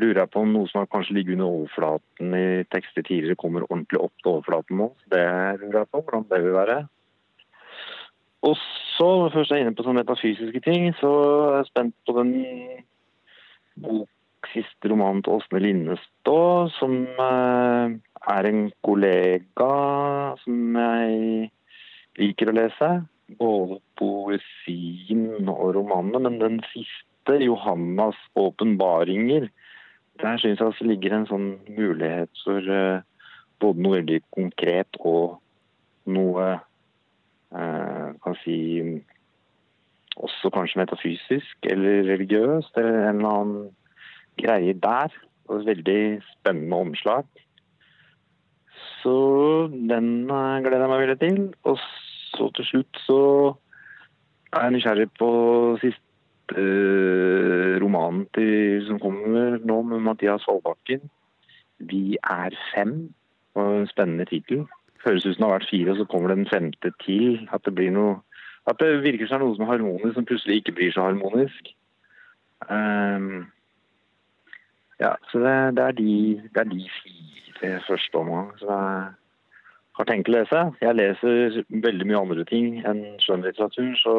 lurer 0.00 0.22
jeg 0.22 0.32
på 0.32 0.42
om 0.44 0.52
noe 0.52 0.68
som 0.70 0.82
har 0.82 0.90
kanskje 0.92 1.16
ligget 1.16 1.38
under 1.38 1.46
overflaten 1.60 2.34
i 2.36 2.46
tekster 2.72 3.04
tidligere, 3.06 3.38
kommer 3.40 3.64
ordentlig 3.68 4.00
opp 4.02 4.12
til 4.20 4.32
overflaten 4.34 4.80
nå. 4.80 4.90
Det 5.12 5.24
lurer 5.62 5.80
jeg 5.82 5.90
på, 5.92 6.02
hvordan 6.02 6.26
det 6.30 6.42
vil 6.44 6.56
være. 6.56 6.78
Og 8.46 8.58
så, 8.60 9.06
når 9.06 9.24
jeg 9.24 9.34
først 9.36 9.54
er 9.54 9.62
inne 9.62 9.76
på 9.76 9.86
sånne 9.86 10.02
metafysiske 10.04 10.62
ting, 10.66 10.90
så 11.00 11.12
er 11.48 11.56
jeg 11.60 11.70
spent 11.70 11.96
på 12.06 12.16
den 12.18 12.34
bok, 13.82 14.12
siste 14.52 14.88
romanen 14.92 15.24
til 15.24 15.40
Åsne 15.40 15.60
Linnestå, 15.64 16.38
som 16.76 17.00
eh, 17.08 17.96
er 18.36 18.48
en 18.48 18.62
kollega 18.86 19.72
som 20.44 20.78
jeg 20.78 21.50
liker 22.20 22.52
å 22.52 22.56
lese. 22.60 22.90
Både 23.40 23.80
poesien 23.98 25.48
og 25.50 25.74
romanene, 25.74 26.22
men 26.28 26.38
den 26.38 26.60
siste, 26.70 27.40
'Johannas 27.42 28.18
åpenbaringer', 28.38 29.48
der 30.22 30.38
syns 30.40 30.60
jeg 30.60 30.78
det 30.78 30.88
ligger 30.90 31.16
en 31.16 31.28
sånn 31.30 31.48
mulighet 31.76 32.44
for 32.44 32.70
uh, 32.70 33.02
både 33.62 33.82
noe 33.82 33.98
veldig 33.98 34.20
konkret 34.36 34.98
og 35.00 35.38
noe 36.06 36.46
uh, 36.56 38.08
kan 38.22 38.38
si 38.44 38.56
også 40.16 40.50
kanskje 40.54 40.80
metafysisk 40.80 41.68
eller 41.70 42.06
religiøst, 42.10 42.76
eller 42.76 43.08
en 43.10 43.16
eller 43.20 43.40
annen 43.40 43.66
greie 44.40 44.72
der. 44.82 45.12
Og 45.48 45.60
et 45.60 45.66
veldig 45.66 46.22
spennende 46.32 46.76
omslag. 46.76 47.26
Så 49.02 49.68
den 49.70 50.30
eh, 50.30 50.62
gleder 50.64 50.82
jeg 50.86 50.90
meg 50.90 51.02
veldig 51.04 51.18
til. 51.20 51.38
Og 51.70 51.78
så 52.34 52.48
til 52.56 52.64
slutt 52.70 53.02
så 53.04 53.20
er 54.52 54.66
jeg 54.66 54.74
nysgjerrig 54.74 55.08
på 55.20 55.30
siste 55.82 56.00
eh, 56.00 56.05
romanen 56.54 58.26
til, 58.34 58.84
som 58.86 59.00
kommer 59.02 59.58
nå 59.58 59.82
med 59.82 60.04
Mathias 60.06 60.44
Holbakken, 60.46 61.10
'Vi 61.78 62.16
er 62.22 62.50
fem'. 62.74 63.12
Og 63.56 63.80
en 63.80 63.86
spennende 63.86 64.24
tittel. 64.24 64.66
Høres 65.06 65.26
ut 65.26 65.34
som 65.34 65.42
det 65.42 65.48
har 65.48 65.58
vært 65.58 65.70
fire, 65.70 65.90
og 65.90 65.96
så 65.96 66.04
kommer 66.04 66.28
det 66.28 66.38
en 66.38 66.52
femte 66.52 66.92
til. 67.04 67.48
At 67.52 67.64
det 67.64 67.74
blir 67.74 67.90
noe 67.90 68.20
at 68.66 68.80
det 68.80 69.02
virker 69.02 69.26
som 69.26 69.40
noe 69.40 69.54
som 69.54 69.66
er 69.66 69.76
harmonisk, 69.76 70.14
som 70.14 70.26
plutselig 70.26 70.56
ikke 70.60 70.72
blir 70.72 70.92
så 70.92 71.06
harmonisk. 71.06 71.70
Um, 72.70 73.46
ja, 75.00 75.12
så 75.30 75.38
det, 75.38 75.76
det, 75.76 75.84
er 75.84 75.94
de, 76.00 76.42
det 76.54 76.60
er 76.60 76.70
de 76.72 76.88
fire 76.98 77.80
første 77.86 78.14
omgang 78.14 78.50
som 78.58 78.68
jeg 78.68 79.04
har 79.98 80.08
tenkt 80.10 80.28
å 80.28 80.34
lese. 80.34 80.62
Jeg 80.82 80.98
leser 80.98 81.60
veldig 81.70 82.08
mye 82.08 82.22
andre 82.24 82.46
ting 82.48 82.80
enn 82.88 83.04
skjønnlitteratur, 83.22 83.92
så 84.02 84.16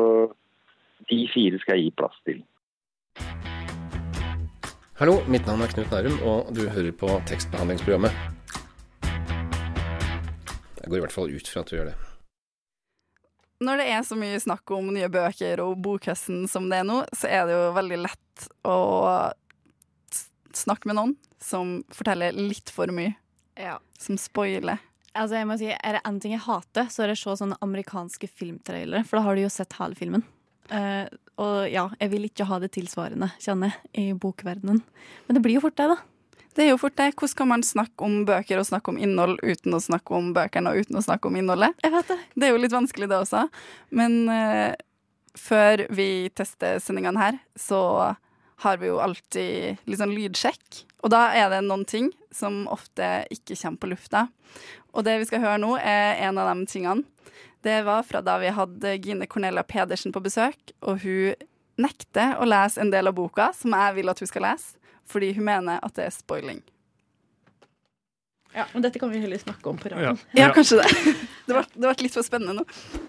de 1.09 1.19
fire 1.33 1.59
skal 1.61 1.77
jeg 1.77 1.89
gi 1.89 1.95
plass 1.99 2.17
til. 2.27 2.41
Hallo, 4.97 5.19
mitt 5.29 5.45
navn 5.45 5.61
er 5.61 5.69
Knut 5.69 5.91
Nærum, 5.93 6.17
og 6.25 6.49
du 6.57 6.63
hører 6.73 6.93
på 6.97 7.09
tekstbehandlingsprogrammet. 7.29 8.13
Jeg 10.81 10.89
går 10.89 10.97
i 10.97 11.03
hvert 11.03 11.13
fall 11.13 11.33
ut 11.33 11.49
fra 11.51 11.61
at 11.61 11.69
du 11.69 11.75
gjør 11.77 11.89
det. 11.91 11.97
Når 13.61 13.81
det 13.81 13.85
er 13.89 14.03
så 14.05 14.17
mye 14.17 14.39
snakk 14.41 14.71
om 14.73 14.89
nye 14.93 15.09
bøker 15.09 15.61
og 15.63 15.79
bokhøsten 15.85 16.45
som 16.49 16.69
det 16.69 16.81
er 16.81 16.87
nå, 16.87 17.01
så 17.13 17.29
er 17.29 17.47
det 17.49 17.55
jo 17.57 17.71
veldig 17.77 17.99
lett 18.05 18.49
å 18.69 18.77
snakke 20.57 20.89
med 20.89 20.97
noen 20.97 21.15
som 21.41 21.79
forteller 21.93 22.37
litt 22.37 22.69
for 22.73 22.89
mye. 22.93 23.13
Ja. 23.57 23.77
Som 24.01 24.17
spoiler. 24.21 24.81
Altså 25.17 25.39
jeg 25.39 25.49
må 25.49 25.57
si, 25.57 25.69
Er 25.73 25.97
det 25.97 26.03
én 26.05 26.19
ting 26.21 26.33
jeg 26.35 26.45
hater, 26.45 26.89
så 26.93 27.03
er 27.03 27.11
det 27.11 27.17
å 27.17 27.21
se 27.23 27.37
sånne 27.41 27.57
amerikanske 27.65 28.29
filmtrailere. 28.29 29.03
For 29.05 29.17
da 29.17 29.25
har 29.25 29.37
du 29.37 29.41
jo 29.41 29.53
sett 29.53 29.77
hele 29.79 29.97
filmen. 29.97 30.25
Eh, 30.73 31.07
og 31.37 31.69
ja, 31.69 31.87
jeg 32.01 32.11
vil 32.11 32.27
ikke 32.27 32.47
ha 32.49 32.59
det 32.63 32.71
tilsvarende, 32.75 33.29
kjenner 33.43 33.73
jeg, 33.73 33.81
i 33.93 34.05
bokverdenen. 34.17 34.81
Men 35.27 35.37
det 35.37 35.43
blir 35.45 35.59
jo 35.59 35.65
fort 35.67 35.77
det, 35.79 35.89
da. 35.93 35.97
Det 36.57 36.65
er 36.65 36.71
jo 36.71 36.79
fort 36.81 36.95
det. 36.97 37.11
Hvordan 37.13 37.37
kan 37.37 37.49
man 37.51 37.63
snakke 37.63 38.05
om 38.07 38.23
bøker 38.25 38.57
og 38.57 38.65
snakke 38.65 38.89
om 38.89 38.97
innhold 38.97 39.37
uten 39.45 39.77
å 39.77 39.81
snakke 39.83 40.15
om 40.17 40.31
bøkene 40.33 40.71
og 40.73 40.81
uten 40.81 40.97
å 40.97 41.03
snakke 41.05 41.29
om 41.29 41.37
innholdet? 41.37 41.77
Jeg 41.85 41.93
vet 41.93 42.09
det. 42.09 42.17
Det 42.33 42.47
er 42.47 42.55
jo 42.55 42.61
litt 42.63 42.73
vanskelig, 42.73 43.09
det 43.11 43.19
også. 43.19 43.43
Men 43.93 44.15
uh, 44.25 44.73
før 45.37 45.85
vi 45.93 46.07
tester 46.33 46.81
sendingene 46.81 47.21
her, 47.21 47.37
så 47.53 47.81
har 48.65 48.81
vi 48.81 48.89
jo 48.89 48.97
alltid 49.05 49.85
litt 49.85 50.01
sånn 50.01 50.15
lydsjekk. 50.17 50.81
Og 51.05 51.13
da 51.13 51.27
er 51.37 51.51
det 51.53 51.61
noen 51.67 51.85
ting 51.85 52.09
som 52.33 52.63
ofte 52.73 53.27
ikke 53.33 53.53
kommer 53.59 53.83
på 53.83 53.91
lufta. 53.93 54.25
Og 54.97 55.05
det 55.05 55.19
vi 55.21 55.29
skal 55.29 55.43
høre 55.43 55.61
nå, 55.61 55.75
er 55.77 56.17
en 56.25 56.41
av 56.41 56.49
de 56.49 56.65
tingene. 56.65 57.05
Det 57.67 57.81
var 57.87 58.05
fra 58.07 58.21
da 58.23 58.37
vi 58.39 58.53
hadde 58.55 58.95
Gine 59.03 59.27
Cornelia 59.27 59.63
Pedersen 59.67 60.13
på 60.15 60.21
besøk, 60.23 60.71
og 60.87 61.01
hun 61.03 61.35
nekter 61.77 62.37
å 62.41 62.47
lese 62.47 62.79
en 62.81 62.89
del 62.93 63.09
av 63.11 63.17
boka 63.17 63.51
som 63.53 63.75
jeg 63.75 63.97
vil 63.99 64.09
at 64.13 64.23
hun 64.23 64.29
skal 64.31 64.45
lese, 64.47 64.77
fordi 65.07 65.33
hun 65.37 65.45
mener 65.49 65.83
at 65.85 65.93
det 65.99 66.07
er 66.07 66.15
spoiling. 66.15 66.61
Ja, 68.55 68.63
men 68.73 68.81
dette 68.81 68.97
kan 68.99 69.11
vi 69.11 69.19
heller 69.21 69.37
snakke 69.37 69.69
om 69.69 69.77
på 69.77 69.89
radioen. 69.91 70.17
Ja, 70.33 70.47
kanskje 70.55 70.79
det. 70.81 70.87
Det 71.47 71.55
ble, 71.55 71.61
det 71.77 71.83
ble 71.87 72.03
litt 72.03 72.15
for 72.17 72.25
spennende 72.27 72.57
nå. 72.57 72.63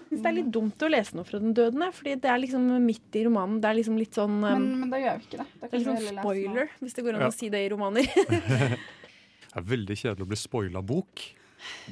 Synes 0.07 0.21
det 0.23 0.29
er 0.29 0.35
litt 0.37 0.51
dumt 0.55 0.83
å 0.85 0.87
lese 0.87 1.17
noe 1.17 1.27
fra 1.27 1.41
den 1.43 1.51
dødende, 1.57 1.89
fordi 1.91 2.13
det 2.23 2.29
er 2.31 2.37
liksom 2.39 2.69
midt 2.85 3.17
i 3.19 3.23
romanen. 3.25 3.57
Det 3.59 3.67
er 3.67 3.75
liksom 3.81 3.97
litt 3.99 4.15
sånn 4.15 4.37
um, 4.37 4.45
Men, 4.45 4.67
men 4.85 4.93
da 4.93 5.01
gjør 5.01 5.17
vi 5.19 5.27
ikke 5.27 5.39
det. 5.41 5.47
Det 5.49 5.57
er 5.57 5.65
det 5.65 5.67
er 5.73 5.81
liksom 5.81 5.97
heller 5.99 6.21
spoiler, 6.23 6.69
hvis 6.79 6.95
det 6.95 7.03
går 7.03 7.17
an 7.17 7.25
Ja. 7.25 7.27
å 7.27 7.35
si 7.35 7.49
det 7.51 7.63
i 7.65 7.67
romaner. 7.73 8.07
Det 9.49 9.57
er 9.57 9.65
veldig 9.73 9.95
kjedelig 9.97 10.23
å 10.23 10.29
bli 10.29 10.37
spoila 10.39 10.81
bok. 10.85 11.25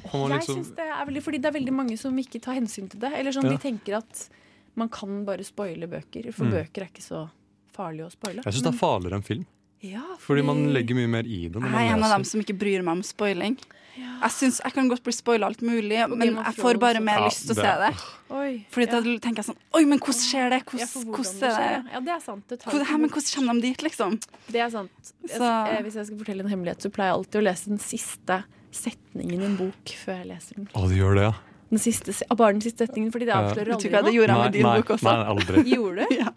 Jeg 0.02 0.12
liksom- 0.12 0.54
synes 0.64 0.74
det 0.76 0.86
er 0.86 1.04
veldig, 1.06 1.22
fordi 1.22 1.38
det 1.42 1.46
er 1.46 1.58
veldig 1.58 1.72
mange 1.74 1.98
som 1.98 2.16
ikke 2.16 2.40
tar 2.40 2.54
hensyn 2.54 2.88
til 2.90 3.00
det. 3.00 3.12
Eller 3.12 3.30
sånn, 3.32 3.44
Ja. 3.44 3.50
De 3.50 3.58
tenker 3.58 3.96
at 3.98 4.28
man 4.76 4.88
kan 4.88 5.24
bare 5.24 5.44
spoile 5.44 5.86
bøker, 5.88 6.32
for 6.32 6.44
Mm. 6.44 6.52
bøker 6.52 6.82
er 6.82 6.88
ikke 6.88 7.02
så 7.02 7.30
farlige 7.74 8.06
å 8.06 8.10
spoile. 8.12 8.42
Jeg 8.44 8.52
syns 8.54 8.62
det 8.62 8.74
er 8.74 8.78
farligere 8.78 9.14
enn 9.14 9.24
film. 9.24 9.46
Ja, 9.80 10.02
Fordi 10.18 10.42
man 10.44 10.72
legger 10.74 10.94
mye 10.96 11.08
mer 11.08 11.22
i 11.22 11.48
det. 11.48 11.52
Når 11.54 11.70
Jeg 11.70 11.90
er 11.90 11.94
en 11.94 12.02
av 12.02 12.10
dem 12.10 12.24
som 12.24 12.40
ikke 12.40 12.58
bryr 12.58 12.82
meg 12.82 12.92
om 12.96 13.02
spoiling. 13.02 13.56
Jeg, 13.96 14.30
synes, 14.30 14.60
jeg 14.62 14.72
kan 14.72 14.88
godt 14.88 15.02
bli 15.02 15.12
spoila 15.12 15.46
alt 15.46 15.60
mulig, 15.60 16.08
men 16.16 16.34
jeg 16.36 16.54
får 16.54 16.78
bare 16.78 17.00
mer 17.00 17.18
lyst 17.26 17.46
til 17.46 17.54
å 17.54 17.62
se 17.62 17.62
det-. 17.62 18.02
Oi, 18.30 18.66
Fordi 18.70 18.86
da 18.86 19.00
tenker 19.00 19.36
jeg 19.36 19.44
sånn 19.46 19.56
Oi, 19.74 19.84
men 19.84 19.98
hvordan 19.98 20.22
skjer 20.22 20.50
det? 20.50 20.64
Hvordan, 20.66 21.04
hvordan 21.14 21.40
det 21.40 21.50
er? 21.50 21.84
Ja, 21.92 22.00
det 22.00 22.08
er 22.08 22.20
sant. 22.20 22.48
Det 22.48 22.60
tar 22.60 22.70
Hvor, 22.72 22.98
men 22.98 23.10
hvordan 23.10 23.34
kommer 23.34 23.54
de 23.54 23.60
dit, 23.62 23.78
liksom? 23.78 24.20
Det 24.50 24.60
er 24.60 24.70
sant. 24.70 24.90
Så- 25.26 25.40
eh, 25.42 25.82
hvis 25.82 25.94
jeg 25.94 26.06
skal 26.06 26.18
fortelle 26.18 26.40
en 26.40 26.48
hemmelighet, 26.50 26.78
så 26.78 26.90
pleier 26.90 27.10
jeg 27.10 27.18
alltid 27.18 27.40
å 27.40 27.44
lese 27.44 27.64
den 27.66 27.78
siste 27.78 28.44
setningen 28.72 29.40
i 29.42 29.44
en 29.44 29.56
bok 29.56 29.94
før 30.04 30.18
jeg 30.22 30.26
leser 30.32 30.54
den. 30.56 30.68
Å, 30.74 30.88
du 30.88 30.94
gjør 30.98 31.14
det, 31.20 31.22
ja. 31.30 31.32
Den 31.68 31.78
siste, 31.78 32.12
bare 32.34 32.52
den 32.56 32.62
siste 32.64 32.86
setningen, 32.88 33.12
fordi 33.12 33.26
det 33.28 33.34
avslører 33.36 33.74
aldri 33.76 33.90
noe. 33.92 34.02
det 34.06 34.14
gjorde 34.16 34.32
jeg 34.32 34.38
Nei, 34.38 34.44
med 34.44 34.52
din 34.56 34.62
nei, 34.64 34.76
bok 34.80 34.90
også. 34.96 35.04
Nei, 35.04 35.24
aldri. 35.34 35.64
Gjorde 35.76 36.06
du? 36.08 36.14
Ja. 36.16 36.30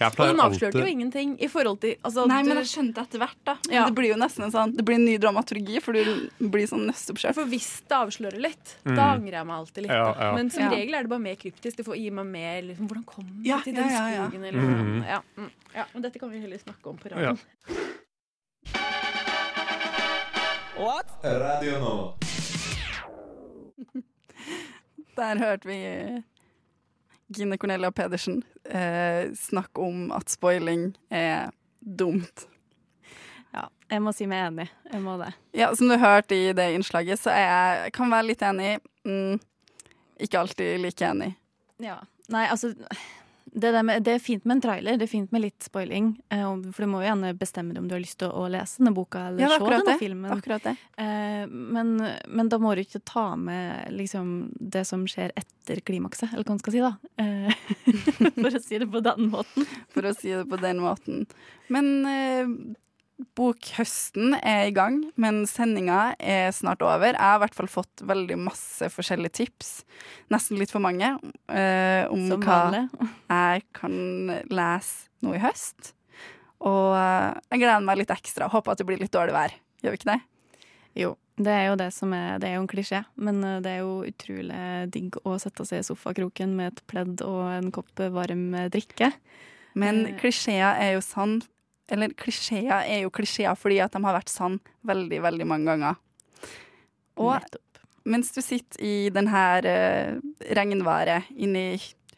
Jeg 0.00 0.10
Og 0.16 0.26
den 0.26 0.40
avslørte 0.40 0.80
jo 0.80 0.86
ingenting 0.88 1.34
i 1.44 1.46
forhold 1.52 1.76
til 1.82 1.92
altså, 2.00 2.24
Nei, 2.26 2.38
du, 2.42 2.48
men 2.48 2.56
jeg 2.62 2.70
skjønte 2.70 3.02
etter 3.04 3.20
hvert, 3.20 3.36
da. 3.44 3.54
Ja. 3.70 3.82
Det 3.84 3.94
blir 3.98 4.08
jo 4.14 4.16
nesten 4.18 4.46
en 4.46 4.50
sånn 4.54 4.72
Det 4.74 4.82
blir 4.88 4.96
en 4.96 5.04
ny 5.04 5.18
dramaturgi, 5.20 5.76
for 5.84 5.92
du 5.94 6.48
blir 6.50 6.64
sånn 6.66 6.86
nøsteoppkjørt. 6.88 7.36
For 7.36 7.50
hvis 7.52 7.68
det 7.84 7.98
avslører 7.98 8.40
litt, 8.40 8.72
Mm. 8.84 8.96
da 8.96 9.04
angrer 9.12 9.36
jeg 9.38 9.46
meg 9.46 9.56
alltid 9.60 9.82
litt. 9.84 9.92
Ja, 9.92 10.08
ja. 10.18 10.30
Men 10.34 10.50
som 10.50 10.64
Ja. 10.64 10.70
regel 10.72 10.94
er 10.96 11.02
det 11.04 11.12
bare 11.12 11.20
mer 11.28 11.36
kryptisk. 11.36 11.76
Det 11.76 11.84
får 11.86 11.96
gi 12.00 12.10
meg 12.10 12.26
mer 12.26 12.62
liksom, 12.62 12.88
Hvordan 12.88 13.04
kom 13.04 13.24
du 13.28 13.48
Ja, 13.48 13.60
til 13.60 13.74
den 13.76 13.88
ja, 13.92 14.08
ja. 14.08 14.24
skogen? 14.24 14.44
Eller, 14.48 14.60
mm. 14.60 15.04
ja, 15.06 15.20
mm. 15.36 15.50
ja, 15.76 15.84
men 15.92 16.02
dette 16.02 16.18
kan 16.18 16.30
vi 16.32 16.40
heller 16.40 16.58
snakke 16.64 16.86
om 16.90 16.96
på 16.96 17.12
Ja. 17.20 17.36
Radioen. 20.78 21.40
Radio 21.40 21.78
Nova. 21.78 22.12
Der 25.16 25.38
hørte 25.38 25.68
vi 25.68 25.78
Gine 27.34 27.58
Cornelia 27.58 27.90
Pedersen 27.90 28.42
eh, 28.64 29.30
snakke 29.34 29.80
om 29.80 30.10
at 30.12 30.30
spoiling 30.30 30.96
er 31.10 31.50
dumt. 31.80 32.48
Ja, 33.54 33.68
jeg 33.90 34.02
må 34.02 34.12
si 34.12 34.26
meg 34.26 34.48
enig. 34.48 34.66
Jeg 34.90 35.02
må 35.04 35.16
det. 35.22 35.30
Ja, 35.54 35.70
Som 35.74 35.88
du 35.88 35.96
hørte 35.98 36.34
i 36.34 36.52
det 36.52 36.72
innslaget, 36.74 37.18
så 37.22 37.30
er 37.30 37.46
jeg 37.46 37.92
kan 37.94 38.10
være 38.10 38.26
litt 38.32 38.42
enig. 38.42 38.78
Mm, 39.06 39.38
ikke 40.18 40.42
alltid 40.42 40.82
like 40.82 41.06
enig. 41.06 41.34
Ja. 41.82 42.00
Nei, 42.32 42.46
altså 42.48 42.72
det, 43.54 43.82
med, 43.86 44.02
det 44.02 44.16
er 44.16 44.22
fint 44.22 44.44
med 44.44 44.56
en 44.56 44.62
trailer, 44.64 44.96
det 44.98 45.06
er 45.06 45.10
fint 45.12 45.30
med 45.34 45.44
litt 45.44 45.62
spoiling. 45.62 46.10
Eh, 46.34 46.42
for 46.74 46.84
du 46.84 46.90
må 46.90 47.02
jo 47.02 47.06
gjerne 47.06 47.30
bestemme 47.38 47.74
deg 47.74 47.84
om 47.84 47.88
du 47.88 47.94
har 47.94 48.02
lyst 48.02 48.18
til 48.22 48.32
å 48.34 48.48
lese 48.50 48.80
denne 48.82 48.92
boka 48.96 49.28
eller 49.28 49.44
Ja, 49.44 49.50
se 49.54 49.70
denne 49.70 49.86
det. 49.86 49.96
filmen. 50.00 50.42
Eh, 50.98 51.46
men, 51.46 51.92
men 52.26 52.50
da 52.50 52.58
må 52.58 52.74
du 52.74 52.82
ikke 52.82 53.02
ta 53.06 53.26
med 53.38 53.94
liksom, 53.94 54.34
det 54.58 54.84
som 54.90 55.06
skjer 55.06 55.32
etter 55.38 55.80
klimakset, 55.86 56.32
eller 56.34 56.42
hva 56.42 56.56
man 56.56 56.62
skal 56.64 56.74
si, 56.74 56.82
da. 56.82 56.94
Eh, 57.22 57.54
for 58.42 58.50
å 58.58 58.64
si 58.66 58.80
det 58.82 58.90
på 58.90 59.04
den 59.06 59.30
måten. 59.30 59.70
For 59.94 60.10
å 60.10 60.14
si 60.18 60.34
det 60.34 60.46
på 60.50 60.58
den 60.62 60.82
måten. 60.82 61.26
Men 61.72 62.74
bokhøsten 63.38 64.34
er 64.42 64.68
i 64.68 64.74
gang, 64.74 65.00
men 65.20 65.44
sendinga 65.46 66.14
er 66.18 66.50
snart 66.54 66.82
over. 66.84 67.12
Jeg 67.12 67.20
har 67.20 67.38
i 67.38 67.42
hvert 67.44 67.54
fall 67.56 67.70
fått 67.70 68.02
veldig 68.06 68.38
masse 68.42 68.88
forskjellige 68.92 69.36
tips, 69.40 69.70
nesten 70.34 70.58
litt 70.60 70.72
for 70.74 70.82
mange, 70.84 71.12
eh, 71.48 72.04
om 72.10 72.26
Som 72.28 72.42
hva 72.42 72.58
vanlig. 72.70 72.84
jeg 73.30 73.64
kan 73.72 73.98
lese 74.50 75.08
nå 75.22 75.34
i 75.36 75.42
høst. 75.42 75.92
Og 76.64 76.94
eh, 76.96 77.40
jeg 77.52 77.60
gleder 77.64 77.84
meg 77.86 77.98
litt 77.98 78.10
ekstra. 78.14 78.48
Håper 78.50 78.72
at 78.72 78.78
det 78.78 78.86
blir 78.88 78.98
litt 79.02 79.12
dårlig 79.14 79.34
vær. 79.36 79.54
Gjør 79.84 79.94
vi 79.94 80.00
ikke 80.00 80.12
det? 80.14 80.20
Jo, 80.96 81.16
det 81.36 81.50
er 81.50 81.64
jo 81.68 81.76
det 81.76 81.88
som 81.92 82.12
er 82.14 82.38
Det 82.38 82.46
er 82.48 82.54
jo 82.54 82.62
en 82.62 82.70
klisjé, 82.70 83.04
men 83.16 83.42
eh, 83.44 83.60
det 83.60 83.70
er 83.76 83.80
jo 83.82 84.02
utrolig 84.06 84.90
digg 84.94 85.18
å 85.24 85.38
sette 85.42 85.66
seg 85.66 85.82
i 85.82 85.86
sofakroken 85.86 86.54
med 86.56 86.72
et 86.72 86.84
pledd 86.90 87.22
og 87.26 87.42
en 87.52 87.70
kopp 87.74 87.90
varm 88.14 88.50
drikke. 88.70 89.12
Men 89.74 90.06
Eh. 90.06 90.14
klisjeer 90.20 90.78
er 90.78 90.92
jo 90.94 91.00
sann 91.02 91.42
Eller 91.92 92.14
klisjeer 92.16 92.86
er 92.86 93.04
jo 93.04 93.12
klisjeer 93.12 93.58
fordi 93.58 93.80
at 93.84 93.92
de 93.92 94.02
har 94.04 94.16
vært 94.16 94.32
sann 94.32 94.58
veldig, 94.88 95.20
veldig 95.24 95.48
mange 95.48 95.72
ganger. 95.72 96.00
Og 97.20 97.44
mens 98.04 98.32
du 98.34 98.40
sitter 98.44 98.80
i 98.84 99.10
den 99.12 99.28
her 99.32 99.64
uh, 99.64 100.16
regnværet 100.56 101.30
inni 101.36 101.66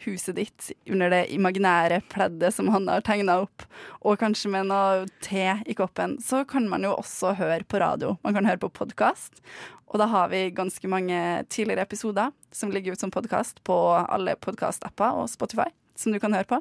huset 0.05 0.37
ditt 0.37 0.71
under 0.93 1.11
det 1.11 1.23
imaginære 1.35 2.01
pleddet 2.13 2.55
som 2.55 2.69
han 2.71 2.89
har 2.91 3.05
tegna 3.07 3.39
opp, 3.47 3.65
og 4.05 4.19
kanskje 4.21 4.51
med 4.53 4.69
noe 4.71 5.07
te 5.25 5.57
i 5.67 5.77
koppen, 5.79 6.19
så 6.23 6.45
kan 6.49 6.69
man 6.71 6.85
jo 6.87 6.95
også 6.99 7.35
høre 7.39 7.65
på 7.65 7.81
radio. 7.83 8.15
Man 8.27 8.37
kan 8.37 8.47
høre 8.49 8.61
på 8.63 8.73
podkast. 8.83 9.43
Og 9.87 10.01
da 10.03 10.09
har 10.11 10.31
vi 10.33 10.49
ganske 10.55 10.89
mange 10.91 11.19
tidligere 11.49 11.87
episoder 11.87 12.33
som 12.55 12.73
ligger 12.75 12.93
ut 12.93 13.03
som 13.03 13.13
podkast 13.15 13.63
på 13.67 13.77
alle 14.03 14.35
podkastapper 14.37 15.23
og 15.23 15.31
Spotify, 15.31 15.69
som 15.97 16.13
du 16.13 16.21
kan 16.23 16.35
høre 16.35 16.49
på. 16.51 16.61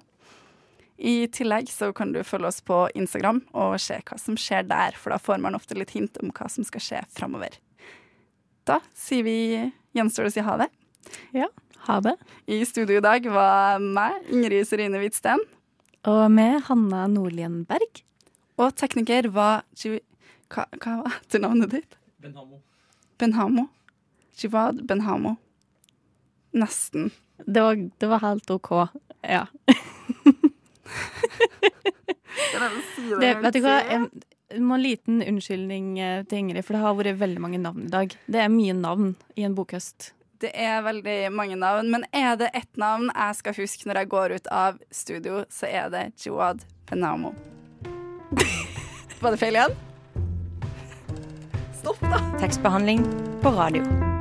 I 0.98 1.28
tillegg 1.28 1.68
så 1.70 1.92
kan 1.94 2.14
du 2.16 2.22
følge 2.24 2.48
oss 2.48 2.62
på 2.64 2.86
Instagram 2.96 3.42
og 3.52 3.76
se 3.84 3.98
hva 4.08 4.18
som 4.20 4.38
skjer 4.40 4.64
der, 4.70 4.96
for 4.96 5.12
da 5.12 5.20
får 5.20 5.42
man 5.44 5.58
ofte 5.58 5.76
litt 5.76 5.92
hint 5.96 6.18
om 6.24 6.32
hva 6.32 6.48
som 6.52 6.64
skal 6.68 6.84
skje 6.84 7.02
framover. 7.18 7.58
Da 8.66 8.80
sier 8.98 9.26
vi 9.28 9.38
gjenstår 9.96 10.26
det 10.26 10.32
å 10.32 10.36
si 10.38 10.46
ha 10.46 10.56
det. 10.64 10.70
Ja, 11.36 11.50
ha 11.86 12.00
det. 12.02 12.16
I 12.48 12.64
studio 12.66 12.98
i 12.98 13.04
dag 13.04 13.28
var 13.30 13.84
meg, 13.84 14.24
Ingrid 14.32 14.66
Serine 14.70 15.02
Hvitsten. 15.04 15.44
Og 16.08 16.24
med 16.32 16.64
Hanna 16.70 17.06
Nordlien 17.12 17.64
Berg. 17.68 18.02
Og 18.62 18.72
tekniker 18.80 19.28
var 19.36 19.66
Hva, 19.84 20.64
hva 20.80 21.00
var 21.02 21.18
etternavnet 21.18 21.74
ditt? 21.74 21.98
Benhamo. 22.22 22.62
Benhamo. 23.20 23.68
Jivad 24.38 24.84
Benhamo. 24.88 25.36
Nesten. 26.56 27.12
Det 27.44 27.62
var, 27.62 27.76
det 27.76 28.08
var 28.08 28.24
helt 28.24 28.50
OK. 28.54 28.72
Ja. 29.22 29.46
Det, 33.22 33.30
vet 33.42 33.56
du 33.56 33.62
hva? 33.64 33.78
Jeg, 33.88 34.00
må 34.00 34.26
må 34.60 34.76
en 34.78 34.84
liten 34.84 35.22
unnskyldning 35.24 35.96
eh, 36.00 36.24
til 36.30 36.44
Ingrid, 36.44 36.66
for 36.66 36.76
det 36.76 36.84
har 36.84 36.98
vært 36.98 37.20
veldig 37.20 37.42
mange 37.42 37.60
navn 37.62 37.88
i 37.88 37.92
dag. 37.92 38.14
Det 38.28 38.44
er 38.44 38.52
mye 38.54 38.76
navn 38.78 39.16
i 39.36 39.46
en 39.48 39.56
bokhøst. 39.58 40.12
Det 40.44 40.52
er 40.52 40.84
veldig 40.86 41.32
mange 41.34 41.56
navn, 41.60 41.90
men 41.92 42.06
er 42.14 42.36
det 42.40 42.52
ett 42.54 42.78
navn 42.78 43.10
jeg 43.10 43.40
skal 43.40 43.58
huske 43.58 43.90
når 43.90 44.02
jeg 44.02 44.12
går 44.12 44.36
ut 44.36 44.50
av 44.52 44.80
studio, 44.92 45.44
så 45.50 45.70
er 45.72 45.90
det 45.94 46.06
Joad 46.26 46.66
Benamo. 46.90 47.34
Var 49.22 49.32
det 49.32 49.40
feil 49.42 49.58
igjen? 49.58 49.78
Stopp, 51.80 52.04
da. 52.04 52.20
Tekstbehandling 52.42 53.08
på 53.42 53.56
radio. 53.56 54.15